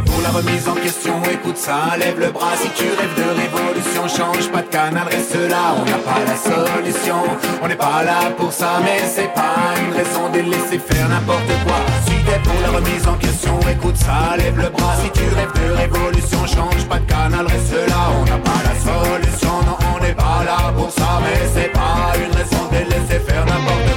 Pour 0.00 0.22
la 0.22 0.30
remise 0.30 0.68
en 0.68 0.74
question, 0.74 1.20
écoute 1.30 1.58
ça, 1.58 1.96
lève 1.98 2.18
le 2.18 2.30
bras. 2.30 2.56
Si 2.56 2.68
tu 2.70 2.84
rêves 2.84 3.14
de 3.14 3.28
révolution, 3.40 4.08
change 4.08 4.50
pas 4.50 4.62
de 4.62 4.68
canal, 4.68 5.06
reste 5.06 5.34
là. 5.50 5.74
On 5.76 5.84
n'a 5.84 5.98
pas 5.98 6.20
la 6.26 6.36
solution, 6.36 7.22
on 7.62 7.68
n'est 7.68 7.76
pas 7.76 8.02
là 8.02 8.30
pour 8.36 8.52
ça, 8.52 8.80
mais 8.82 9.00
c'est 9.06 9.32
pas 9.34 9.74
une 9.84 9.92
raison 9.94 10.30
de 10.32 10.40
laisser 10.50 10.78
faire 10.78 11.08
n'importe 11.08 11.52
quoi. 11.66 11.76
Si 12.06 12.14
t'es 12.24 12.38
pour 12.42 12.58
la 12.62 12.70
remise 12.78 13.06
en 13.06 13.14
question, 13.14 13.58
écoute 13.70 13.96
ça, 13.96 14.36
lève 14.38 14.56
le 14.56 14.70
bras. 14.70 14.96
Si 15.02 15.10
tu 15.10 15.24
rêves 15.34 15.52
de 15.52 15.72
révolution, 15.72 16.46
change 16.46 16.86
pas 16.88 16.98
de 16.98 17.06
canal, 17.06 17.46
reste 17.46 17.88
là. 17.88 18.02
On 18.18 18.24
n'a 18.24 18.38
pas 18.38 18.60
la 18.64 18.74
solution, 18.80 19.54
non, 19.66 19.76
on 19.94 20.02
n'est 20.02 20.14
pas 20.14 20.42
là 20.44 20.72
pour 20.74 20.90
ça, 20.90 21.20
mais 21.22 21.48
c'est 21.54 21.72
pas 21.72 22.12
une 22.16 22.34
raison 22.34 22.64
de 22.72 22.78
laisser 22.90 23.20
faire 23.20 23.44
n'importe 23.44 23.84
quoi. 23.84 23.91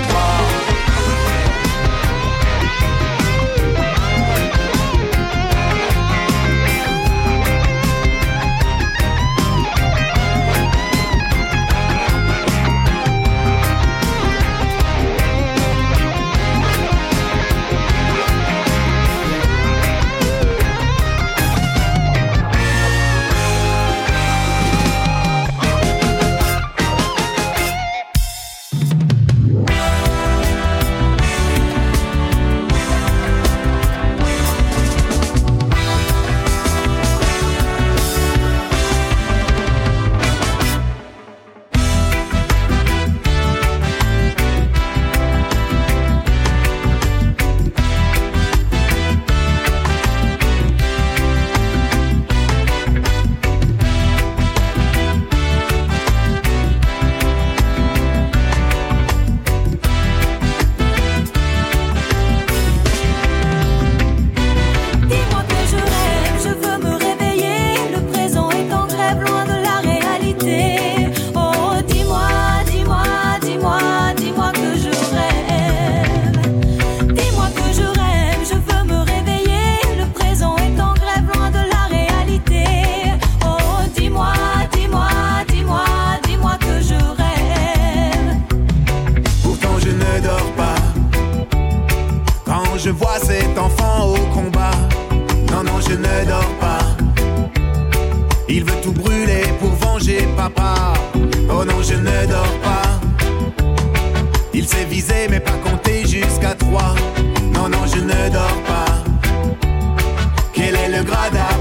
Quel 111.16 111.38
est 111.38 111.55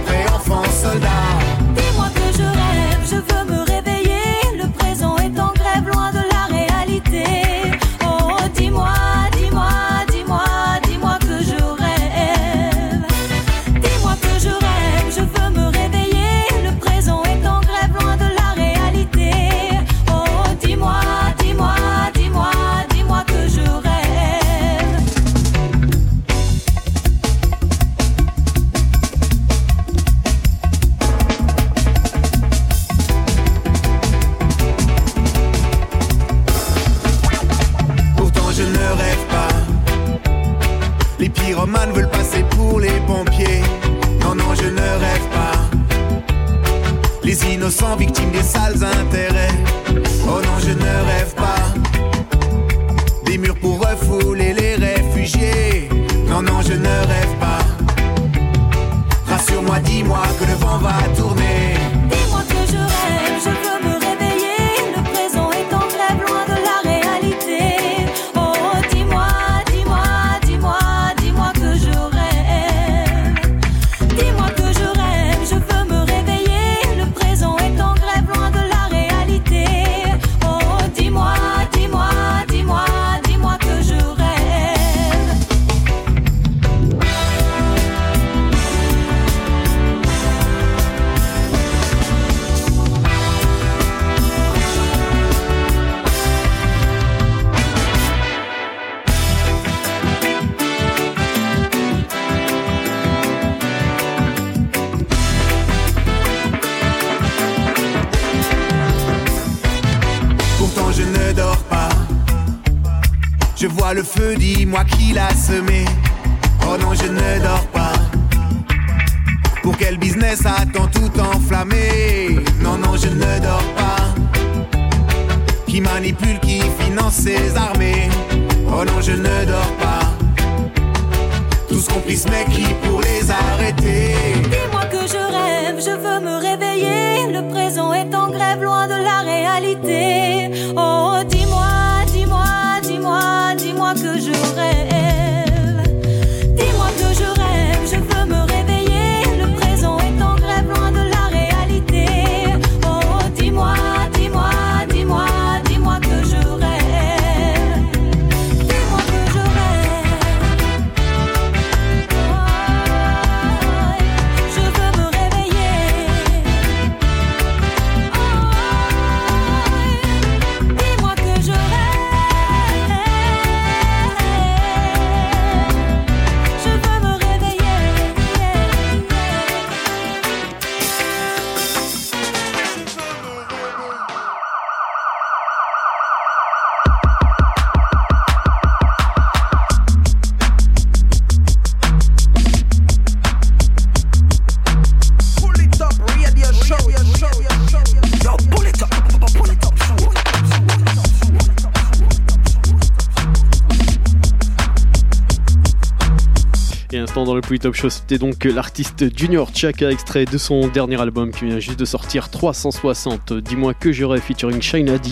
Populi 207.44 207.60
Top 207.60 207.74
Show, 207.74 207.90
c'était 207.90 208.16
donc 208.16 208.42
l'artiste 208.44 209.14
Junior 209.14 209.50
Chaka, 209.54 209.90
extrait 209.90 210.24
de 210.24 210.38
son 210.38 210.66
dernier 210.68 210.98
album 210.98 211.30
qui 211.30 211.44
vient 211.44 211.58
juste 211.58 211.78
de 211.78 211.84
sortir 211.84 212.30
360. 212.30 213.34
Dis-moi 213.34 213.74
que 213.74 213.92
j'aurais 213.92 214.22
featuring 214.22 214.62
Shine 214.62 214.86
D. 214.86 215.10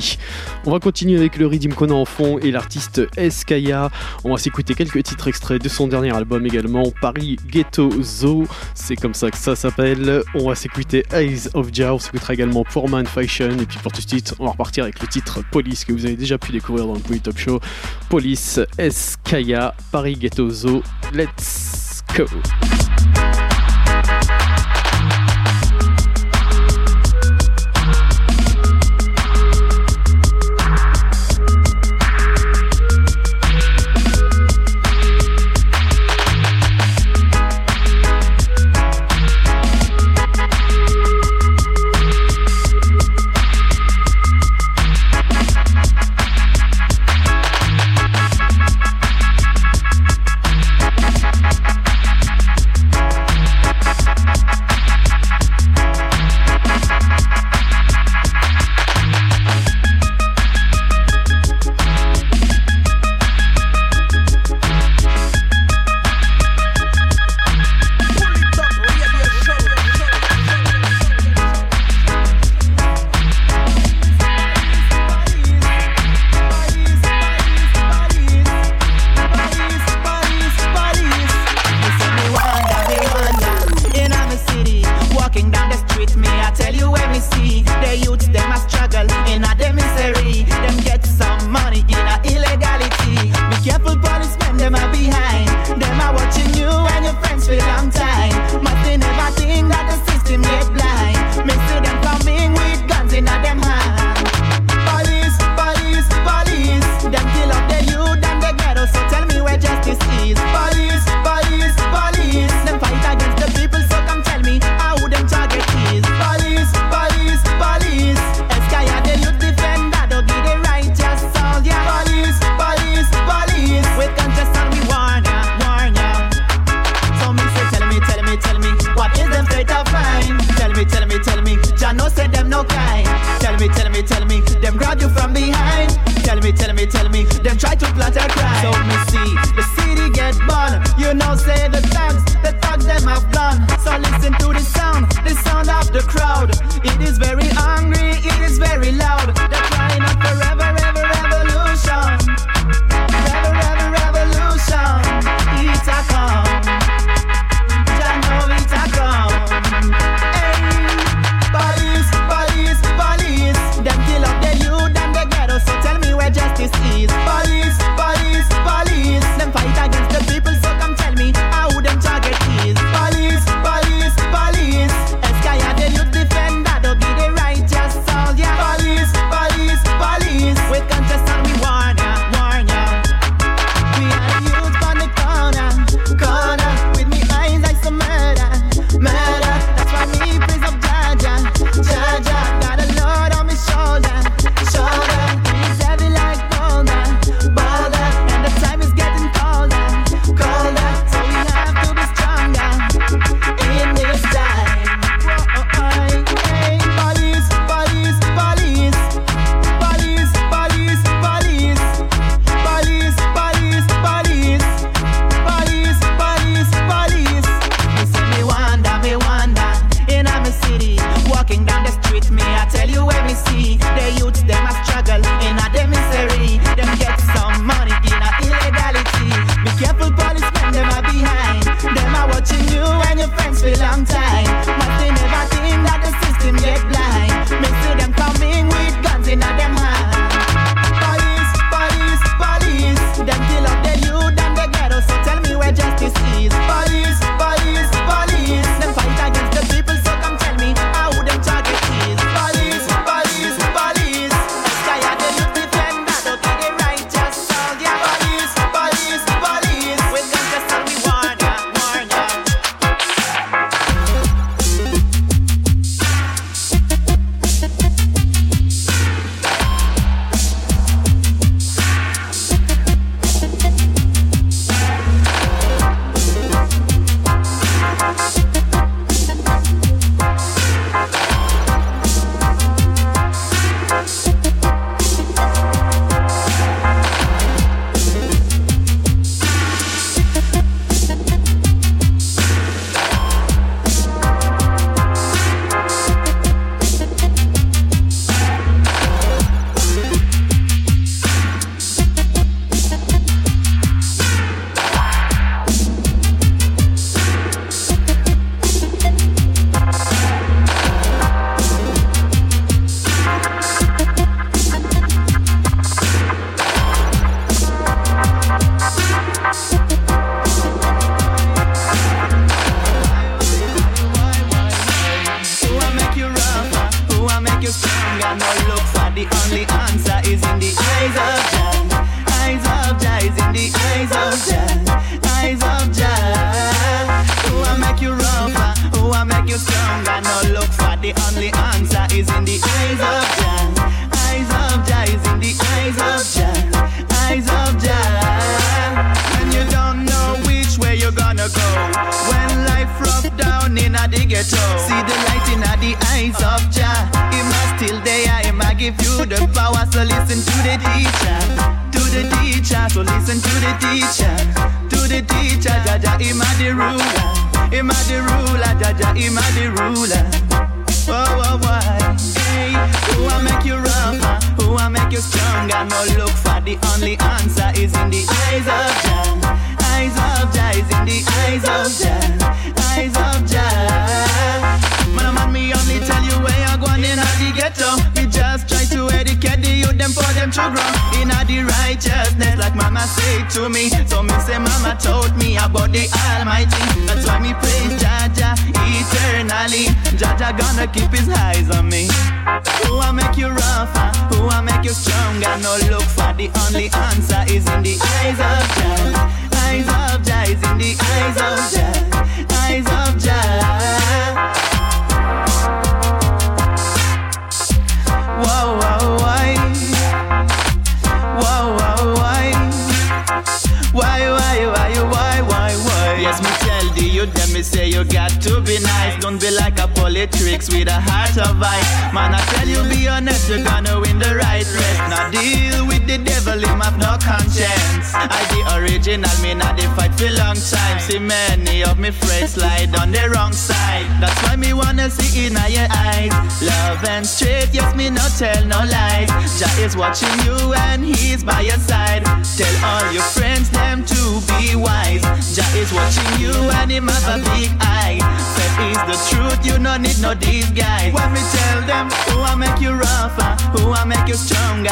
On 0.64 0.70
va 0.70 0.78
continuer 0.78 1.18
avec 1.18 1.36
le 1.36 1.46
rythme 1.46 1.74
qu'on 1.74 1.90
a 1.90 1.92
en 1.92 2.06
fond 2.06 2.38
et 2.38 2.50
l'artiste 2.50 3.02
Eskaya. 3.18 3.90
On 4.24 4.30
va 4.30 4.38
s'écouter 4.38 4.74
quelques 4.74 5.02
titres 5.02 5.28
extraits 5.28 5.62
de 5.62 5.68
son 5.68 5.88
dernier 5.88 6.16
album 6.16 6.46
également, 6.46 6.84
Paris 7.02 7.36
Ghetto 7.50 7.90
Zoo. 8.00 8.46
C'est 8.74 8.96
comme 8.96 9.12
ça 9.12 9.30
que 9.30 9.36
ça 9.36 9.54
s'appelle. 9.54 10.22
On 10.34 10.48
va 10.48 10.54
s'écouter 10.54 11.04
Eyes 11.12 11.50
of 11.52 11.68
Jaw. 11.70 11.96
On 11.96 11.98
s'écoutera 11.98 12.32
également 12.32 12.64
Poor 12.64 12.88
Man 12.88 13.04
Fashion. 13.04 13.50
Et 13.60 13.66
puis 13.66 13.78
pour 13.82 13.92
tout 13.92 14.00
de 14.00 14.08
suite, 14.08 14.34
on 14.38 14.46
va 14.46 14.52
repartir 14.52 14.84
avec 14.84 15.00
le 15.00 15.06
titre 15.06 15.40
Police 15.50 15.84
que 15.84 15.92
vous 15.92 16.06
avez 16.06 16.16
déjà 16.16 16.38
pu 16.38 16.52
découvrir 16.52 16.86
dans 16.86 16.94
le 16.94 17.18
Top 17.18 17.36
Show. 17.36 17.60
Police, 18.08 18.58
Eskaya, 18.78 19.74
Paris 19.90 20.16
Ghetto 20.16 20.48
Zoo. 20.48 20.82
Let's 21.12 21.91
Cool. 22.14 22.91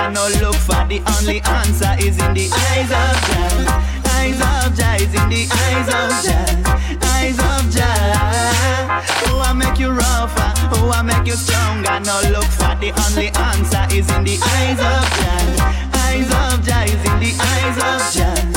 Stronger, 0.01 0.13
no 0.13 0.47
look 0.47 0.57
for 0.57 0.87
the 0.89 1.03
only 1.19 1.41
answer 1.41 1.95
is 1.99 2.19
in 2.19 2.35
the 2.35 2.49
eyes 2.53 2.91
of 2.91 3.17
Jah. 3.27 4.11
Eyes 4.17 4.41
of 4.41 4.77
Jah 4.77 4.97
is 4.97 5.15
in 5.15 5.29
the 5.29 5.47
eyes 5.51 5.89
of 5.89 6.11
Jah. 6.25 6.99
Eyes 7.15 7.39
of 7.39 7.71
Jah. 7.71 9.03
Who 9.27 9.39
I 9.39 9.53
make 9.53 9.79
you 9.79 9.91
rougher, 9.91 10.51
who 10.75 10.91
I 10.91 11.03
make 11.03 11.27
you 11.27 11.35
stronger, 11.35 12.01
no 12.01 12.21
look 12.31 12.45
for 12.45 12.75
the 12.81 12.93
only 13.07 13.29
answer 13.29 13.87
is 13.95 14.09
in 14.11 14.25
the 14.25 14.39
eyes 14.43 14.81
of 14.81 15.05
Jah. 15.19 15.99
Eyes 16.05 16.31
of 16.31 16.65
Jah 16.65 16.85
is 16.85 17.03
in 17.11 17.19
the 17.21 17.33
eyes 17.39 17.77
of 17.79 18.15
Jah. 18.15 18.50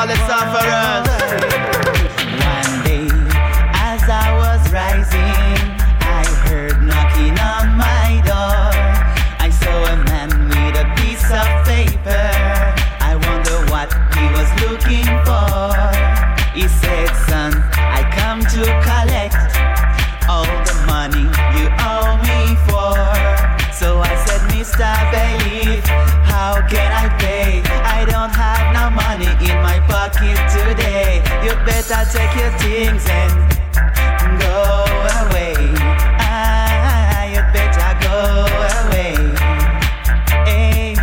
All 0.00 0.06
the 0.06 0.16
sufferers. 0.16 1.09
Better 31.88 32.18
take 32.18 32.34
your 32.36 32.50
things 32.58 33.06
and 33.08 33.32
go 34.38 34.84
away. 35.22 35.54
Ah, 36.20 37.24
you 37.24 37.40
better 37.56 37.92
go 38.04 38.44
away. 38.84 39.14
Hey, 40.44 40.94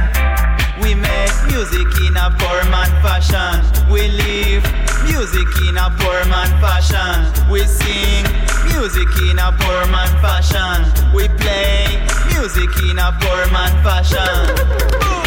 we 0.81 0.93
make 0.93 1.33
music 1.47 1.87
in 2.05 2.15
a 2.15 2.29
poor 2.37 2.61
man 2.69 2.91
fashion. 3.01 3.65
We 3.91 4.07
live 4.07 4.63
music 5.05 5.49
in 5.67 5.77
a 5.77 5.89
poor 5.97 6.23
man 6.25 6.49
fashion. 6.61 7.49
We 7.51 7.63
sing 7.63 8.25
music 8.69 9.09
in 9.29 9.39
a 9.39 9.51
poor 9.59 9.87
man 9.87 10.09
fashion. 10.21 10.85
We 11.15 11.27
play 11.39 12.05
music 12.29 12.69
in 12.83 12.99
a 12.99 13.17
poor 13.19 13.49
man 13.51 13.73
fashion. 13.83 15.23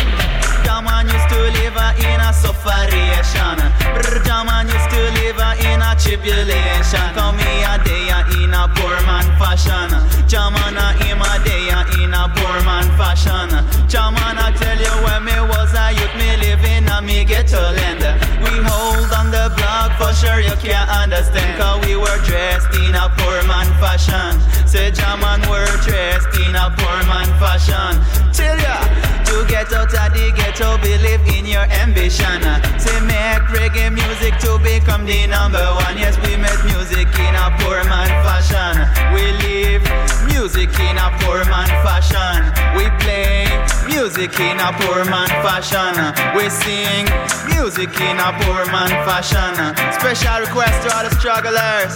Jaman 0.80 1.12
used 1.12 1.28
to 1.28 1.36
live 1.36 1.76
in 2.00 2.20
a 2.24 2.32
sufferation. 2.32 3.56
Brr, 3.92 4.24
Jaman 4.24 4.64
used 4.64 4.88
to 4.88 5.02
live 5.20 5.36
in 5.60 5.76
a 5.76 5.92
tribulation. 5.92 7.04
Come 7.12 7.36
a 7.36 7.76
day 7.84 8.08
in 8.40 8.54
a 8.56 8.64
poor 8.72 8.96
man 9.04 9.28
fashion. 9.36 9.92
Jaman 10.24 10.80
a 10.80 10.96
him 11.04 11.20
a 11.20 11.36
day 11.44 11.68
in 12.00 12.16
a 12.16 12.32
poor 12.32 12.64
man 12.64 12.88
fashion. 12.96 13.52
Jaman 13.92 14.40
I 14.40 14.56
tell 14.56 14.80
you 14.80 14.96
when 15.04 15.28
me 15.28 15.36
was 15.52 15.68
a 15.76 15.92
youth, 15.92 16.16
me 16.16 16.48
living 16.48 16.80
in 16.80 16.88
a 16.88 17.02
me 17.02 17.26
ghetto 17.26 17.60
land. 17.60 18.00
We 18.40 18.64
hold 18.64 19.12
on 19.12 19.28
the 19.30 19.52
block 19.60 20.00
for 20.00 20.16
sure 20.16 20.40
you 20.40 20.56
can't 20.64 20.88
understand. 20.88 21.60
Cause 21.60 21.84
we 21.84 21.96
were 21.96 22.20
dressed 22.24 22.72
in 22.80 22.96
a 22.96 23.12
poor 23.20 23.44
man 23.44 23.68
fashion. 23.84 24.32
Say 24.66 24.90
Jaman 24.92 25.44
were 25.44 25.68
dressed 25.84 26.32
in 26.40 26.56
a 26.56 26.72
poor 26.72 27.04
man 27.04 27.28
fashion. 27.36 28.00
Tell 28.32 28.56
ya 28.56 29.09
to 29.30 29.46
get 29.46 29.72
out 29.72 29.94
of 29.94 30.10
the 30.12 30.32
ghetto, 30.34 30.76
believe 30.82 31.22
in 31.30 31.46
your 31.46 31.66
ambition. 31.82 32.42
Uh, 32.42 32.58
Say 32.78 32.98
make 33.06 33.46
reggae 33.54 33.92
music 33.92 34.34
to 34.42 34.58
become 34.58 35.06
the 35.06 35.26
number 35.26 35.62
one. 35.86 35.96
Yes, 35.96 36.18
we 36.26 36.34
make 36.36 36.58
music 36.66 37.06
in 37.14 37.34
a 37.38 37.46
poor 37.62 37.78
man 37.86 38.10
fashion. 38.26 38.74
We 39.14 39.22
live 39.46 39.82
music 40.26 40.70
in 40.82 40.98
a 40.98 41.08
poor 41.22 41.44
man 41.46 41.70
fashion. 41.86 42.42
We 42.74 42.90
play 42.98 43.46
music 43.86 44.34
in 44.40 44.58
a 44.58 44.72
poor 44.82 45.04
man 45.06 45.30
fashion. 45.46 45.94
We 46.34 46.50
sing 46.50 47.06
music 47.54 47.94
in 48.02 48.18
a 48.18 48.34
poor 48.42 48.66
man 48.74 48.90
fashion. 49.06 49.54
Special 49.94 50.40
request 50.42 50.76
to 50.82 50.88
all 50.96 51.04
the 51.06 51.14
strugglers, 51.20 51.94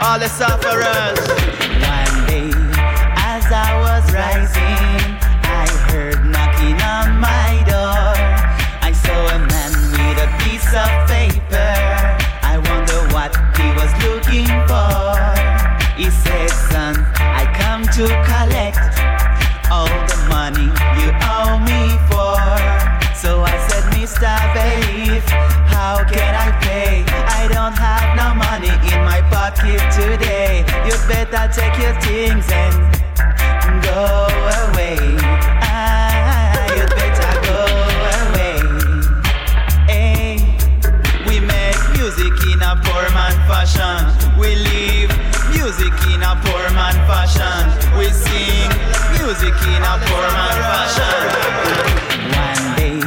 all 0.00 0.18
the 0.22 0.28
sufferers. 0.28 1.18
One 1.82 2.14
day, 2.30 2.50
as 3.18 3.44
I 3.50 3.74
was 3.82 4.04
rising, 4.14 5.15
piece 10.56 10.74
of 10.74 10.90
paper. 11.06 11.72
I 12.52 12.56
wonder 12.68 13.00
what 13.12 13.32
he 13.60 13.68
was 13.76 13.92
looking 14.04 14.48
for. 14.64 15.12
He 16.00 16.08
said, 16.08 16.48
Son, 16.70 16.94
I 17.20 17.44
come 17.60 17.82
to 17.98 18.06
collect 18.30 18.80
all 19.70 19.92
the 20.08 20.18
money 20.32 20.68
you 21.00 21.08
owe 21.36 21.58
me 21.60 21.82
for. 22.08 22.40
So 23.22 23.44
I 23.44 23.56
said, 23.68 23.84
Mr. 23.92 24.32
Bailiff, 24.54 25.28
how 25.68 26.04
can 26.08 26.32
I 26.34 26.48
pay? 26.64 27.04
I 27.38 27.48
don't 27.52 27.76
have 27.76 28.08
no 28.16 28.28
money 28.34 28.72
in 28.92 29.00
my 29.04 29.20
pocket 29.28 29.80
today. 29.92 30.64
You 30.86 30.94
better 31.06 31.44
take 31.52 31.76
your 31.84 31.96
things 32.00 32.46
and 32.50 33.82
go 33.84 34.28
away. 34.64 35.25
A 42.66 42.74
poor 42.82 43.06
man 43.14 43.36
fashion. 43.46 44.02
We 44.40 44.56
live 44.56 45.10
music 45.54 45.94
in 46.10 46.20
a 46.22 46.34
poor 46.42 46.66
man 46.74 46.98
fashion. 47.06 47.62
We 47.96 48.10
sing 48.10 48.70
music 49.14 49.54
in 49.70 49.82
a 49.86 49.94
poor 50.06 50.26
man 50.34 50.58
fashion. 50.70 51.22
One 52.34 52.64
day, 52.74 52.98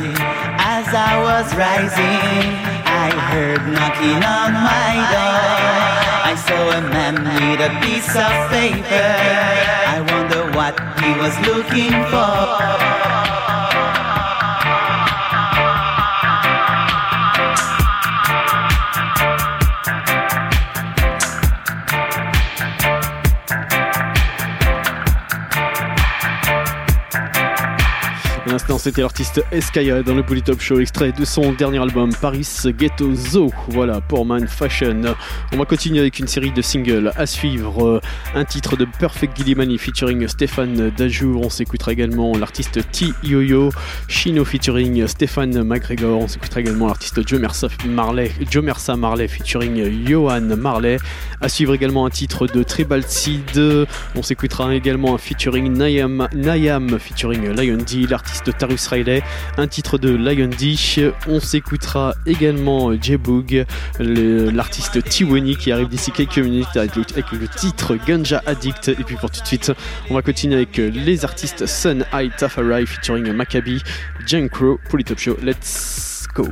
as 0.63 0.87
I 0.95 1.13
was 1.27 1.47
rising, 1.59 2.55
I 2.87 3.11
heard 3.31 3.61
knocking 3.75 4.23
on 4.23 4.49
my 4.71 4.91
door. 5.11 5.43
I 6.31 6.35
saw 6.47 6.63
a 6.79 6.81
man 6.95 7.15
with 7.19 7.59
a 7.59 7.71
piece 7.83 8.15
of 8.15 8.31
paper. 8.55 9.11
I 9.95 9.99
wonder 10.11 10.41
what 10.55 10.75
he 11.03 11.11
was 11.19 11.35
looking 11.49 11.95
for. 12.11 13.28
C'était 28.77 29.01
l'artiste 29.01 29.43
Eskaya 29.51 30.03
dans 30.03 30.13
le 30.13 30.21
Polytop 30.21 30.61
Show, 30.61 30.79
extrait 30.79 31.11
de 31.11 31.25
son 31.25 31.53
dernier 31.53 31.79
album 31.79 32.11
Paris 32.21 32.47
Ghetto 32.65 33.15
Zoo. 33.15 33.49
Voilà, 33.69 33.99
pour 34.01 34.25
Man 34.25 34.47
Fashion. 34.47 35.01
On 35.53 35.57
va 35.57 35.65
continuer 35.65 35.99
avec 35.99 36.19
une 36.19 36.27
série 36.27 36.51
de 36.51 36.61
singles 36.61 37.11
à 37.15 37.25
suivre. 37.25 38.01
Un 38.35 38.45
titre 38.45 38.77
de 38.77 38.85
Perfect 38.99 39.35
Gillimani 39.35 39.77
featuring 39.77 40.27
Stéphane 40.27 40.91
Dajour. 40.95 41.45
On 41.45 41.49
s'écoutera 41.49 41.93
également 41.93 42.37
l'artiste 42.37 42.79
T 42.91 43.07
Yo-Yo. 43.23 43.71
Chino 44.07 44.45
featuring 44.45 45.07
Stéphane 45.07 45.63
McGregor. 45.63 46.21
On 46.21 46.27
s'écoutera 46.27 46.59
également 46.59 46.87
l'artiste 46.87 47.27
Joe 47.27 47.39
Mersa 47.39 47.69
Marley, 47.87 48.31
Joe 48.51 48.63
Mersa 48.63 48.95
Marley 48.95 49.27
featuring 49.27 50.05
Johan 50.05 50.41
Marley. 50.57 50.97
À 51.41 51.49
suivre 51.49 51.73
également 51.73 52.05
un 52.05 52.09
titre 52.11 52.45
de 52.45 52.61
Tribal 52.61 53.03
Seed. 53.03 53.87
On 54.15 54.21
s'écoutera 54.21 54.75
également 54.75 55.15
un 55.15 55.17
featuring 55.17 55.71
Nayam, 55.71 56.27
Nayam 56.35 56.99
featuring 56.99 57.49
Lion 57.55 57.77
D, 57.77 58.05
l'artiste 58.07 58.58
Riley, 58.63 59.23
un 59.57 59.67
titre 59.67 59.97
de 59.97 60.09
Lion 60.09 60.49
D. 60.49 60.75
On 61.27 61.39
s'écoutera 61.39 62.15
également 62.25 62.93
J-Boog, 62.93 63.65
l'artiste 63.99 65.03
Tiwani 65.03 65.55
qui 65.55 65.71
arrive 65.71 65.87
d'ici 65.87 66.11
quelques 66.11 66.39
minutes 66.39 66.75
avec 66.75 66.95
le 66.95 67.47
titre 67.47 67.97
Ganja 68.07 68.41
Addict. 68.45 68.89
Et 68.89 69.03
puis 69.03 69.15
pour 69.15 69.31
tout 69.31 69.41
de 69.41 69.47
suite, 69.47 69.71
on 70.09 70.15
va 70.15 70.21
continuer 70.21 70.55
avec 70.55 70.77
les 70.77 71.25
artistes 71.25 71.65
Sun 71.65 72.05
High 72.13 72.31
Tafari 72.35 72.85
featuring 72.85 73.31
Maccabi, 73.31 73.81
Jankro 74.25 74.79
pour 74.89 74.97
les 74.97 75.03
Top 75.03 75.19
Show. 75.19 75.37
Let's 75.41 76.27
go! 76.33 76.47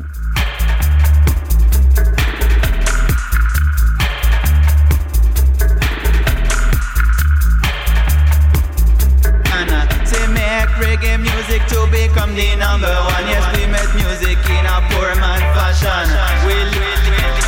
Music 11.48 11.68
to 11.68 11.88
become 11.88 12.36
the 12.36 12.56
number 12.58 12.88
one. 12.88 13.24
Yes, 13.28 13.46
we 13.56 13.66
make 13.72 13.88
music 13.96 14.38
in 14.52 14.66
a 14.68 14.84
poor 14.92 15.16
man 15.16 15.40
fashion. 15.56 16.08
We'll, 16.44 16.68
we'll, 16.76 17.00
we'll, 17.08 17.48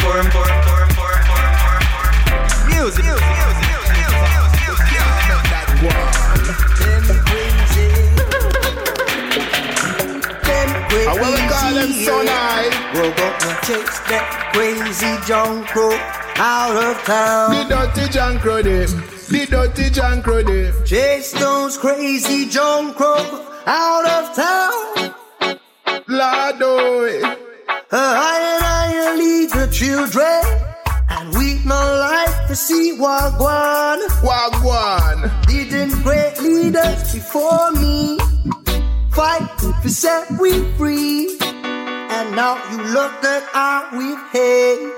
poor, 0.00 0.24
poor, 0.32 0.48
poor, 0.64 0.82
poor, 0.96 1.14
poor, 1.28 1.44
poor, 1.60 1.76
poor. 1.92 2.08
Music, 2.72 3.04
music, 3.04 3.28
I 11.00 11.12
will 11.12 11.36
call 11.52 11.72
them 11.74 11.92
son 11.92 12.26
high. 12.26 12.68
We're 12.94 13.12
gonna 13.14 13.60
chase 13.66 13.98
that 14.08 14.24
crazy 14.54 15.12
junk 15.26 15.68
out 16.38 16.76
of 16.76 16.96
town. 17.04 17.50
The 17.50 17.64
dirty 17.68 18.08
junk 18.10 18.42
them. 18.42 19.17
The 19.28 19.44
dirty 19.44 19.90
junk 19.90 20.24
crow 20.24 20.42
them. 20.42 20.72
Chase 20.86 21.32
those 21.32 21.76
crazy 21.76 22.48
junk 22.48 22.96
crow 22.96 23.44
out 23.66 24.06
of 24.06 24.34
town. 24.34 25.14
Lord, 26.08 26.62
oh. 26.62 27.36
I 27.92 28.34
and 28.52 28.64
I 28.64 29.14
lead 29.18 29.50
the 29.50 29.68
children. 29.70 30.40
And 31.10 31.34
we 31.36 31.60
no 31.66 31.76
like 31.76 32.48
to 32.48 32.56
see 32.56 32.96
Wagwan. 32.98 33.98
Wagwan. 34.24 35.46
Didn't 35.46 36.02
great 36.02 36.40
leaders 36.40 37.12
before 37.12 37.70
me 37.72 38.18
fight 39.12 39.46
to 39.82 39.90
set 39.90 40.30
we 40.40 40.52
free? 40.78 41.36
And 41.42 42.34
now 42.34 42.56
you 42.70 42.78
look 42.94 43.12
at 43.24 43.42
how 43.52 43.90
we've 43.92 44.26
had. 44.32 44.92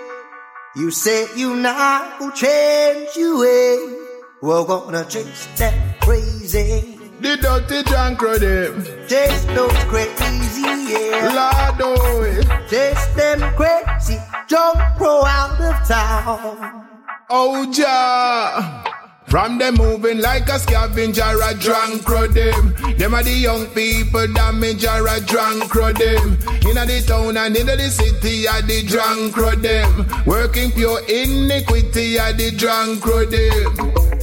You 0.77 0.93
say 0.93 1.27
you 1.35 1.57
not 1.57 2.21
gonna 2.21 2.33
change 2.33 3.17
your 3.17 3.41
way. 3.41 3.97
Eh? 3.97 4.00
We're 4.43 4.65
gonna 4.65 5.05
chase 5.05 5.49
that 5.59 6.01
crazy. 6.01 6.97
The 7.21 7.37
dirty 7.37 7.83
junk 7.83 8.21
them. 8.21 8.85
Chase 9.07 9.45
those 9.53 9.85
crazy, 9.85 10.65
yeah. 10.89 11.29
Lord, 11.37 11.81
oh. 11.83 12.67
Chase 12.71 13.07
them 13.17 13.55
crazy. 13.55 14.17
Jump 14.49 14.81
pro 14.97 15.27
out 15.27 15.61
of 15.61 15.87
town. 15.87 16.87
Oh, 17.29 17.71
ja. 17.71 18.83
From 19.27 19.59
them 19.59 19.75
moving 19.75 20.23
like 20.23 20.49
a 20.49 20.59
scavenger, 20.59 21.23
a 21.23 21.55
drunk 21.55 22.07
crow 22.07 22.27
them. 22.27 22.75
Them 22.97 23.15
are 23.15 23.23
the 23.23 23.31
young 23.31 23.67
people 23.67 24.27
damage 24.33 24.87
or 24.87 25.07
a 25.07 25.21
drunk 25.21 25.69
crow 25.69 25.93
them. 25.93 26.39
In 26.65 26.81
the 26.81 27.05
town 27.07 27.37
and 27.37 27.55
in 27.55 27.67
the 27.67 27.91
city 27.91 28.49
are 28.49 28.63
the 28.63 28.83
drunk 28.87 29.35
crow 29.35 29.55
them. 29.55 30.07
Working 30.25 30.71
pure 30.73 31.01
iniquity 31.07 32.19
are 32.19 32.33
the 32.33 32.51
drunk 32.53 33.03
crow 33.03 33.27
them. 33.27 34.20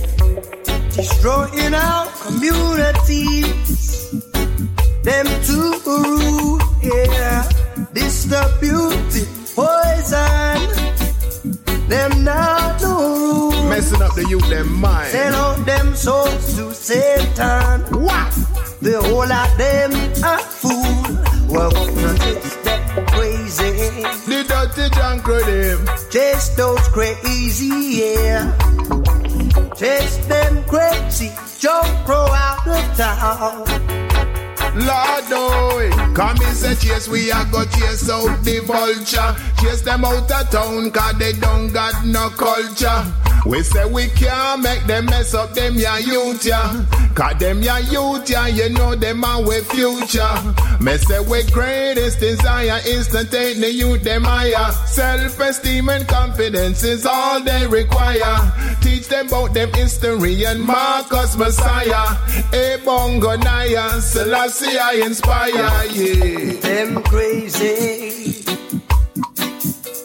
Destroying 0.97 1.75
our 1.75 2.07
communities. 2.23 4.09
Them 5.03 5.27
too 5.43 5.79
rule, 5.85 6.59
yeah. 6.81 7.47
Distributing 7.93 9.29
poison. 9.53 10.57
Them 11.87 12.23
not 12.23 12.81
no 12.81 13.15
rule. 13.15 13.69
Messing 13.69 14.01
up 14.01 14.15
the 14.15 14.25
youth, 14.27 14.49
them 14.49 14.73
mind. 14.73 15.11
Sell 15.11 15.35
out 15.35 15.63
them 15.67 15.95
souls 15.95 16.55
to 16.55 16.73
Satan. 16.73 17.81
What? 18.01 18.33
The 18.81 18.99
whole 18.99 19.31
of 19.31 19.55
them 19.55 19.93
a 20.23 20.39
fool. 20.39 20.81
Well, 21.47 21.69
gonna 21.69 22.17
chase 22.17 22.55
that 22.65 23.07
crazy. 23.11 23.71
The 24.25 24.43
dirty 24.49 24.89
junk 24.95 25.25
them. 25.25 25.85
Chase 26.09 26.49
those 26.55 26.87
crazy, 26.87 28.01
yeah. 28.01 29.26
Chase 29.75 30.17
them 30.27 30.63
crazy. 30.65 31.31
Jump 31.59 31.88
pro 32.05 32.15
out 32.15 32.67
of 32.67 32.97
town. 32.97 34.16
Lord, 34.77 35.25
oh, 35.31 36.13
come 36.15 36.37
and 36.41 36.55
say 36.55 36.75
chase, 36.75 37.07
we 37.07 37.31
are 37.31 37.45
go 37.45 37.65
chase 37.65 38.09
out 38.09 38.43
the 38.43 38.59
vulture. 38.59 39.35
Chase 39.61 39.81
them 39.81 40.05
out 40.05 40.29
of 40.31 40.49
town, 40.51 40.91
cause 40.91 41.17
they 41.17 41.33
don't 41.33 41.71
got 41.73 42.05
no 42.05 42.29
culture. 42.29 43.03
We 43.45 43.63
say 43.63 43.85
we 43.85 44.07
can't 44.09 44.61
make 44.61 44.83
them 44.87 45.05
mess 45.05 45.33
up 45.33 45.53
them 45.53 45.75
ya 45.75 45.95
youth 45.97 46.45
ya. 46.45 46.83
Cause 47.15 47.39
them 47.39 47.61
ya 47.61 47.77
youth 47.77 48.29
ya, 48.29 48.45
you 48.47 48.69
know 48.69 48.93
them 48.93 49.23
we 49.47 49.61
future. 49.61 50.35
Me 50.81 50.97
say 50.97 51.19
we 51.21 51.43
greatest 51.51 52.19
desire 52.19 52.79
is 52.85 53.07
to 53.07 53.23
take 53.23 53.57
the 53.59 53.71
youth 53.71 54.03
them 54.03 54.25
higher. 54.25 54.71
Self-esteem 54.85 55.87
and 55.89 56.07
confidence 56.07 56.83
is 56.83 57.05
all 57.05 57.41
they 57.41 57.65
require. 57.67 58.51
Teach 58.81 59.07
them 59.07 59.27
about 59.27 59.53
them 59.53 59.71
history 59.73 60.45
and 60.45 60.61
Marcus 60.61 61.37
Mosiah. 61.37 62.17
A 62.53 62.77
bongo 62.83 63.37
naya, 63.37 64.01
Selassie 64.01 64.66
I 64.76 65.02
inspire, 65.06 65.52
yeah. 65.94 66.53
Them 66.60 67.03
crazy. 67.03 68.44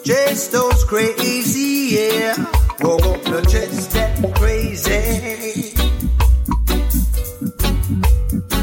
Chase 0.05 0.47
those 0.49 0.83
crazy, 0.85 1.95
yeah. 1.95 2.35
Go 2.79 2.95
up 2.95 3.23
the 3.23 3.41
chase 3.49 3.87
that 3.87 4.15
crazy. 4.35 5.73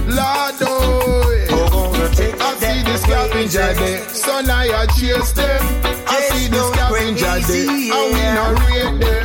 Lord, 0.09 0.55
oh, 0.63 1.93
I 2.41 2.55
see 2.57 2.83
the 2.83 2.97
scavenger 2.99 3.75
there, 3.75 4.09
so 4.09 4.41
now 4.41 4.61
I 4.61 4.87
chase 4.87 5.33
them. 5.33 5.63
I 6.07 6.21
see 6.33 6.49
the 6.49 6.63
scavenger 6.73 7.41
there, 7.47 7.71
and 7.95 8.15
we 8.15 8.23
not 8.37 8.53
rate 8.69 9.01
them. 9.01 9.20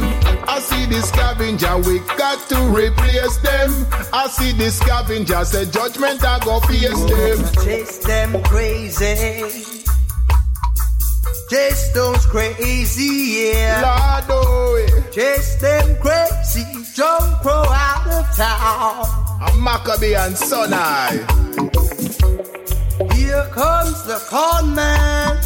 See 0.85 0.91
the 0.91 1.01
scavenger, 1.01 1.77
we 1.79 1.97
got 2.15 2.47
to 2.49 2.61
replace 2.69 3.37
them. 3.37 3.87
I 4.13 4.27
see 4.27 4.51
the 4.51 4.69
scavenger, 4.69 5.43
say 5.43 5.65
judgment 5.65 6.23
I 6.23 6.37
go 6.45 6.59
face 6.59 7.03
them. 7.05 7.65
Chase 7.65 7.97
them 8.05 8.43
crazy. 8.43 9.81
Chase 11.49 11.91
those 11.91 12.23
crazy, 12.27 13.49
yeah. 13.49 13.81
Lord, 13.81 14.45
oh, 14.45 14.85
eh. 14.87 15.09
Chase 15.09 15.55
them 15.55 15.97
crazy, 15.99 16.63
jump 16.93 17.41
pro 17.41 17.51
out 17.51 18.05
of 18.05 18.35
town. 18.35 19.05
I'm 19.41 19.65
Macka 19.65 19.99
B 19.99 20.13
and 20.13 20.35
Sonai. 20.35 21.17
Here 23.13 23.49
comes 23.53 24.03
the 24.03 24.23
con 24.29 24.75
man, 24.75 25.41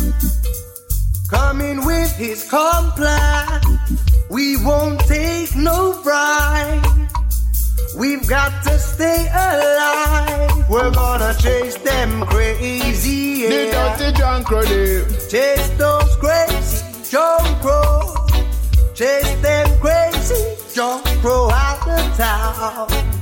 coming 1.30 1.86
with 1.86 2.12
his 2.18 2.44
compline. 2.50 3.62
We 4.30 4.58
won't 4.64 5.00
take 5.08 5.56
no 5.56 6.00
bribe. 6.04 6.86
We've 7.98 8.28
got 8.30 8.64
to 8.64 8.78
stay 8.78 9.28
alive. 9.28 10.70
We're 10.70 10.92
gonna 10.92 11.34
chase 11.40 11.78
them 11.78 12.26
crazy. 12.28 13.42
Yeah. 13.42 13.50
The 13.50 14.06
dirty 14.06 14.18
junk 14.20 14.52
ready. 14.52 15.02
Eh? 15.02 15.28
Chase 15.30 15.70
those 15.78 16.16
crazy 16.18 16.86
junk 17.10 17.62
crow. 17.62 18.16
Chase 18.94 19.36
them 19.42 19.80
crazy 19.80 20.56
junk 20.76 21.06
crow 21.22 21.50
out 21.50 21.88
of 21.88 22.18
town. 22.18 23.19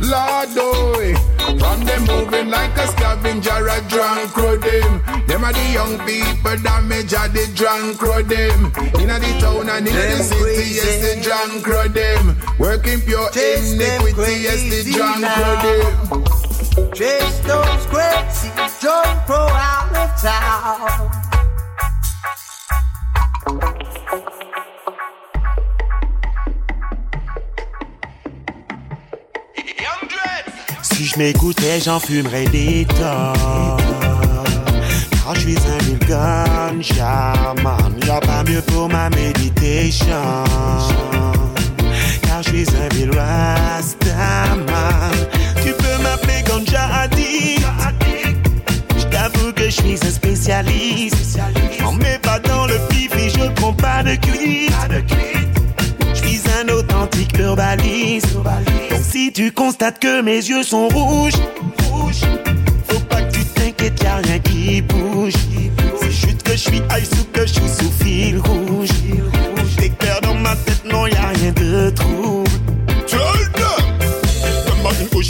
Lord, 0.00 0.48
oh, 0.56 1.14
from 1.58 1.84
them 1.84 2.04
moving 2.04 2.48
like 2.48 2.76
a 2.76 2.86
scavenger, 2.88 3.68
a 3.68 3.80
drunk 3.88 4.34
them. 4.34 5.02
Them 5.26 5.44
are 5.44 5.52
the 5.52 5.70
young 5.72 5.98
people 6.06 6.56
damage 6.62 7.12
are 7.14 7.28
the 7.28 7.46
drunk 7.54 8.00
them. 8.00 8.72
In 9.00 9.08
the 9.08 9.38
town 9.40 9.68
and 9.68 9.86
in 9.86 9.94
the 9.94 10.22
city, 10.22 10.74
yes, 10.74 11.00
the 11.04 11.20
drunk 11.22 11.66
them. 11.94 12.36
Working 12.58 13.00
pure 13.00 13.28
iniquity, 13.28 14.42
yes, 14.42 14.62
the 14.70 14.82
drunk 14.92 15.20
them. 15.62 16.92
Chase 16.94 17.38
those 17.40 17.86
crazy 17.86 18.50
junk 18.80 19.26
crow 19.26 19.48
out 19.48 19.94
of 19.94 20.10
town. 20.20 21.20
Si 31.00 31.06
je 31.06 31.18
m'écoutais, 31.18 31.80
j'en 31.82 31.98
fumerais 31.98 32.44
des 32.44 32.86
tonnes. 32.86 33.78
Car 35.10 35.34
je 35.34 35.40
suis 35.40 35.56
un 35.56 35.78
real 35.78 35.98
ganja 36.06 37.54
man. 37.62 37.94
Y'a 38.06 38.20
pas 38.20 38.44
mieux 38.44 38.60
pour 38.60 38.86
ma 38.86 39.08
méditation. 39.08 40.44
Car 42.20 42.42
je 42.42 42.48
suis 42.50 42.66
un 42.76 42.94
vil 42.94 43.10
Rastaman. 43.16 45.10
Tu 45.64 45.72
peux 45.72 46.02
m'appeler 46.02 46.42
Ganja 46.46 46.84
Addict. 47.04 47.64
Je 48.98 49.04
t'avoue 49.04 49.54
que 49.54 49.64
je 49.64 49.70
suis 49.70 49.98
un 50.06 50.10
spécialiste. 50.10 51.38
On 51.82 51.92
met 51.92 52.18
pas 52.18 52.40
dans 52.40 52.66
le 52.66 52.78
pif 52.90 53.10
et 53.16 53.30
je 53.30 53.48
prends 53.52 53.72
pas 53.72 54.02
de 54.02 54.16
cuite. 54.16 54.70
Je 54.90 55.14
suis 55.14 55.49
si 59.02 59.32
tu 59.32 59.52
constates 59.52 59.98
que 59.98 60.22
mes 60.22 60.36
yeux 60.36 60.62
sont 60.62 60.88
rouges, 60.88 61.34
rouges, 61.90 62.22
faut 62.88 63.00
pas 63.00 63.22
que 63.22 63.32
tu 63.32 63.44
t'inquiètes, 63.44 64.02
y'a 64.02 64.16
rien 64.16 64.38
qui 64.38 64.82
bouge. 64.82 65.32
C'est 66.00 66.10
juste 66.10 66.42
que 66.42 66.52
je 66.52 66.56
suis 66.56 66.78
high 66.78 67.04
sous 67.04 67.24
que 67.32 67.46
je 67.46 67.52
suis 67.52 67.68
sous 67.68 67.90
fil 68.02 68.38
rouge. 68.38 68.88
T'es 69.76 69.88
clair 69.90 70.20
dans 70.22 70.34
ma 70.34 70.54
tête, 70.56 70.82
non 70.90 71.06
y'a 71.06 71.28
rien 71.34 71.52
de 71.52 71.90
trouble. 71.90 72.50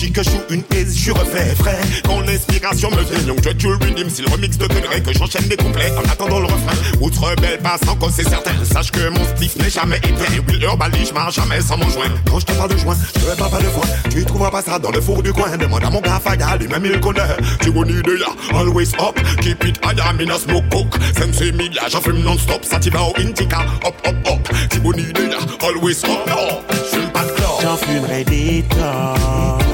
Que 0.01 0.25
je 0.25 0.31
joue 0.31 0.41
une 0.49 0.65
aise, 0.75 0.97
je 0.97 1.13
refais 1.13 1.55
frais. 1.55 1.79
Quand 2.05 2.21
l'inspiration 2.21 2.91
me 2.91 3.03
vient, 3.03 3.23
donc 3.27 3.45
je 3.45 3.51
tue 3.51 3.69
le 3.69 3.75
le 3.75 4.33
remix 4.33 4.57
de 4.57 4.67
degré 4.67 5.03
que 5.03 5.13
j'enchaîne 5.13 5.47
des 5.47 5.57
couplets 5.57 5.93
en 5.93 6.11
attendant 6.11 6.41
le 6.41 6.47
refrain. 6.47 6.75
Outre 7.01 7.37
belle 7.37 7.59
passe 7.59 7.83
en 7.87 7.95
cause, 7.97 8.15
c'est 8.17 8.29
certain. 8.29 8.51
Sache 8.65 8.91
que 8.91 9.09
mon 9.11 9.23
spliff 9.25 9.57
n'est 9.57 9.71
jamais 9.71 9.99
éteint. 9.99 10.33
Will 10.49 10.63
Urbaly, 10.63 11.05
je 11.07 11.13
marche 11.13 11.35
jamais 11.37 11.61
sans 11.61 11.77
mon 11.77 11.89
joint. 11.91 12.09
Quand 12.29 12.41
je 12.41 12.47
te 12.47 12.53
parle 12.53 12.71
de 12.71 12.79
joint, 12.79 12.97
je 13.15 13.21
te 13.21 13.39
parle 13.39 13.51
pas 13.51 13.59
de 13.59 13.65
foin. 13.65 13.87
Tu 14.11 14.25
trouveras 14.25 14.51
pas 14.51 14.63
ça 14.63 14.79
dans 14.79 14.91
le 14.91 15.01
four 15.03 15.23
du 15.23 15.33
coin. 15.33 15.55
Demande 15.57 15.85
à 15.85 15.91
mon 15.91 16.01
gars 16.01 16.19
Faya, 16.19 16.57
lui-même 16.57 16.87
il 16.87 16.99
connaît. 16.99 17.37
Tu 17.61 17.71
de 17.71 18.19
ya, 18.19 18.59
always 18.59 18.93
up. 18.99 19.21
Keep 19.43 19.65
it 19.65 19.79
high, 19.85 20.19
me 20.19 20.25
no 20.25 20.39
smoke 20.39 20.69
coke. 20.71 20.99
Sense 21.17 21.53
media, 21.53 21.83
j'en 21.89 22.01
fume 22.01 22.23
non-stop. 22.23 22.65
Sativa 22.65 23.03
au 23.03 23.13
Intica, 23.21 23.61
hop, 23.85 23.95
hop, 24.07 24.17
hop. 24.27 24.49
Tu 24.71 24.81
de 24.81 25.31
ya, 25.31 25.39
always 25.63 26.03
up. 26.05 26.65
Je 26.71 26.97
fume 26.97 27.11
pas 27.11 27.25
de 27.25 27.33
clore. 27.33 27.61
J'en 27.63 27.77
fumerai 27.77 28.25
des 28.25 28.65
tonnes. 28.71 29.70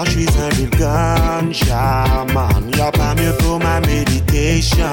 Car 0.00 0.06
je 0.06 0.12
suis 0.12 0.28
un 0.28 0.48
vil 0.56 0.70
ganja 0.70 2.24
man. 2.32 2.70
Y'a 2.74 2.90
pas 2.90 3.14
mieux 3.16 3.34
pour 3.40 3.58
ma 3.58 3.80
méditation. 3.80 4.86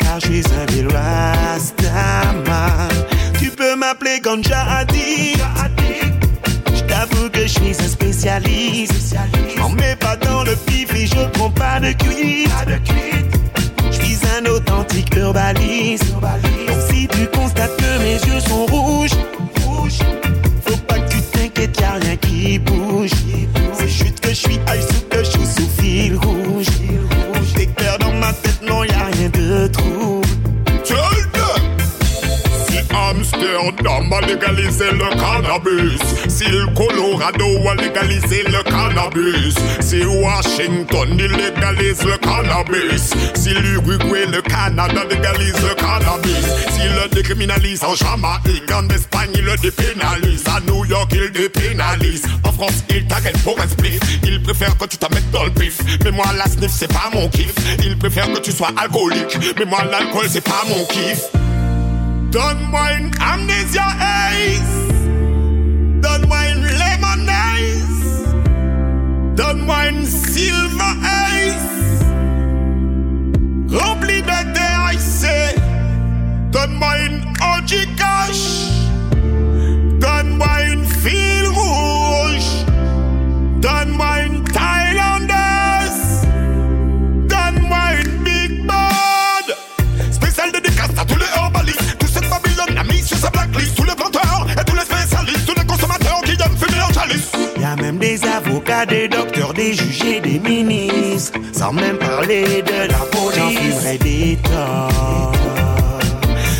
Car 0.00 0.18
je 0.18 0.26
suis 0.26 0.44
un 0.60 0.66
vil 0.72 0.88
rastaman. 0.88 2.88
Tu 3.38 3.50
peux 3.50 3.76
m'appeler 3.76 4.18
Ganja 4.20 4.60
Addict. 4.80 5.38
Je 6.74 6.80
t'avoue 6.80 7.30
que 7.30 7.42
je 7.42 7.46
suis 7.46 7.76
un 7.78 7.88
spécialiste. 7.88 9.14
J'm'en 9.54 9.68
mets 9.68 9.94
pas 9.94 10.16
dans 10.16 10.42
le 10.42 10.56
pif 10.56 10.92
et 10.92 11.06
je 11.06 11.28
prends 11.34 11.50
pas 11.50 11.78
de 11.78 11.92
cuite. 11.92 12.50
Je 13.88 14.02
suis 14.02 14.18
un 14.36 14.46
authentique 14.50 15.16
herbaliste. 15.16 16.12
Donc 16.12 16.80
si 16.90 17.06
tu 17.06 17.28
constates 17.28 17.76
que 17.76 17.98
mes 18.02 18.14
yeux 18.14 18.40
sont 18.40 18.66
rouges, 18.66 19.14
qu'il 21.76 21.84
a 21.84 21.92
rien 21.94 22.16
qui 22.16 22.58
bouge. 22.58 23.10
C'est 23.74 23.88
juste 23.88 24.20
que 24.20 24.30
je 24.30 24.34
suis 24.34 24.58
Amsterdam 33.56 34.12
a 34.12 34.20
légalisé 34.20 34.84
le 34.92 35.08
cannabis, 35.16 36.00
si 36.28 36.44
le 36.44 36.66
Colorado 36.74 37.68
a 37.68 37.74
légalisé 37.74 38.42
le 38.44 38.62
cannabis, 38.62 39.54
si 39.80 40.04
Washington 40.04 41.16
légalise 41.16 42.02
le 42.04 42.18
cannabis, 42.18 43.14
si 43.34 43.50
l'Uruguay, 43.50 44.26
le 44.30 44.42
Canada 44.42 45.02
légalise 45.10 45.56
le 45.62 45.74
cannabis, 45.74 46.44
s'il 46.74 46.92
le 46.92 47.08
décriminalise 47.14 47.82
en 47.82 47.94
Jamaïque, 47.94 48.70
en 48.72 48.86
Espagne 48.88 49.30
il 49.34 49.44
le 49.44 49.56
dépénalise, 49.56 50.44
à 50.48 50.60
New 50.70 50.84
York 50.84 51.10
il 51.14 51.32
dépénalise, 51.32 52.26
en 52.44 52.52
France 52.52 52.84
il 52.90 53.06
t'arrête 53.06 53.38
pour 53.42 53.58
un 53.58 53.68
split, 53.68 53.98
il 54.24 54.42
préfère 54.42 54.76
que 54.76 54.84
tu 54.84 54.98
mettes 55.10 55.30
dans 55.30 55.44
le 55.44 55.50
pif, 55.50 55.78
mais 56.04 56.10
moi 56.10 56.26
la 56.36 56.44
sniff 56.44 56.70
c'est 56.70 56.92
pas 56.92 57.10
mon 57.12 57.28
kiff, 57.28 57.54
il 57.82 57.96
préfère 57.96 58.30
que 58.32 58.40
tu 58.40 58.52
sois 58.52 58.70
alcoolique, 58.76 59.38
mais 59.58 59.64
moi 59.64 59.82
l'alcool 59.90 60.26
c'est 60.28 60.44
pas 60.44 60.62
mon 60.68 60.84
kiff. 60.84 61.30
Donne-moi 62.30 62.92
une 62.98 63.10
amnesia 63.20 63.86
haze. 64.00 64.76
Donne-moi 66.02 66.38
une 66.54 66.62
lemon 66.62 67.28
haze. 67.28 68.34
Donne-moi 69.36 69.88
une 69.90 70.04
silver 70.04 70.94
haze. 71.04 72.04
Remplie 73.70 74.22
de 74.22 74.38
THC. 74.54 75.54
Donne-moi 76.50 76.92
une 77.06 77.20
OG 77.40 77.70
Kush. 77.96 78.44
Donne-moi 80.00 80.62
une 80.72 80.84
fil 80.84 81.46
rouge. 81.48 82.66
Donne-moi 83.60 84.06
une 84.06 84.15
Blacklist. 93.30 93.76
Tous 93.76 93.84
les 93.84 93.94
planteurs 93.94 94.46
et 94.50 94.64
tous 94.64 94.74
les 94.76 94.82
spécialistes. 94.82 95.46
Tous 95.46 95.54
les 95.58 95.66
consommateurs 95.66 96.20
qui 96.24 96.32
aiment 96.32 96.56
fumer 96.56 96.82
en 96.82 96.92
chalice. 96.92 97.30
Y'a 97.60 97.76
même 97.76 97.98
des 97.98 98.20
avocats, 98.24 98.86
des 98.86 99.08
docteurs, 99.08 99.52
des 99.54 99.74
juges 99.74 100.02
et 100.04 100.20
des 100.20 100.38
ministres. 100.38 101.38
Sans 101.52 101.72
même 101.72 101.98
parler 101.98 102.62
de 102.62 102.88
la 102.90 102.98
police. 102.98 103.36
J'en 103.36 103.50
fumerai 103.50 103.98
des 103.98 104.38
tonnes. 104.42 105.32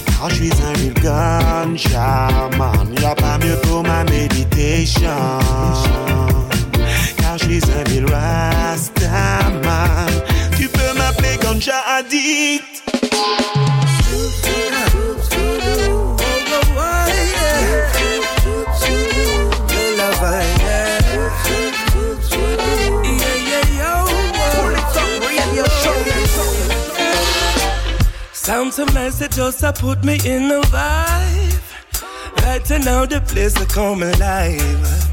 Car 0.07 0.31
je 0.31 0.35
suis 0.35 0.53
un 0.53 0.73
vil 0.79 0.95
ganja 0.95 2.29
man. 2.59 2.95
Y'a 3.01 3.15
pas 3.15 3.39
mieux 3.39 3.57
pour 3.63 3.83
ma 3.83 4.05
méditation. 4.05 5.09
Car 7.19 7.39
je 7.39 7.45
suis 7.45 7.63
un 7.79 7.85
vil 7.91 8.07
rastaman. 8.07 10.07
Tu 10.59 10.69
peux 10.69 10.93
m'appeler 10.99 11.37
ganja 11.43 11.75
addict. 11.99 12.83
So 28.47 28.85
nice 28.85 29.21
it 29.23 29.33
just 29.33 29.65
a 29.65 29.73
put 29.73 30.05
me 30.05 30.21
in 30.25 30.49
the 30.49 30.61
vibe. 30.71 31.63
Right 32.45 32.85
now 32.85 33.05
the 33.05 33.21
place 33.21 33.61
a 33.61 33.67
come 33.67 34.05
alive. 34.05 35.11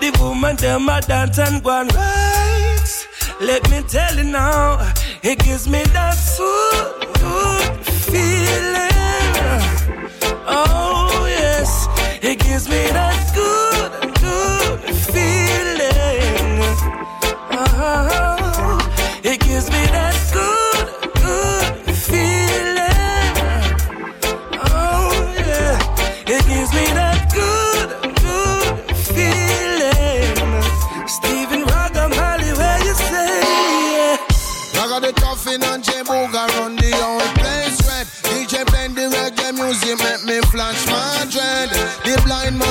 The 0.00 0.10
woman 0.18 0.56
them 0.56 0.88
a 0.88 1.02
dance 1.02 1.38
and 1.38 1.62
go 1.62 1.84
right. 1.84 3.06
Let 3.42 3.68
me 3.70 3.82
tell 3.82 4.16
you 4.16 4.24
now, 4.24 4.90
it 5.22 5.38
gives 5.40 5.68
me 5.68 5.82
that 5.92 6.16
good, 6.38 7.08
good 7.20 7.86
feeling. 7.86 8.88
Oh 10.46 11.26
yes, 11.28 11.88
it 12.22 12.38
gives 12.38 12.70
me 12.70 12.86
that 12.92 13.34
good, 13.34 13.92
good 14.14 14.80
feeling. 15.12 16.62
Oh, 17.52 18.78
it 19.22 19.40
gives 19.40 19.68
me 19.68 19.86
that 19.92 20.11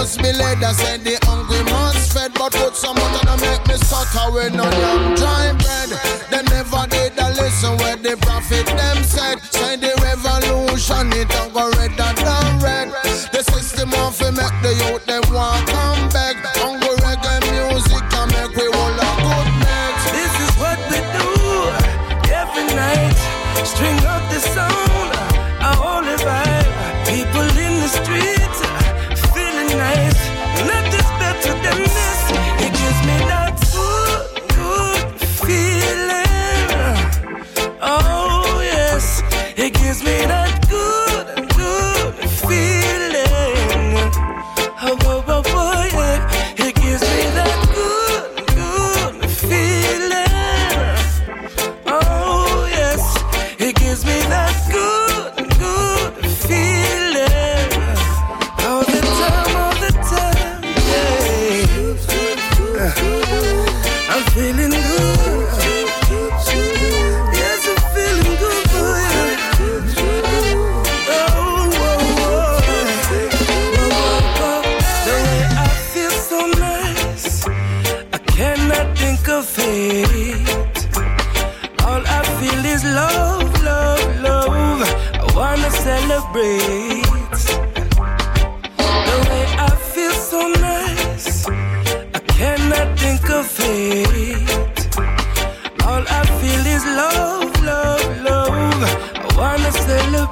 must 0.02 0.18
be 0.18 0.34
led, 0.34 0.64
I 0.64 0.72
said 0.74 1.04
the 1.04 1.16
hungry 1.22 1.62
must 1.70 2.14
fed. 2.14 2.34
But 2.34 2.54
put 2.54 2.76
some 2.76 2.96
water 2.96 3.24
to 3.30 3.38
make 3.38 3.62
me 3.68 3.76
stutter 3.78 4.32
when 4.34 4.60
on 4.60 4.72
yam 4.82 5.16
dry 5.16 5.54
bread. 5.62 5.90
They 6.32 6.42
never 6.50 6.88
did 6.90 7.14
a 7.20 7.30
listen 7.38 7.78
where 7.78 7.98
the 7.98 8.18
prophet 8.18 8.66
them 8.66 9.04
said. 9.04 9.38
Say 9.54 9.76
the 9.78 9.94
revolution 10.02 11.14
it 11.14 11.30
don't 11.30 11.54
go 11.54 11.71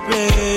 Baby. 0.09 0.48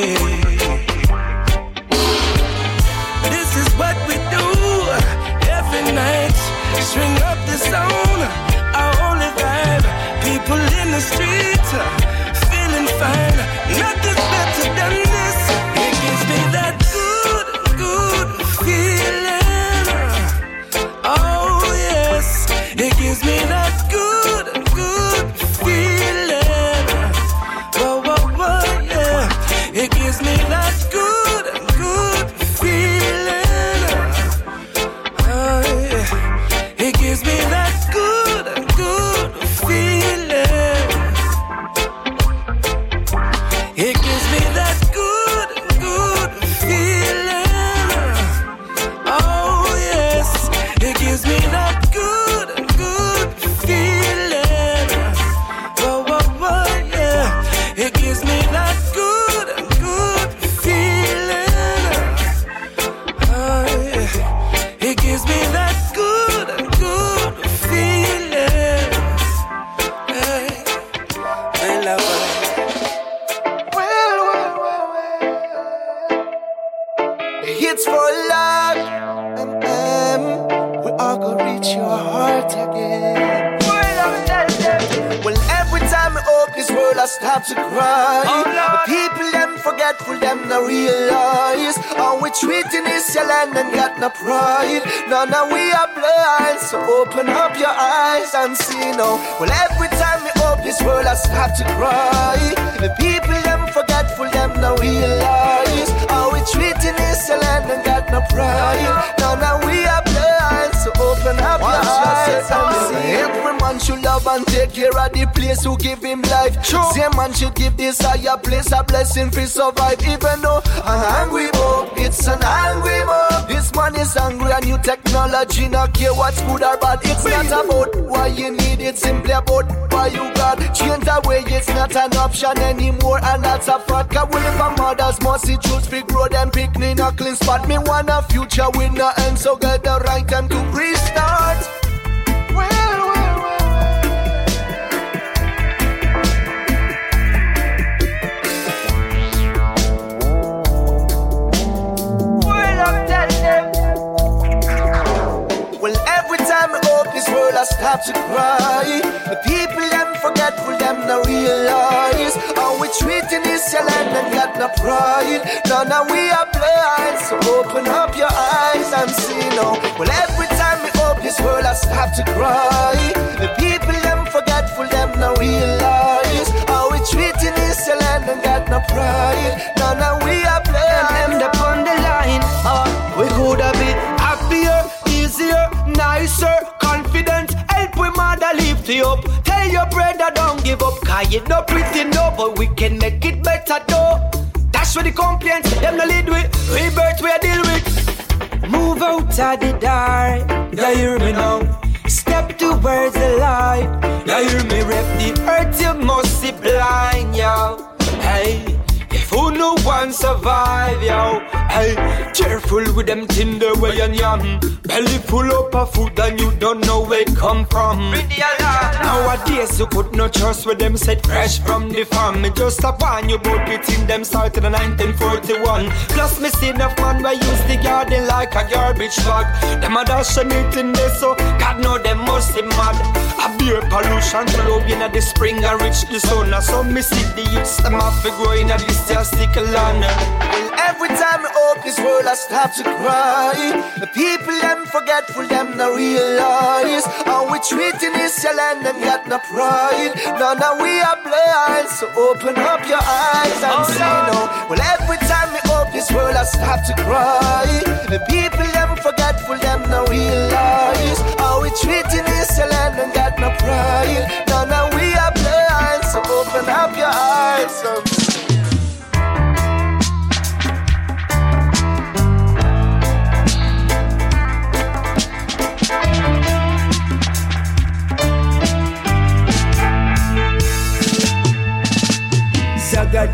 me 222.43 222.51
just 222.51 222.83
a 222.83 222.93
warn 222.99 223.29
you 223.29 223.39
both 223.39 223.65
between 223.67 224.07
them 224.07 224.25
started 224.25 224.65
in 224.65 224.73
1941. 224.73 225.87
Plus 226.11 226.41
me 226.41 226.49
see 226.51 226.71
enough 226.71 226.99
man 226.99 227.23
where 227.23 227.35
use 227.35 227.63
the 227.71 227.79
garden 227.83 228.27
like 228.27 228.55
a 228.55 228.69
garbage 228.69 229.17
bag. 229.23 229.47
Them 229.81 229.97
a 229.97 230.05
dash 230.05 230.37
and 230.37 230.53
it 230.53 230.77
in 230.77 230.93
there 230.93 231.15
so 231.15 231.37
God 231.63 231.81
know 231.81 231.99
them 231.99 232.19
must 232.19 232.57
be 232.57 232.63
mad. 232.63 232.99
A 233.39 233.47
beer 233.59 233.81
pollution 233.87 234.47
flow 234.49 234.81
in 234.91 234.99
the 235.13 235.21
spring 235.21 235.63
and 235.65 235.81
reach 235.81 236.03
the 236.11 236.19
sun. 236.19 236.51
So 236.63 236.83
me 236.83 237.03
see 237.03 237.23
the 237.39 237.49
youths 237.53 237.77
them 237.77 237.95
a 237.95 238.11
to 238.23 238.31
grow 238.37 238.53
in 238.53 238.71
a 238.71 238.79
this 238.79 239.29
stickle 239.29 239.65
land. 239.65 240.03
Well, 240.03 240.73
every 240.91 241.09
time 241.09 241.47
I 241.47 241.51
open 241.71 241.83
this 241.87 241.99
world 241.99 242.27
I 242.27 242.35
start 242.35 242.75
to 242.75 242.83
cry. 242.83 243.55
The 244.01 244.09
people 244.09 244.59
them 244.59 244.82
forgetful, 244.93 245.47
them 245.49 245.77
no 245.77 245.97
realize. 245.97 247.05
how 247.25 247.51
we 247.51 247.59
treating 247.61 248.13
this 248.13 248.45
your 248.45 248.55
land, 248.55 248.85
them 248.85 249.01
got 249.01 249.27
no 249.27 249.39
pride. 249.39 250.13
Now, 250.39 250.53
now 250.53 250.77
we 250.77 251.01
are 251.01 251.19
blind, 251.25 251.89
so 251.89 252.07
open 252.13 252.57
up 252.59 252.87
your 252.87 253.01
eyes 253.01 253.59
and 253.65 253.81
oh, 253.81 253.89
see 253.89 254.17
no. 254.29 254.39
Well, 254.69 254.83
every 254.95 255.17
time 255.27 255.49
we 255.57 255.61
open 255.73 255.93
this 255.93 256.13
world, 256.13 256.37
I 256.37 256.45
start 256.45 256.85
to 256.87 256.95
cry. 257.03 257.65
The 258.13 258.21
people, 258.29 258.69
them 258.77 258.97
forgetful, 258.97 259.57
them 259.57 259.89
no 259.89 260.05
realize. 260.07 261.21
How 261.41 261.63
we 261.63 261.71
treating 261.81 262.27
this 262.29 262.59
your 262.59 262.69
land, 262.69 262.99
them 262.99 263.11
got 263.13 263.39
no 263.41 263.49
pride. 263.57 264.45
Now, 264.49 264.65
now 264.65 264.85
we 264.93 265.15
are 265.17 265.33
blind, 265.33 266.05
so 266.05 266.21
open 266.21 266.69
up 266.69 266.95
your 266.97 267.09
eyes 267.09 268.02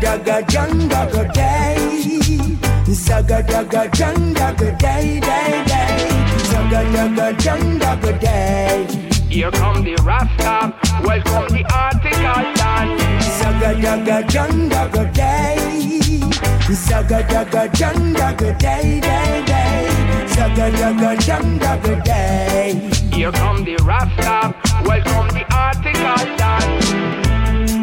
Daga 0.01 0.41
daga 0.87 1.33
day. 1.33 1.75
Zaga 2.87 3.43
daga 3.43 3.83
daga 4.33 4.79
day 4.79 5.19
day 5.19 5.63
day. 5.67 6.09
Zaga 6.49 6.81
daga 6.93 7.79
daga 7.79 8.19
day. 8.19 8.87
Here 9.29 9.51
come 9.51 9.83
the 9.83 9.95
Rasta, 10.03 10.73
welcome 11.03 11.47
the 11.49 11.65
article 11.73 12.43
done. 12.55 12.97
Zaga 13.39 13.75
daga 13.83 14.23
daga 14.69 15.13
day. 15.13 15.57
Zaga 16.71 17.21
daga 17.23 17.67
daga 17.67 18.57
day 18.57 18.99
day 19.01 19.43
day. 19.45 19.87
Zaga 20.27 20.71
daga 20.79 21.11
daga 21.59 22.03
day. 22.05 22.89
Here 23.11 23.31
come 23.33 23.65
the 23.65 23.75
Rasta, 23.83 24.55
welcome 24.85 25.27
the 25.35 25.45
article 25.53 26.37
done. 26.37 27.38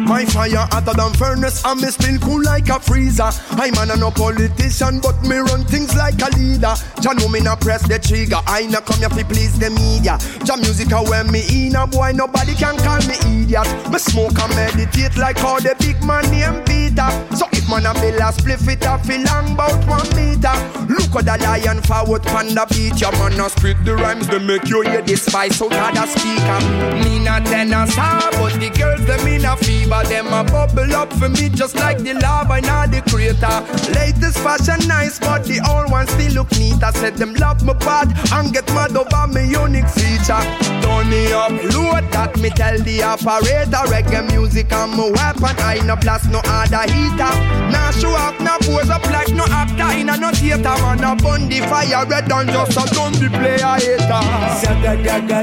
My 0.07 0.23
fire 0.23 0.65
hotter 0.71 0.93
than 0.93 1.13
furnace 1.13 1.63
and 1.65 1.81
me 1.81 1.89
still 1.89 2.17
cool 2.19 2.41
like 2.41 2.69
a 2.69 2.79
freezer. 2.79 3.29
I'm 3.51 3.75
an 3.75 3.99
no 3.99 4.09
politician, 4.09 5.01
but 5.01 5.21
me 5.23 5.35
run 5.35 5.65
things 5.65 5.95
like 5.95 6.21
a 6.21 6.29
leader. 6.37 6.73
Know 7.03 7.27
me 7.27 7.39
not 7.39 7.61
press 7.61 7.87
the 7.87 7.99
trigger. 7.99 8.39
I 8.47 8.67
not 8.67 8.85
come 8.85 8.99
here 8.99 9.09
to 9.09 9.25
please 9.25 9.57
the 9.59 9.69
media. 9.69 10.17
Jah 10.45 10.55
music 10.57 10.91
a 10.91 11.03
when 11.03 11.31
me 11.31 11.43
in 11.49 11.75
a 11.75 11.87
boy, 11.87 12.11
nobody 12.13 12.53
can 12.55 12.77
call 12.77 12.99
me 13.07 13.15
idiot. 13.25 13.67
Me 13.91 13.99
smoke 13.99 14.39
and 14.39 14.55
meditate 14.55 15.17
like 15.17 15.43
all 15.43 15.59
the 15.59 15.75
big 15.79 16.01
man 16.03 16.23
named 16.31 16.65
Peter. 16.65 17.09
So 17.35 17.47
man 17.69 17.85
a 17.85 17.93
bill 17.93 18.15
a 18.17 18.31
spliff 18.31 18.67
it 18.67 18.85
a 18.85 18.97
feel 19.03 19.21
long 19.23 19.53
about 19.53 19.83
one 19.87 20.07
meter. 20.15 20.55
Look 20.87 21.15
at 21.15 21.25
the 21.25 21.37
lion 21.43 21.81
forward 21.81 22.23
the 22.23 22.65
beat. 22.69 22.99
Your 23.01 23.11
man 23.13 23.39
a 23.39 23.49
spit 23.49 23.83
the 23.83 23.95
rhymes 23.95 24.27
they 24.27 24.39
make 24.39 24.67
you 24.69 24.81
hear 24.81 25.01
the 25.01 25.15
spice 25.15 25.61
out 25.61 25.73
of 25.73 25.93
the 25.93 26.05
speaker. 26.07 26.59
Me 27.03 27.19
not 27.19 27.45
tenor 27.45 27.85
star, 27.87 28.31
but 28.31 28.53
the 28.59 28.69
girls 28.69 29.05
them 29.05 29.27
in 29.27 29.45
a 29.45 29.55
fever. 29.57 30.03
Them 30.07 30.27
a 30.27 30.43
bubble 30.43 30.95
up 30.95 31.11
for 31.13 31.29
me 31.29 31.49
just 31.49 31.75
like 31.75 31.99
the 31.99 32.13
lava 32.13 32.57
in 32.57 32.91
the 32.91 33.01
crater. 33.09 33.57
Latest 33.93 34.39
fashion 34.39 34.87
nice, 34.87 35.19
but 35.19 35.43
the 35.43 35.59
old 35.67 35.91
ones 35.91 36.09
still 36.11 36.33
look 36.33 36.51
neat. 36.59 36.81
I 36.83 36.91
said 36.91 37.15
them 37.15 37.33
love 37.35 37.63
me 37.63 37.73
bad 37.73 38.13
and 38.33 38.53
get 38.53 38.67
mad 38.73 38.95
over 38.95 39.27
me 39.27 39.49
unique 39.49 39.89
feature. 39.89 40.43
Turn 40.81 41.09
me 41.09 41.31
up, 41.33 41.51
load 41.73 42.05
that 42.11 42.37
me 42.39 42.49
tell 42.49 42.77
the 42.79 43.03
operator. 43.03 43.83
Reggae 43.91 44.29
music 44.31 44.71
and 44.71 44.91
my 44.91 45.09
weapon. 45.09 45.55
I 45.59 45.81
no 45.85 45.95
blast 45.95 46.29
no 46.29 46.41
other 46.45 46.85
heater. 46.91 47.56
Now 47.71 47.91
show 47.91 48.15
up, 48.15 48.39
now 48.39 48.57
pose 48.59 48.89
up 48.89 49.03
like 49.09 49.29
no 49.33 49.45
actor 49.49 49.91
in 49.99 50.09
a 50.09 50.17
no 50.17 50.31
theater. 50.31 50.63
Man 50.63 51.03
a 51.03 51.15
bun 51.15 51.49
the 51.49 51.59
fire 51.61 52.05
red 52.05 52.31
on 52.31 52.47
just 52.47 52.77
a 52.77 52.93
done 52.93 53.13
the 53.13 53.29
player 53.29 53.75
hater. 53.79 54.23
Zaga 54.61 54.93
daga 55.03 55.39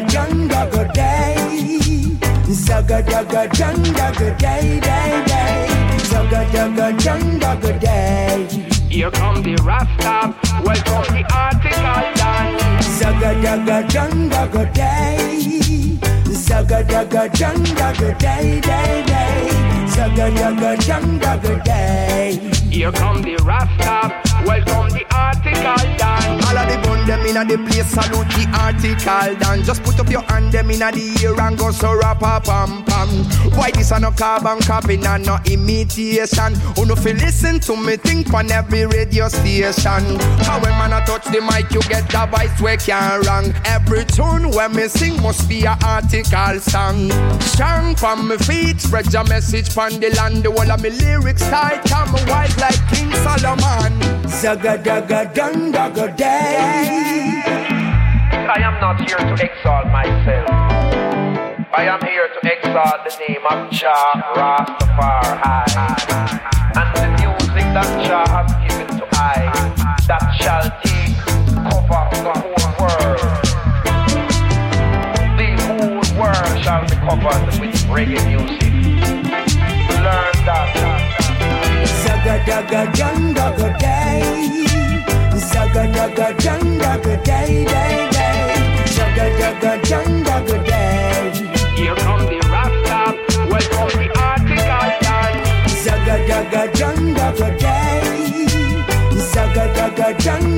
daga 0.48 0.92
day. 0.92 2.14
Zaga 2.52 3.02
daga 3.02 3.48
daga 3.48 4.38
day 4.38 4.80
day 4.80 5.24
day. 5.26 5.98
Zaga 6.10 6.44
daga 6.52 6.92
daga 7.40 7.80
day. 7.80 8.46
Here 8.88 9.10
come 9.10 9.42
the 9.42 9.56
Rasta, 9.56 10.34
welcome 10.64 11.14
the 11.14 11.24
article 11.34 12.14
done. 12.14 12.82
Zaga 12.82 13.34
daga 13.42 14.30
daga 14.30 14.72
day. 14.72 16.03
Zaga 16.44 16.84
daga 16.84 17.22
daga 17.80 18.10
day 18.18 18.60
day 18.60 19.02
day. 19.08 19.48
Zaga 19.94 20.26
daga 20.36 20.76
daga 21.18 21.64
day. 21.64 22.53
Here 22.74 22.90
come 22.90 23.22
the 23.22 23.36
Rasta, 23.44 24.20
welcome 24.44 24.90
the 24.90 25.06
article 25.14 25.96
done. 25.96 26.42
All 26.42 26.58
of 26.58 26.66
the 26.66 26.82
gun 26.82 27.06
them 27.06 27.24
inna 27.24 27.44
the 27.44 27.56
place, 27.56 27.86
salute 27.86 28.26
the 28.34 28.50
article 28.50 29.38
done. 29.38 29.62
Just 29.62 29.84
put 29.84 30.00
up 30.00 30.10
your 30.10 30.22
hand 30.22 30.50
them 30.50 30.72
inna 30.72 30.90
the 30.90 31.14
air 31.22 31.38
and 31.40 31.56
go 31.56 31.70
so 31.70 31.94
rap 31.94 32.20
a 32.20 32.40
pam 32.40 32.82
pam. 32.84 33.08
Why 33.54 33.70
this 33.70 33.92
a 33.92 34.00
no 34.00 34.10
carbon 34.10 34.58
copy 34.58 34.94
and 34.96 35.24
no 35.24 35.38
imitation? 35.46 36.54
Who 36.74 36.86
no 36.86 36.96
feel 36.96 37.14
listen 37.14 37.60
to 37.60 37.76
me 37.76 37.94
think 37.96 38.34
on 38.34 38.50
every 38.50 38.86
radio 38.86 39.28
station. 39.28 40.18
How 40.42 40.58
when 40.60 40.74
man 40.74 40.94
a 40.94 41.06
touch 41.06 41.26
the 41.26 41.40
mic, 41.46 41.70
you 41.70 41.80
get 41.82 42.10
the 42.10 42.26
voice 42.26 42.60
where 42.60 42.76
can 42.76 43.22
wrong. 43.22 43.54
Every 43.64 44.04
tune 44.04 44.50
when 44.50 44.74
me 44.74 44.88
sing 44.88 45.22
must 45.22 45.48
be 45.48 45.62
a 45.62 45.78
article 45.86 46.58
song. 46.58 47.08
Strong 47.40 47.94
from 47.94 48.26
me 48.26 48.36
feet, 48.38 48.80
spread 48.80 49.12
your 49.12 49.22
message 49.30 49.70
from 49.70 50.00
the 50.00 50.10
land. 50.16 50.42
The 50.42 50.50
whole 50.50 50.72
of 50.72 50.82
me 50.82 50.90
lyrics 50.90 51.42
tight, 51.48 51.84
come 51.84 52.12
wise 52.26 52.63
like 52.64 52.80
King 52.88 53.12
Solomon. 53.24 53.92
Zaga 54.40 54.74
daga 54.80 55.20
daga. 55.28 56.06
I 58.56 58.58
am 58.68 58.76
not 58.80 58.96
here 59.04 59.20
to 59.20 59.34
exalt 59.46 59.86
myself. 59.92 60.48
I 61.80 61.82
am 61.92 62.00
here 62.08 62.28
to 62.34 62.40
exalt 62.54 63.00
the 63.04 63.12
name 63.24 63.44
of 63.52 63.58
Jah 63.70 64.12
Rastafari 64.36 65.54
and 66.80 66.88
the 66.96 67.06
music 67.20 67.66
that 67.76 67.90
Jah 68.06 68.24
has 68.34 68.50
given 68.62 68.88
to 68.98 69.04
I 69.12 69.40
that 70.08 70.24
shall 70.40 70.66
take 70.84 71.16
cover 71.68 72.04
the 72.24 72.34
whole 72.42 72.70
world. 72.80 73.20
The 75.40 75.50
whole 75.66 76.04
world 76.18 76.54
shall 76.64 76.82
be 76.88 76.96
covered 77.06 77.44
with 77.60 77.76
reggae 77.92 78.22
music. 78.30 78.72
Learn 80.04 80.36
that. 80.48 80.93
Zaga 82.24 82.40
daga 82.46 82.82
daga 83.36 83.68
day. 83.78 84.22
Zaga 85.36 85.84
daga 85.92 86.28
daga 86.80 87.16
day 87.22 87.64
day 87.68 88.08
day. 88.16 88.86
Zaga 88.96 89.26
daga 89.40 89.72
daga 90.24 90.56
day. 90.64 91.32
Here 91.76 91.94
come 91.96 92.24
the 92.24 92.40
Rasta, 92.48 92.98
welcome 93.52 93.92
the 94.00 94.08
article 94.24 94.88
done. 95.04 95.38
Zaga 95.68 96.16
daga 96.30 96.62
daga 97.12 97.48
day. 97.58 98.48
Zaga 99.32 99.64
daga 99.76 100.08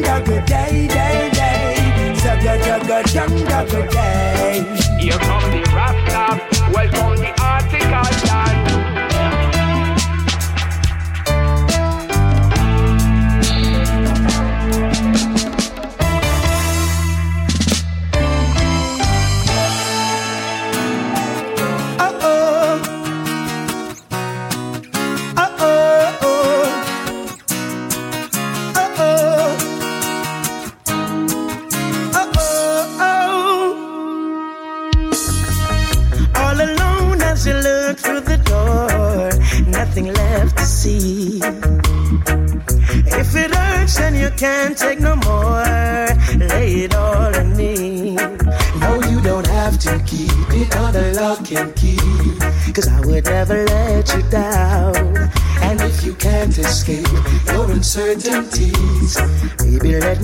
daga 0.07 0.47
day 0.47 0.87
day 0.87 1.31
day. 1.35 2.15
Zaga 2.23 2.55
daga 2.63 3.03
daga 3.51 3.83
day. 3.91 4.63
Here 5.01 5.19
come 5.19 5.51
the 5.51 5.63
Rasta, 5.75 6.23
welcome 6.73 7.17
the 7.17 7.36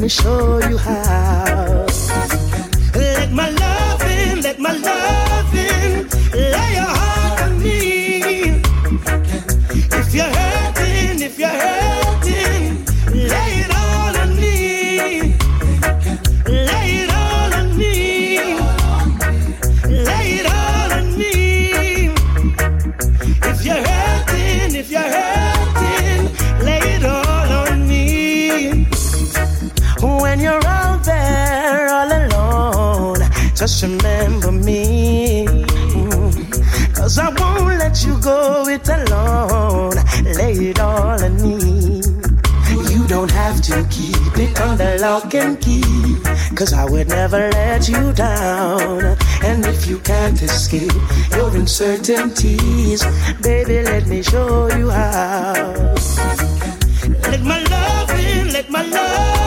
me 0.02 0.08
show 0.08 0.58
you 0.68 0.76
how. 0.76 1.71
Never 47.22 47.50
let 47.50 47.88
you 47.88 48.12
down. 48.12 49.16
And 49.44 49.64
if 49.64 49.86
you 49.86 50.00
can't 50.00 50.42
escape 50.42 51.02
your 51.30 51.50
uncertainties, 51.54 53.00
baby, 53.40 53.80
let 53.82 54.08
me 54.08 54.22
show 54.22 54.68
you 54.76 54.90
how. 54.90 55.54
Let 57.30 57.42
my 57.42 57.60
love 57.74 58.10
in, 58.10 58.52
let 58.52 58.68
my 58.70 58.82
love 58.82 59.41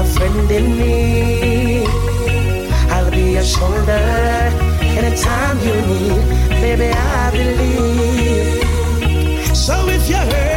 a 0.00 0.04
friend 0.04 0.50
in 0.50 0.66
me. 0.78 1.84
I'll 2.94 3.10
be 3.10 3.32
your 3.36 3.42
shoulder 3.42 4.02
anytime 4.98 5.58
you 5.66 5.76
need. 5.90 6.22
Baby, 6.62 6.88
I 6.88 7.30
believe. 7.32 8.64
So 9.56 9.74
if 9.88 10.08
you're 10.08 10.18
hurting, 10.18 10.49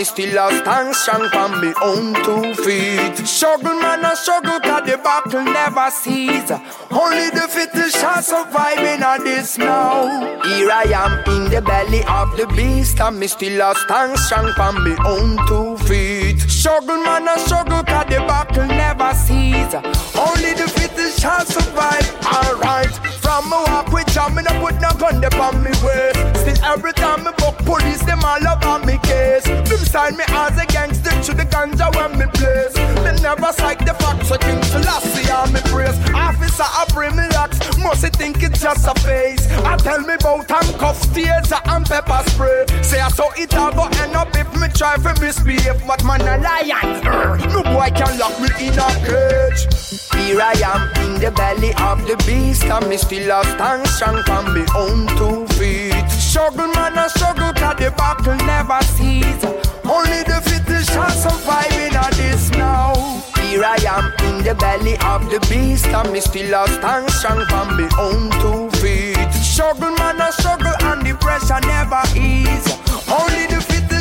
me 0.00 0.04
still 0.04 0.38
a 0.38 0.50
stand 0.56 0.96
strong 0.96 1.28
on 1.36 1.60
me 1.60 1.74
own 1.82 2.14
two 2.24 2.54
feet. 2.64 3.16
Struggle, 3.26 3.74
man, 3.80 4.02
I 4.02 4.14
struggle, 4.14 4.58
cause 4.60 4.88
the 4.88 4.96
battle 4.96 5.44
never 5.44 5.90
cease. 5.90 6.50
Only 6.90 7.28
the 7.28 7.46
fittest 7.46 7.98
shall 7.98 8.22
survive 8.22 8.78
in 8.78 9.02
a 9.02 9.18
this 9.22 9.58
now. 9.58 10.08
Here 10.42 10.70
I 10.70 10.84
am 11.02 11.12
in 11.34 11.50
the 11.50 11.60
belly 11.60 12.02
of 12.04 12.34
the 12.38 12.46
beast, 12.56 12.98
and 12.98 13.20
me 13.20 13.26
still 13.26 13.60
a 13.60 13.74
stand 13.74 14.18
strong 14.18 14.48
on 14.58 14.82
me 14.84 14.96
own 15.04 15.36
two 15.46 15.76
feet. 15.84 16.40
Struggle, 16.48 17.02
man, 17.04 17.28
I 17.28 17.36
struggle, 17.36 17.82
cause 17.84 18.06
the 18.08 18.20
battle 18.24 18.66
never 18.66 19.12
cease. 19.12 19.74
Only 20.16 20.54
the 20.54 20.68
fittest 20.76 21.20
shall 21.20 21.44
survive. 21.44 22.08
Alright, 22.24 22.94
from 23.20 23.50
my 23.50 23.62
walk 23.68 23.92
with 23.92 24.09
jam, 24.20 24.34
me 24.34 24.42
no 24.42 24.52
put 24.60 24.80
no 24.80 24.90
gun 24.98 25.22
upon 25.24 25.62
me 25.62 25.70
waist. 25.82 26.18
Still 26.40 26.64
every 26.64 26.92
time 26.92 27.24
me 27.24 27.30
book 27.38 27.56
police, 27.58 28.02
them 28.04 28.24
all 28.24 28.46
over 28.46 28.84
me 28.84 28.98
case. 28.98 29.44
Them 29.44 29.82
sign 29.92 30.16
me 30.16 30.24
as 30.28 30.56
a 30.58 30.66
gangster 30.66 31.10
to 31.10 31.32
the 31.34 31.44
ganja 31.44 31.94
when 31.96 32.18
me 32.18 32.26
place. 32.34 32.74
Me 33.04 33.12
never 33.22 33.52
cite 33.52 33.78
the 33.80 33.94
facts, 33.94 34.28
so 34.28 34.36
think 34.36 34.62
to 34.72 34.78
last 34.80 35.06
see 35.14 35.30
on 35.30 35.52
me 35.52 35.60
praise. 35.72 35.98
Officer, 36.14 36.64
I 36.64 36.86
bring 36.92 37.16
me 37.16 37.26
locks, 37.32 37.58
must 37.78 38.04
he 38.04 38.10
think 38.10 38.42
it's 38.42 38.60
just 38.60 38.86
a 38.86 38.94
face. 39.00 39.46
I 39.64 39.76
tell 39.76 40.00
me 40.00 40.14
about 40.14 40.50
handcuffs, 40.50 41.06
tears, 41.08 41.52
and 41.52 41.86
pepper 41.86 42.22
spray. 42.30 42.66
Say 42.82 43.00
I 43.00 43.08
saw 43.08 43.30
it 43.36 43.54
all 43.54 43.72
go 43.72 43.84
end 44.02 44.14
up 44.14 44.34
if 44.36 44.50
me 44.60 44.68
try 44.68 44.96
to 44.96 45.20
misbehave, 45.20 45.82
but 45.86 46.04
man 46.04 46.20
a 46.22 46.36
lion. 46.38 47.52
No 47.52 47.62
boy 47.62 47.90
can 47.94 48.18
lock 48.18 48.38
me 48.40 48.48
in 48.66 48.78
a 48.78 48.88
cage. 49.06 49.66
Here 50.14 50.40
I 50.40 50.52
am 50.72 50.82
in 51.04 51.20
the 51.20 51.30
belly 51.30 51.72
of 51.80 52.06
the 52.06 52.16
beast, 52.26 52.64
and 52.64 52.88
me 52.88 52.96
still 52.96 53.30
a 53.30 53.44
stand 53.44 53.86
strong 53.88 54.09
on 54.16 54.54
me 54.54 54.64
own 54.76 55.06
two 55.16 55.46
feet. 55.54 56.08
Struggle, 56.10 56.68
man, 56.74 56.98
I 56.98 57.08
struggle, 57.08 57.52
cause 57.52 57.76
the 57.78 57.90
battle 57.96 58.36
never 58.46 58.80
cease. 58.96 59.44
Only 59.84 60.22
the 60.24 60.40
fittest 60.44 60.90
shall 60.90 61.10
survive 61.10 61.72
in 61.72 61.94
this 62.16 62.50
now. 62.52 62.94
Here 63.36 63.64
I 63.64 63.76
am 63.86 64.12
in 64.26 64.44
the 64.44 64.54
belly 64.54 64.96
of 65.04 65.30
the 65.30 65.40
beast, 65.48 65.86
and 65.86 66.12
me 66.12 66.20
still 66.20 66.54
a 66.54 66.68
stand 66.68 67.10
strong 67.10 67.42
on 67.52 67.76
me 67.76 67.88
own 67.98 68.30
two 68.42 68.70
feet. 68.78 69.32
Struggle, 69.32 69.90
man, 69.96 70.20
I 70.20 70.30
struggle, 70.30 70.74
and 70.80 71.06
the 71.06 71.14
pressure 71.14 71.60
never 71.60 72.02
ease. 72.16 72.66
Only 73.08 73.46
the 73.46 73.60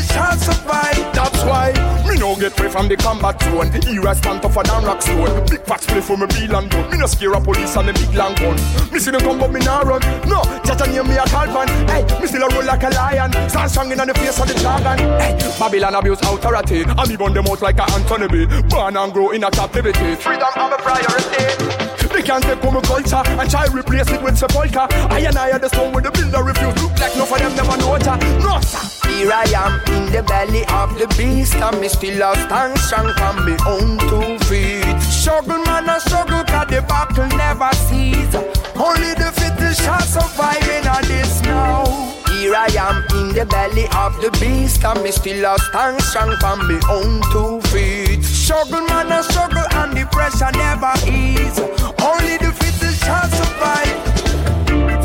shall 0.09 0.37
survive. 0.37 0.97
That's 1.13 1.41
why 1.43 1.73
me 2.07 2.17
no 2.17 2.35
get 2.35 2.53
free 2.53 2.69
from 2.69 2.87
the 2.87 2.97
combat 2.97 3.41
zone. 3.41 3.71
Here 3.83 4.07
I 4.07 4.13
stand 4.13 4.41
tougher 4.41 4.63
than 4.63 4.83
rock 4.83 5.01
stone. 5.01 5.45
Big 5.47 5.63
facts 5.63 5.85
play 5.85 6.01
for 6.01 6.17
me 6.17 6.25
bill 6.27 6.55
and 6.57 6.69
done. 6.69 6.89
Me 6.91 6.97
no 6.97 7.05
scare 7.05 7.33
a 7.33 7.41
police 7.41 7.75
and 7.75 7.87
the 7.87 7.93
big 7.93 8.13
long 8.15 8.35
gun. 8.35 8.55
Me 8.91 8.99
see 8.99 9.11
them 9.11 9.21
come 9.21 9.39
but 9.39 9.51
me 9.51 9.59
nah 9.61 9.81
run. 9.81 10.01
No, 10.27 10.41
Jaja 10.65 10.85
name 10.87 11.07
me 11.07 11.17
a 11.17 11.25
Calvin. 11.25 11.69
Hey, 11.87 12.03
me 12.19 12.27
still 12.27 12.43
a 12.43 12.49
roll 12.49 12.65
like 12.65 12.83
a 12.83 12.89
lion. 12.89 13.31
Stand 13.49 13.71
strong 13.71 13.91
in 13.91 13.97
the 13.97 14.13
face 14.13 14.39
of 14.39 14.47
the 14.47 14.55
dragon. 14.55 14.97
Hey, 15.19 15.37
Babylon 15.59 15.95
abuse 15.95 16.21
authority. 16.21 16.83
And 16.83 17.09
me 17.09 17.15
burn 17.15 17.33
them 17.33 17.47
out 17.47 17.61
like 17.61 17.77
a 17.77 17.85
Anthony 17.91 18.27
B. 18.27 18.45
Born 18.69 18.97
and 18.97 19.13
grow 19.13 19.31
in 19.31 19.43
a 19.43 19.51
captivity. 19.51 20.15
Freedom 20.15 20.49
of 20.55 20.71
a 20.73 20.77
priority. 20.77 21.98
They 22.19 22.25
can't 22.25 22.43
take 22.43 22.59
home 22.59 22.81
culture 22.81 23.23
and 23.25 23.49
try 23.49 23.65
replace 23.67 24.11
it 24.11 24.21
with 24.21 24.37
sepulchre. 24.37 24.87
I 25.07 25.19
and 25.19 25.37
I 25.37 25.51
are 25.51 25.59
the 25.59 25.69
stone 25.69 25.93
with 25.93 26.03
the 26.03 26.11
builder 26.11 26.43
refuse. 26.43 26.75
Look 26.83 26.99
like 26.99 27.15
no 27.15 27.23
for 27.23 27.39
them 27.39 27.55
never 27.55 27.77
know 27.77 27.95
ya. 27.95 28.17
No 28.43 28.59
sir. 28.59 29.07
Here 29.07 29.31
I 29.31 29.47
am 29.55 29.79
in 29.95 30.11
the 30.11 30.21
belly 30.23 30.67
of 30.67 30.99
the 30.99 31.07
beast, 31.15 31.55
and 31.55 31.79
me 31.79 31.87
still 31.87 32.21
a 32.21 32.35
stand 32.35 32.77
strong 32.77 33.07
on 33.23 33.45
me 33.47 33.55
own 33.63 33.95
two 34.11 34.37
feet. 34.51 34.99
Struggle 34.99 35.63
man, 35.63 35.87
I 35.87 35.99
struggle, 35.99 36.43
cause 36.43 36.67
the 36.67 36.81
battle 36.81 37.31
never 37.39 37.71
cease. 37.87 38.35
Only 38.75 39.15
the 39.15 39.31
fittest 39.39 39.79
shall 39.79 40.03
survive 40.03 40.67
in 40.67 40.83
this 41.07 41.41
now. 41.43 41.87
Here 42.27 42.53
I 42.53 42.67
am 42.83 43.07
in 43.15 43.33
the 43.33 43.45
belly 43.45 43.87
of 43.95 44.19
the 44.19 44.31
beast, 44.43 44.83
and 44.83 45.01
me 45.03 45.11
still 45.11 45.45
a 45.45 45.57
stand 45.57 46.01
strong 46.01 46.35
on 46.43 46.67
me 46.67 46.79
own 46.91 47.23
two 47.31 47.61
feet. 47.71 48.23
Struggle 48.23 48.81
man, 48.87 49.11
I 49.11 49.21
struggle, 49.21 49.63
and 49.89 49.97
the 49.97 50.05
pressure 50.07 50.51
never 50.53 50.93
ease. 51.07 51.59
Only 52.01 52.37
the 52.37 52.51
fittest 52.53 53.03
shall 53.03 53.27
survive. 53.29 53.97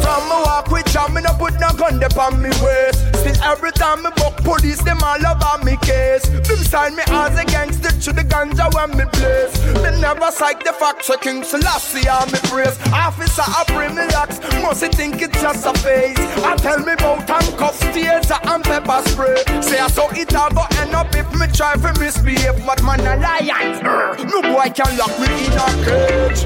From 0.02 0.28
my 0.28 0.42
walk 0.44 0.70
with 0.70 0.86
me 1.14 1.22
no 1.22 1.32
put 1.34 1.58
no 1.60 1.72
gun 1.72 2.02
upon 2.02 2.42
me 2.42 2.50
waist. 2.62 3.00
Still 3.20 3.42
every 3.42 3.72
time 3.72 4.02
me 4.02 4.10
buck 4.16 4.36
police, 4.38 4.82
them 4.82 4.98
all 5.02 5.24
over 5.24 5.64
me 5.64 5.76
case. 5.78 6.28
Them 6.28 6.58
sign 6.58 6.96
me 6.96 7.02
as 7.08 7.38
a 7.38 7.44
gangster 7.44 7.92
to 8.04 8.12
the 8.12 8.22
ganja 8.22 8.72
when 8.74 8.90
me 8.98 9.04
blaze. 9.12 9.54
Me 9.82 10.00
never 10.00 10.30
psych 10.30 10.62
the 10.64 10.72
fact 10.72 11.04
so 11.04 11.16
King 11.16 11.44
Selassie 11.44 12.08
on 12.08 12.30
me 12.32 12.38
brace. 12.50 12.78
Officer, 12.92 13.42
I 13.46 13.64
bring 13.68 13.94
me 13.94 14.04
locks, 14.12 14.40
must 14.62 14.82
he 14.82 14.88
think 14.88 15.22
it's 15.22 15.40
just 15.40 15.66
a 15.66 15.72
phase. 15.80 16.18
I 16.44 16.56
tell 16.56 16.80
me 16.80 16.92
about 16.92 17.28
handcuffs, 17.28 17.80
tears, 17.92 18.30
and 18.30 18.64
pepper 18.64 19.02
spray. 19.08 19.42
Say 19.62 19.78
I 19.78 19.88
saw 19.88 20.08
it 20.10 20.34
all 20.34 20.50
go 20.50 20.64
end 20.80 20.94
up 20.94 21.14
if 21.14 21.30
me 21.38 21.46
try 21.52 21.74
to 21.74 22.00
misbehave. 22.00 22.64
But 22.66 22.82
man, 22.82 23.00
a 23.00 23.16
lion, 23.16 23.82
no 24.30 24.42
boy 24.42 24.68
can 24.74 24.96
lock 24.98 25.14
me 25.20 25.28
in 25.46 25.52
a 25.52 25.68
cage. 25.84 26.40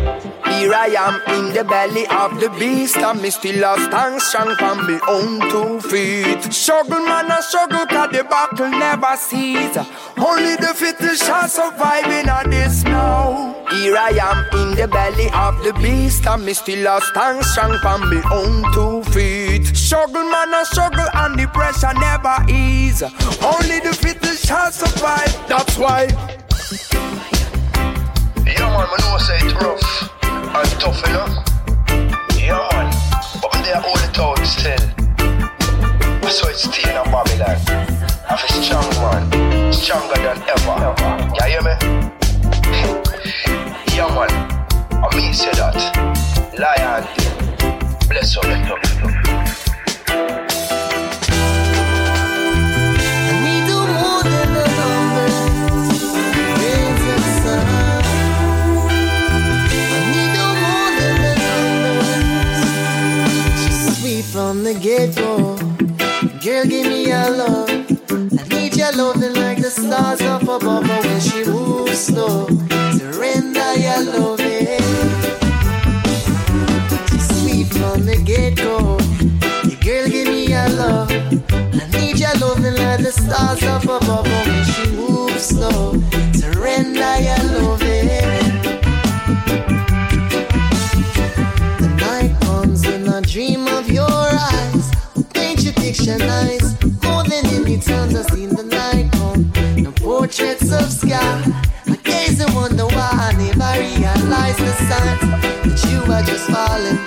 Here 0.48 0.72
I 0.74 0.88
am 0.98 1.14
in 1.36 1.54
the 1.54 1.64
belly 1.64 2.06
of 2.08 2.40
the 2.40 2.50
beast, 2.58 2.96
and 2.96 3.20
me 3.22 3.30
still 3.30 3.62
a 3.64 3.78
stand 3.80 4.20
strong 4.22 4.56
from 4.58 4.86
me 4.86 4.98
own 5.08 5.40
two 5.50 5.80
feet. 5.88 6.52
Struggle, 6.52 6.98
man, 6.98 7.30
I 7.30 7.40
struggle, 7.40 7.86
cause 7.86 8.10
the 8.10 8.24
battle 8.24 8.68
never 8.68 9.16
cease. 9.16 9.76
Only 10.18 10.56
the 10.56 10.74
fittest 10.74 11.24
shall 11.24 11.48
survive 11.48 12.06
in 12.06 12.50
this 12.50 12.82
now. 12.84 13.54
Here 13.70 13.96
I 13.96 14.10
am 14.20 14.38
in 14.60 14.76
the 14.76 14.88
belly 14.88 15.30
of 15.32 15.62
the 15.62 15.72
beast, 15.74 16.26
and 16.26 16.44
me 16.44 16.54
still 16.54 16.86
a 16.86 17.00
stand 17.00 17.44
strong 17.44 17.78
from 17.78 18.10
me 18.10 18.20
own 18.32 18.64
two 18.74 19.02
feet. 19.12 19.66
Struggle, 19.76 20.24
man, 20.24 20.52
I 20.52 20.64
struggle, 20.64 21.06
and 21.14 21.38
the 21.38 21.46
pressure 21.48 21.94
never 21.94 22.36
ease. 22.50 23.02
Only 23.42 23.80
the 23.80 23.94
fittest 23.94 24.46
shall 24.46 24.72
survive. 24.72 25.32
That's 25.48 25.78
why. 25.78 26.08
Yeah, 28.44 28.68
man, 28.74 28.88
I 28.90 28.96
know 29.00 29.18
say 29.18 29.38
it 29.38 29.54
rough 29.60 30.18
and 30.22 30.70
tough, 30.80 31.02
know. 31.12 31.44
Yeah, 32.38 32.77
all 33.84 33.96
the 33.96 34.10
time 34.12 34.44
still. 34.44 34.84
I 36.26 36.30
saw 36.30 36.48
it 36.48 36.56
staying 36.56 36.96
in 36.96 37.04
Babylon. 37.10 37.58
I 38.28 38.36
feel 38.36 38.62
strong, 38.62 38.88
man, 39.02 39.72
stronger 39.72 40.16
than 40.16 40.38
ever. 40.54 40.76
You 41.34 41.44
hear 41.46 41.62
me? 41.62 41.74
yeah, 43.94 44.08
man, 44.14 44.32
I 45.02 45.08
mean 45.16 45.32
say 45.34 45.52
that. 45.52 45.78
Lion, 46.58 47.04
bless 48.08 48.34
you, 48.34 48.42
bless 48.42 49.24
you. 49.24 49.27
The 64.68 64.74
get-go 64.74 65.56
Girl, 66.44 66.64
give 66.66 66.88
me 66.88 67.06
your 67.08 67.30
love. 67.30 67.70
I 67.70 68.48
need 68.50 68.76
your 68.76 68.92
loving 68.92 69.32
like 69.32 69.62
the 69.62 69.70
stars 69.70 70.20
up 70.20 70.42
above 70.42 70.86
But 70.86 71.06
when 71.06 71.20
she 71.20 71.42
moves 71.46 71.98
slow 71.98 72.46
Surrender 72.98 73.72
your 73.80 74.04
loving 74.12 74.84
She's 77.08 77.28
Sweet 77.40 77.68
from 77.78 78.04
the 78.04 78.20
get-go 78.22 78.98
Girl, 79.80 80.06
give 80.06 80.28
me 80.28 80.48
your 80.48 80.68
love. 80.68 81.10
I 81.12 81.88
need 81.98 82.18
your 82.18 82.34
loving 82.34 82.74
like 82.74 83.02
the 83.02 83.12
stars 83.12 83.62
up 83.62 83.84
above 83.84 84.24
But 84.24 84.46
when 84.48 84.64
she 84.66 84.90
moves 84.90 85.44
slow 85.44 85.94
Surrender 86.34 87.16
your 87.22 87.42
loving 87.62 87.87
times 97.80 98.14
I've 98.14 98.56
the 98.56 98.62
night 98.62 99.12
come. 99.12 99.52
No 99.82 99.92
portraits 99.92 100.72
of 100.72 100.90
sky. 100.90 101.42
I 101.86 101.96
gaze 102.02 102.40
and 102.40 102.54
wonder 102.54 102.86
why 102.86 103.10
I 103.12 103.32
never 103.38 103.72
realized 103.78 104.58
the 104.58 104.74
signs 104.88 105.20
that 105.64 105.78
you 105.90 106.00
are 106.12 106.22
just 106.22 106.46
falling. 106.50 106.98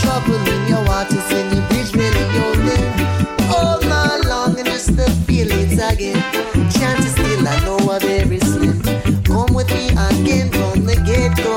Trouble 0.00 0.40
in 0.54 0.68
your 0.68 0.84
waters 0.86 1.28
and 1.32 1.48
your 1.54 1.66
bridge 1.68 1.92
really 1.94 2.26
holding. 2.38 2.86
All 3.50 3.80
night 3.80 4.24
long 4.26 4.58
and 4.58 4.66
just 4.66 4.96
to 4.96 5.10
feel 5.26 5.48
it 5.50 5.72
again. 5.72 6.20
Can't 6.70 7.02
still 7.02 7.46
I 7.46 7.58
know 7.64 7.78
I'm 7.90 8.00
very 8.00 8.38
slim. 8.40 8.80
Come 9.24 9.52
with 9.54 9.70
me 9.74 9.88
again 9.90 10.50
from 10.50 10.86
the 10.86 10.96
get 11.06 11.36
go. 11.42 11.56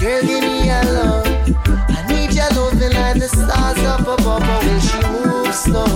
Girl, 0.00 0.22
give 0.22 0.42
me 0.42 0.66
your 0.66 0.84
love. 0.96 1.26
I 1.88 2.04
need 2.08 2.32
your 2.32 2.50
loving 2.54 2.92
like 2.92 3.18
the 3.18 3.28
stars 3.28 3.78
up 3.84 4.00
above. 4.00 4.40
But 4.40 4.62
when 4.64 4.80
she 4.80 4.98
moves 5.08 5.58
slow, 5.58 5.86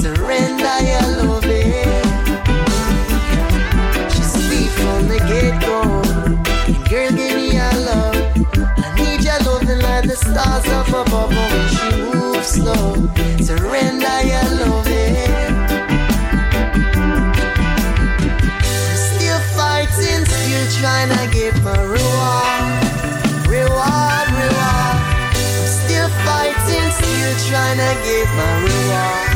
surrender 0.00 0.71
stars 10.42 10.68
up 10.68 10.88
above. 10.88 11.30
But 11.30 11.50
when 11.52 11.68
she 11.74 11.88
moves 12.02 12.48
slow, 12.48 12.94
surrender 13.40 14.18
your 14.30 14.48
loving. 14.60 15.30
Still 19.06 19.40
fighting, 19.56 20.22
still 20.26 20.66
trying 20.80 21.10
to 21.14 21.22
get 21.32 21.54
my 21.62 21.80
reward. 21.82 22.62
Reward, 23.46 24.28
reward. 24.40 24.96
I'm 25.54 25.68
still 25.80 26.10
fighting, 26.26 26.88
still 26.98 27.34
trying 27.48 27.78
to 27.84 27.92
get 28.06 28.28
my 28.38 28.50
reward. 28.66 29.28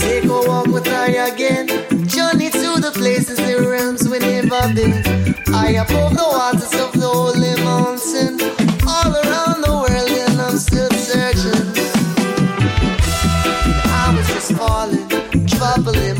Take 0.00 0.24
a 0.24 0.40
walk 0.48 0.66
with 0.66 0.88
I 0.88 1.08
again. 1.28 1.66
Journey 2.06 2.50
to 2.50 2.80
the 2.80 2.92
places, 2.94 3.38
the 3.38 3.56
realms 3.68 4.08
we 4.08 4.18
never 4.18 4.72
been. 4.74 5.02
I 5.52 5.70
above 5.82 6.14
the 6.14 6.26
waters 6.30 6.74
of 6.74 6.95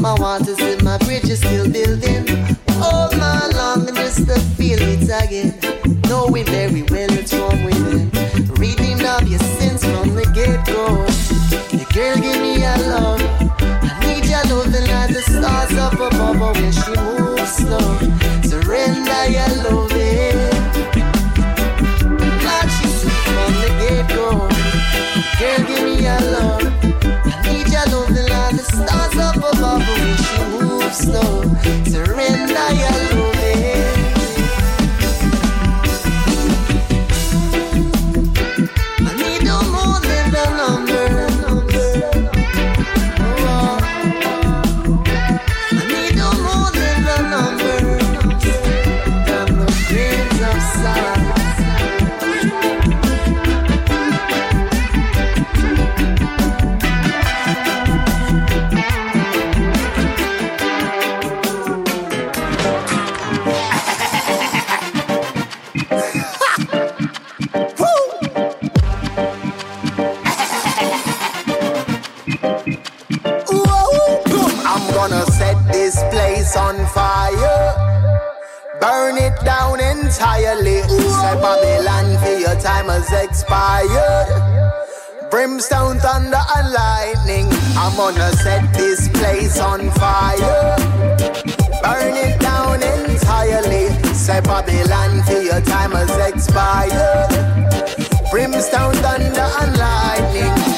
my 0.06 0.20
waters, 0.20 0.60
and 0.60 0.82
my 0.84 0.96
bridge 0.98 1.28
is 1.28 1.40
still 1.40 1.68
building. 1.68 2.22
All 2.80 3.10
night 3.10 3.50
long, 3.54 3.88
and 3.88 3.96
just 3.96 4.20
feel 4.56 4.78
it 4.80 5.02
again. 5.22 5.50
Knowing 6.08 6.46
very 6.46 6.82
well 6.92 7.12
it's 7.20 7.32
from 7.34 7.64
within. 7.64 8.08
Redeemed 8.62 9.04
of 9.04 9.26
your 9.26 9.40
sins 9.58 9.82
from 9.82 10.14
the 10.14 10.24
get 10.36 10.64
go. 10.66 10.84
The 11.78 11.84
girl 11.92 12.16
give 12.24 12.40
me 12.40 12.62
a 12.62 12.76
love. 12.92 13.20
I 13.58 13.98
need 14.06 14.26
your 14.30 14.44
loving 14.50 14.86
like 14.92 15.12
the 15.12 15.22
stars 15.22 15.76
up 15.76 15.94
above. 15.94 16.38
But 16.38 16.54
when 16.54 16.70
she 16.70 16.94
moves 17.02 17.52
slow, 17.58 17.98
this 75.86 76.02
place 76.10 76.56
on 76.56 76.74
fire. 76.86 77.72
Burn 78.80 79.16
it 79.18 79.36
down 79.44 79.78
entirely. 79.78 80.82
Say 80.82 81.34
Babylon 81.44 82.08
for 82.18 82.36
your 82.44 82.56
time 82.60 82.86
has 82.86 83.12
expired. 83.12 84.26
Brimstone, 85.30 85.98
thunder, 85.98 86.42
and 86.56 86.72
lightning. 86.72 87.46
I'm 87.78 87.94
gonna 87.96 88.32
set 88.32 88.64
this 88.74 89.06
place 89.10 89.60
on 89.60 89.88
fire. 89.92 90.76
Burn 91.84 92.16
it 92.16 92.40
down 92.40 92.82
entirely. 92.82 93.86
Say 94.12 94.40
Babylon 94.40 95.22
for 95.22 95.40
your 95.40 95.60
time 95.60 95.92
has 95.92 96.14
expired. 96.30 97.30
Brimstone, 98.32 98.96
thunder, 99.04 99.48
and 99.60 99.72
lightning. 99.78 100.75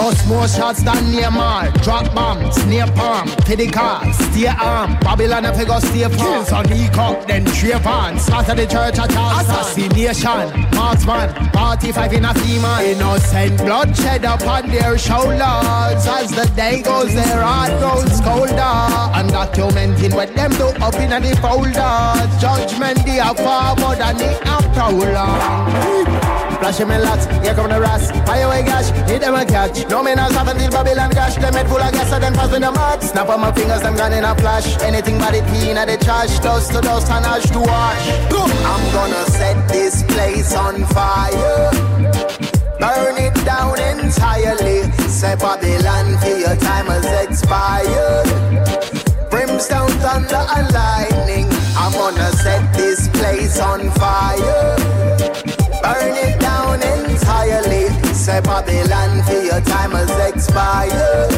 Must 0.00 0.26
More 0.28 0.48
shots 0.48 0.82
than 0.82 0.96
Neymar. 1.12 1.82
Drop 1.84 2.14
bombs, 2.14 2.56
near 2.64 2.86
palm, 2.96 3.28
to 3.28 3.54
the 3.54 3.68
car, 3.68 4.00
stay 4.14 4.46
arm. 4.46 4.96
Babylon 5.00 5.44
if 5.44 5.58
you 5.58 5.66
go 5.66 5.78
stay 5.78 6.04
farm. 6.04 6.16
Kills 6.16 6.52
on 6.52 6.64
the 6.64 6.88
cup, 6.94 7.26
then 7.26 7.44
Trayvon. 7.44 8.16
The 8.56 8.66
church 8.66 8.98
at 8.98 9.14
all. 9.14 9.40
Assassination, 9.40 10.70
marksman, 10.74 11.28
45 11.52 12.12
in 12.14 12.24
a 12.24 12.28
FEMA. 12.28 12.82
Innocent 12.82 13.58
bloodshed 13.58 14.24
upon 14.24 14.70
their 14.70 14.96
shoulders. 14.96 16.06
As 16.16 16.30
the 16.30 16.50
day 16.56 16.80
goes, 16.80 17.12
their 17.12 17.42
heart 17.42 17.72
grows 17.78 18.20
colder. 18.22 18.80
Undocumented 19.20 20.14
what 20.14 20.34
them 20.34 20.50
do 20.52 20.68
up 20.82 20.94
in 20.94 21.10
the 21.10 21.36
folders. 21.44 22.40
Judgment 22.40 23.04
they 23.04 23.20
are 23.20 23.34
far 23.34 23.76
more 23.76 23.96
than 23.96 24.16
the 24.16 24.30
after. 24.48 26.29
Flashing 26.60 26.88
me 26.88 26.98
lots, 26.98 27.24
here 27.40 27.54
come 27.54 27.70
the 27.70 27.80
rats. 27.80 28.10
Fire 28.28 28.46
away 28.46 28.62
gash, 28.62 28.90
hit 29.08 29.22
them 29.22 29.34
a 29.34 29.46
catch. 29.46 29.88
No 29.88 30.02
man 30.02 30.18
has 30.18 30.32
happened 30.32 30.60
till 30.60 30.70
Babylon 30.70 31.10
gash. 31.10 31.36
Them 31.36 31.54
head 31.54 31.66
full 31.66 31.80
of 31.80 31.90
gas, 31.90 32.12
and 32.12 32.22
then 32.22 32.34
pass 32.34 32.52
with 32.52 32.60
the 32.60 32.70
mud. 32.70 33.02
Snap 33.02 33.30
on 33.30 33.40
my 33.40 33.50
fingers, 33.52 33.80
them 33.80 33.96
gone 33.96 34.12
in 34.12 34.24
a 34.24 34.34
flash. 34.36 34.76
Anything 34.82 35.16
but 35.18 35.34
it 35.34 35.44
clean 35.46 35.78
at 35.78 35.88
the 35.88 35.96
trash. 36.04 36.38
Dust 36.40 36.72
to 36.72 36.82
dust 36.82 37.10
and 37.10 37.24
ash 37.24 37.48
to 37.48 37.60
wash. 37.60 38.04
I'm 38.70 38.92
gonna 38.92 39.24
set 39.32 39.56
this 39.68 40.02
place 40.04 40.54
on 40.54 40.84
fire. 40.92 41.70
Burn 42.78 43.16
it 43.16 43.34
down 43.46 43.80
entirely. 43.80 44.92
Say 45.08 45.36
Babylon, 45.36 46.18
for 46.20 46.36
your 46.36 46.56
time 46.56 46.86
has 46.92 47.08
expired. 47.24 48.28
Brimstone, 49.30 49.88
thunder, 50.04 50.44
and 50.56 50.70
lightning. 50.72 51.48
I'm 51.74 51.92
gonna 51.92 52.30
set 52.36 52.74
this 52.74 53.08
place 53.08 53.58
on 53.58 53.90
fire. 53.92 54.76
Burn 55.82 56.14
it 56.16 56.40
down 56.40 56.82
entirely. 56.82 57.88
Say 58.14 58.40
Babylon, 58.40 59.22
for 59.24 59.40
your 59.42 59.60
time 59.62 59.92
has 59.92 60.10
expired. 60.34 61.30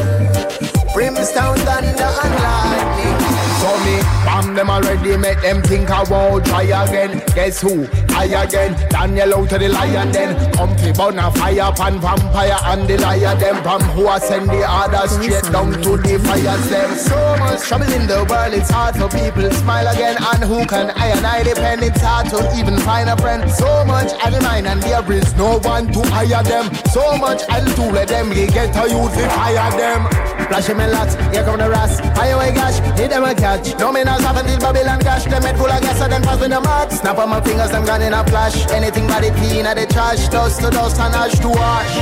Brimstone, 0.93 1.57
thunder, 1.57 2.11
and 2.23 2.35
lightning. 2.43 3.32
So 3.63 3.71
me 3.85 3.95
bomb 4.25 4.55
them 4.55 4.69
already, 4.69 5.15
make 5.15 5.39
them 5.39 5.61
think 5.61 5.89
I 5.89 6.03
won't 6.03 6.45
try 6.45 6.63
again. 6.63 7.23
Guess 7.33 7.61
who? 7.61 7.87
I 8.09 8.25
again. 8.25 8.75
Daniel 8.89 9.35
out 9.35 9.49
to 9.51 9.57
the 9.57 9.69
lion 9.69 10.11
then. 10.11 10.35
Come 10.51 10.75
to 10.75 10.91
burn 10.91 11.17
a 11.17 11.31
fire 11.31 11.71
pan 11.71 11.97
vampire 12.01 12.59
and 12.65 12.85
the 12.85 12.97
liar 12.97 13.35
them. 13.39 13.63
From 13.63 13.81
who 13.95 14.07
I 14.07 14.19
send 14.19 14.49
the 14.49 14.65
others 14.67 15.11
straight 15.11 15.49
down 15.49 15.71
to 15.71 15.95
the 15.95 16.19
fires 16.19 16.69
them. 16.69 16.89
So 16.97 17.15
much 17.39 17.61
trouble 17.61 17.91
in 17.93 18.05
the 18.05 18.27
world, 18.29 18.53
it's 18.53 18.69
hard 18.69 18.97
for 18.97 19.07
people 19.07 19.43
to 19.43 19.53
smile 19.53 19.87
again. 19.87 20.17
And 20.19 20.43
who 20.43 20.65
can 20.65 20.91
I 20.91 21.07
and 21.15 21.25
I 21.25 21.43
depend? 21.43 21.83
It's 21.83 22.01
hard 22.01 22.27
to 22.31 22.43
even 22.59 22.77
find 22.79 23.07
a 23.09 23.15
friend. 23.15 23.49
So 23.49 23.85
much 23.85 24.11
I 24.19 24.37
mine 24.41 24.67
and 24.67 24.81
there 24.83 25.09
is 25.13 25.33
no 25.37 25.59
one 25.59 25.87
to 25.93 26.01
hire 26.11 26.43
them. 26.43 26.67
So 26.91 27.17
much 27.17 27.41
I'll 27.47 27.65
do 27.75 27.83
let 27.95 28.09
them 28.09 28.29
we 28.29 28.45
get 28.47 28.75
a 28.75 28.89
youth 28.91 29.15
to 29.15 29.29
fire 29.29 29.71
them. 29.71 30.07
Flashing 30.47 30.77
me 30.77 30.87
lots, 30.87 31.15
here 31.31 31.43
come 31.45 31.59
the 31.59 31.69
rats. 31.69 32.01
Fire 32.17 32.35
away 32.35 32.53
gash, 32.53 32.77
hit 32.99 33.09
them 33.09 33.23
a 33.23 33.33
catch. 33.57 33.79
No 33.79 33.91
me 33.91 34.03
not 34.03 34.21
have 34.21 34.37
until 34.37 34.59
Babylon 34.59 34.99
gash. 34.99 35.25
Them 35.25 35.41
head 35.41 35.57
full 35.57 35.69
of 35.69 35.81
gas 35.81 36.01
and 36.01 36.11
then 36.11 36.21
pass 36.21 36.39
with 36.39 36.49
the 36.49 36.61
mat. 36.61 36.91
Snap 36.91 37.17
on 37.17 37.29
my 37.29 37.41
fingers, 37.41 37.71
them 37.71 37.85
gone 37.85 38.01
in 38.01 38.13
a 38.13 38.23
flash. 38.25 38.55
Anything 38.71 39.07
but 39.07 39.23
it 39.23 39.33
clean 39.35 39.65
at 39.65 39.75
the 39.77 39.85
trash. 39.85 40.27
Dust 40.29 40.61
to 40.61 40.69
dust 40.69 40.99
and 40.99 41.15
ash 41.15 41.37
to 41.39 41.49
ash. 41.49 41.93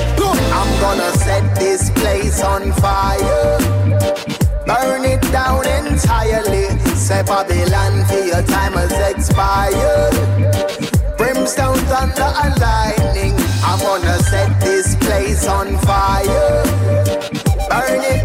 I'm 0.58 0.72
gonna 0.80 1.12
set 1.18 1.56
this 1.56 1.90
place 1.92 2.44
on 2.44 2.72
fire. 2.74 3.58
Burn 4.66 5.06
it 5.06 5.22
down 5.32 5.66
entirely. 5.68 6.68
Say 6.96 7.24
Babylon, 7.24 8.06
for 8.06 8.24
your 8.32 8.44
time 8.44 8.74
has 8.74 8.94
expired. 9.12 10.16
Brimstone, 11.18 11.82
thunder, 11.92 12.32
and 12.44 12.56
lightning. 12.60 13.36
I'm 13.64 13.80
gonna 13.80 14.20
set 14.24 14.60
this 14.62 14.96
place 14.96 15.48
on 15.48 15.78
fire. 15.80 16.64
Burn 17.70 18.02
it. 18.04 18.21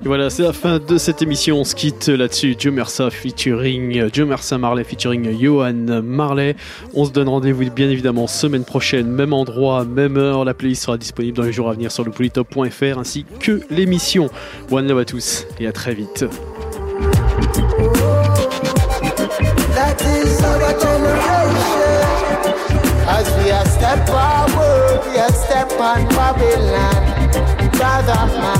Et 0.00 0.06
voilà, 0.06 0.30
c'est 0.30 0.44
la 0.44 0.52
fin 0.52 0.78
de 0.78 0.96
cette 0.96 1.22
émission. 1.22 1.58
On 1.58 1.64
se 1.64 1.74
quitte 1.74 2.06
là-dessus. 2.06 2.54
Joe 2.56 2.72
Mersa 2.72 3.10
featuring 3.10 4.08
Mersa 4.24 4.58
Marley 4.58 4.84
featuring 4.84 5.36
Johan 5.36 6.00
Marley. 6.04 6.54
On 6.94 7.04
se 7.04 7.10
donne 7.10 7.28
rendez-vous 7.28 7.68
bien 7.72 7.90
évidemment 7.90 8.28
semaine 8.28 8.64
prochaine, 8.64 9.08
même 9.08 9.32
endroit, 9.32 9.84
même 9.84 10.16
heure. 10.16 10.44
La 10.44 10.54
playlist 10.54 10.84
sera 10.84 10.96
disponible 10.96 11.36
dans 11.36 11.42
les 11.42 11.52
jours 11.52 11.68
à 11.68 11.72
venir 11.72 11.90
sur 11.90 12.04
le 12.04 12.12
polytop.fr 12.12 12.98
ainsi 12.98 13.26
que 13.40 13.60
l'émission. 13.70 14.30
One 14.70 14.86
love 14.86 15.00
à 15.00 15.04
tous 15.04 15.46
et 15.58 15.66
à 15.66 15.72
très 15.72 15.94
vite. 15.94 16.24
That 19.78 20.02
is 20.02 20.42
our 20.42 20.74
generation. 20.74 22.02
As 23.06 23.30
we 23.38 23.52
are 23.54 23.64
step 23.70 24.02
forward, 24.10 25.06
we 25.06 25.18
are 25.22 25.30
step 25.30 25.70
on 25.78 26.02
Babylon. 26.18 27.02
Brother 27.78 28.26
man, 28.42 28.58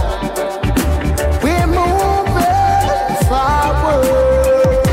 we're 1.43 1.67
moving 1.67 3.19
forward. 3.27 4.87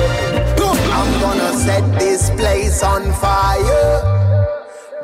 I'm 0.97 1.11
gonna 1.21 1.53
set 1.61 1.85
this 1.99 2.31
place 2.31 2.81
on 2.81 3.13
fire. 3.21 4.01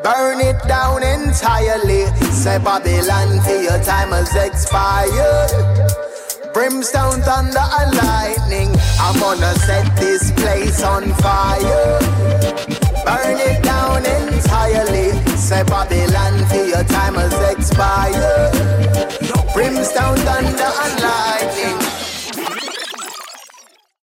Burn 0.02 0.40
it 0.42 0.58
down 0.68 1.04
entirely. 1.04 2.10
Say 2.34 2.58
Babylon, 2.58 3.40
for 3.46 3.62
your 3.62 3.78
time 3.84 4.10
has 4.10 4.34
expired. 4.34 5.54
Brimstone, 6.52 7.22
thunder, 7.22 7.68
and 7.80 7.96
lightning. 7.96 8.51
I'm 9.04 9.20
gonna 9.20 9.54
set 9.66 9.96
this 9.98 10.32
place 10.32 10.84
on 10.84 11.12
fire. 11.16 12.00
Burn 13.06 13.38
it 13.50 13.64
down 13.64 14.06
entirely. 14.06 15.10
Say 15.36 15.64
Babylon, 15.64 16.46
for 16.46 16.64
your 16.64 16.84
time 16.84 17.16
has 17.16 17.34
expired. 17.52 18.54
Brimstone, 19.54 20.18
thunder, 20.18 20.72
and 20.84 21.02
lightning. 21.02 21.91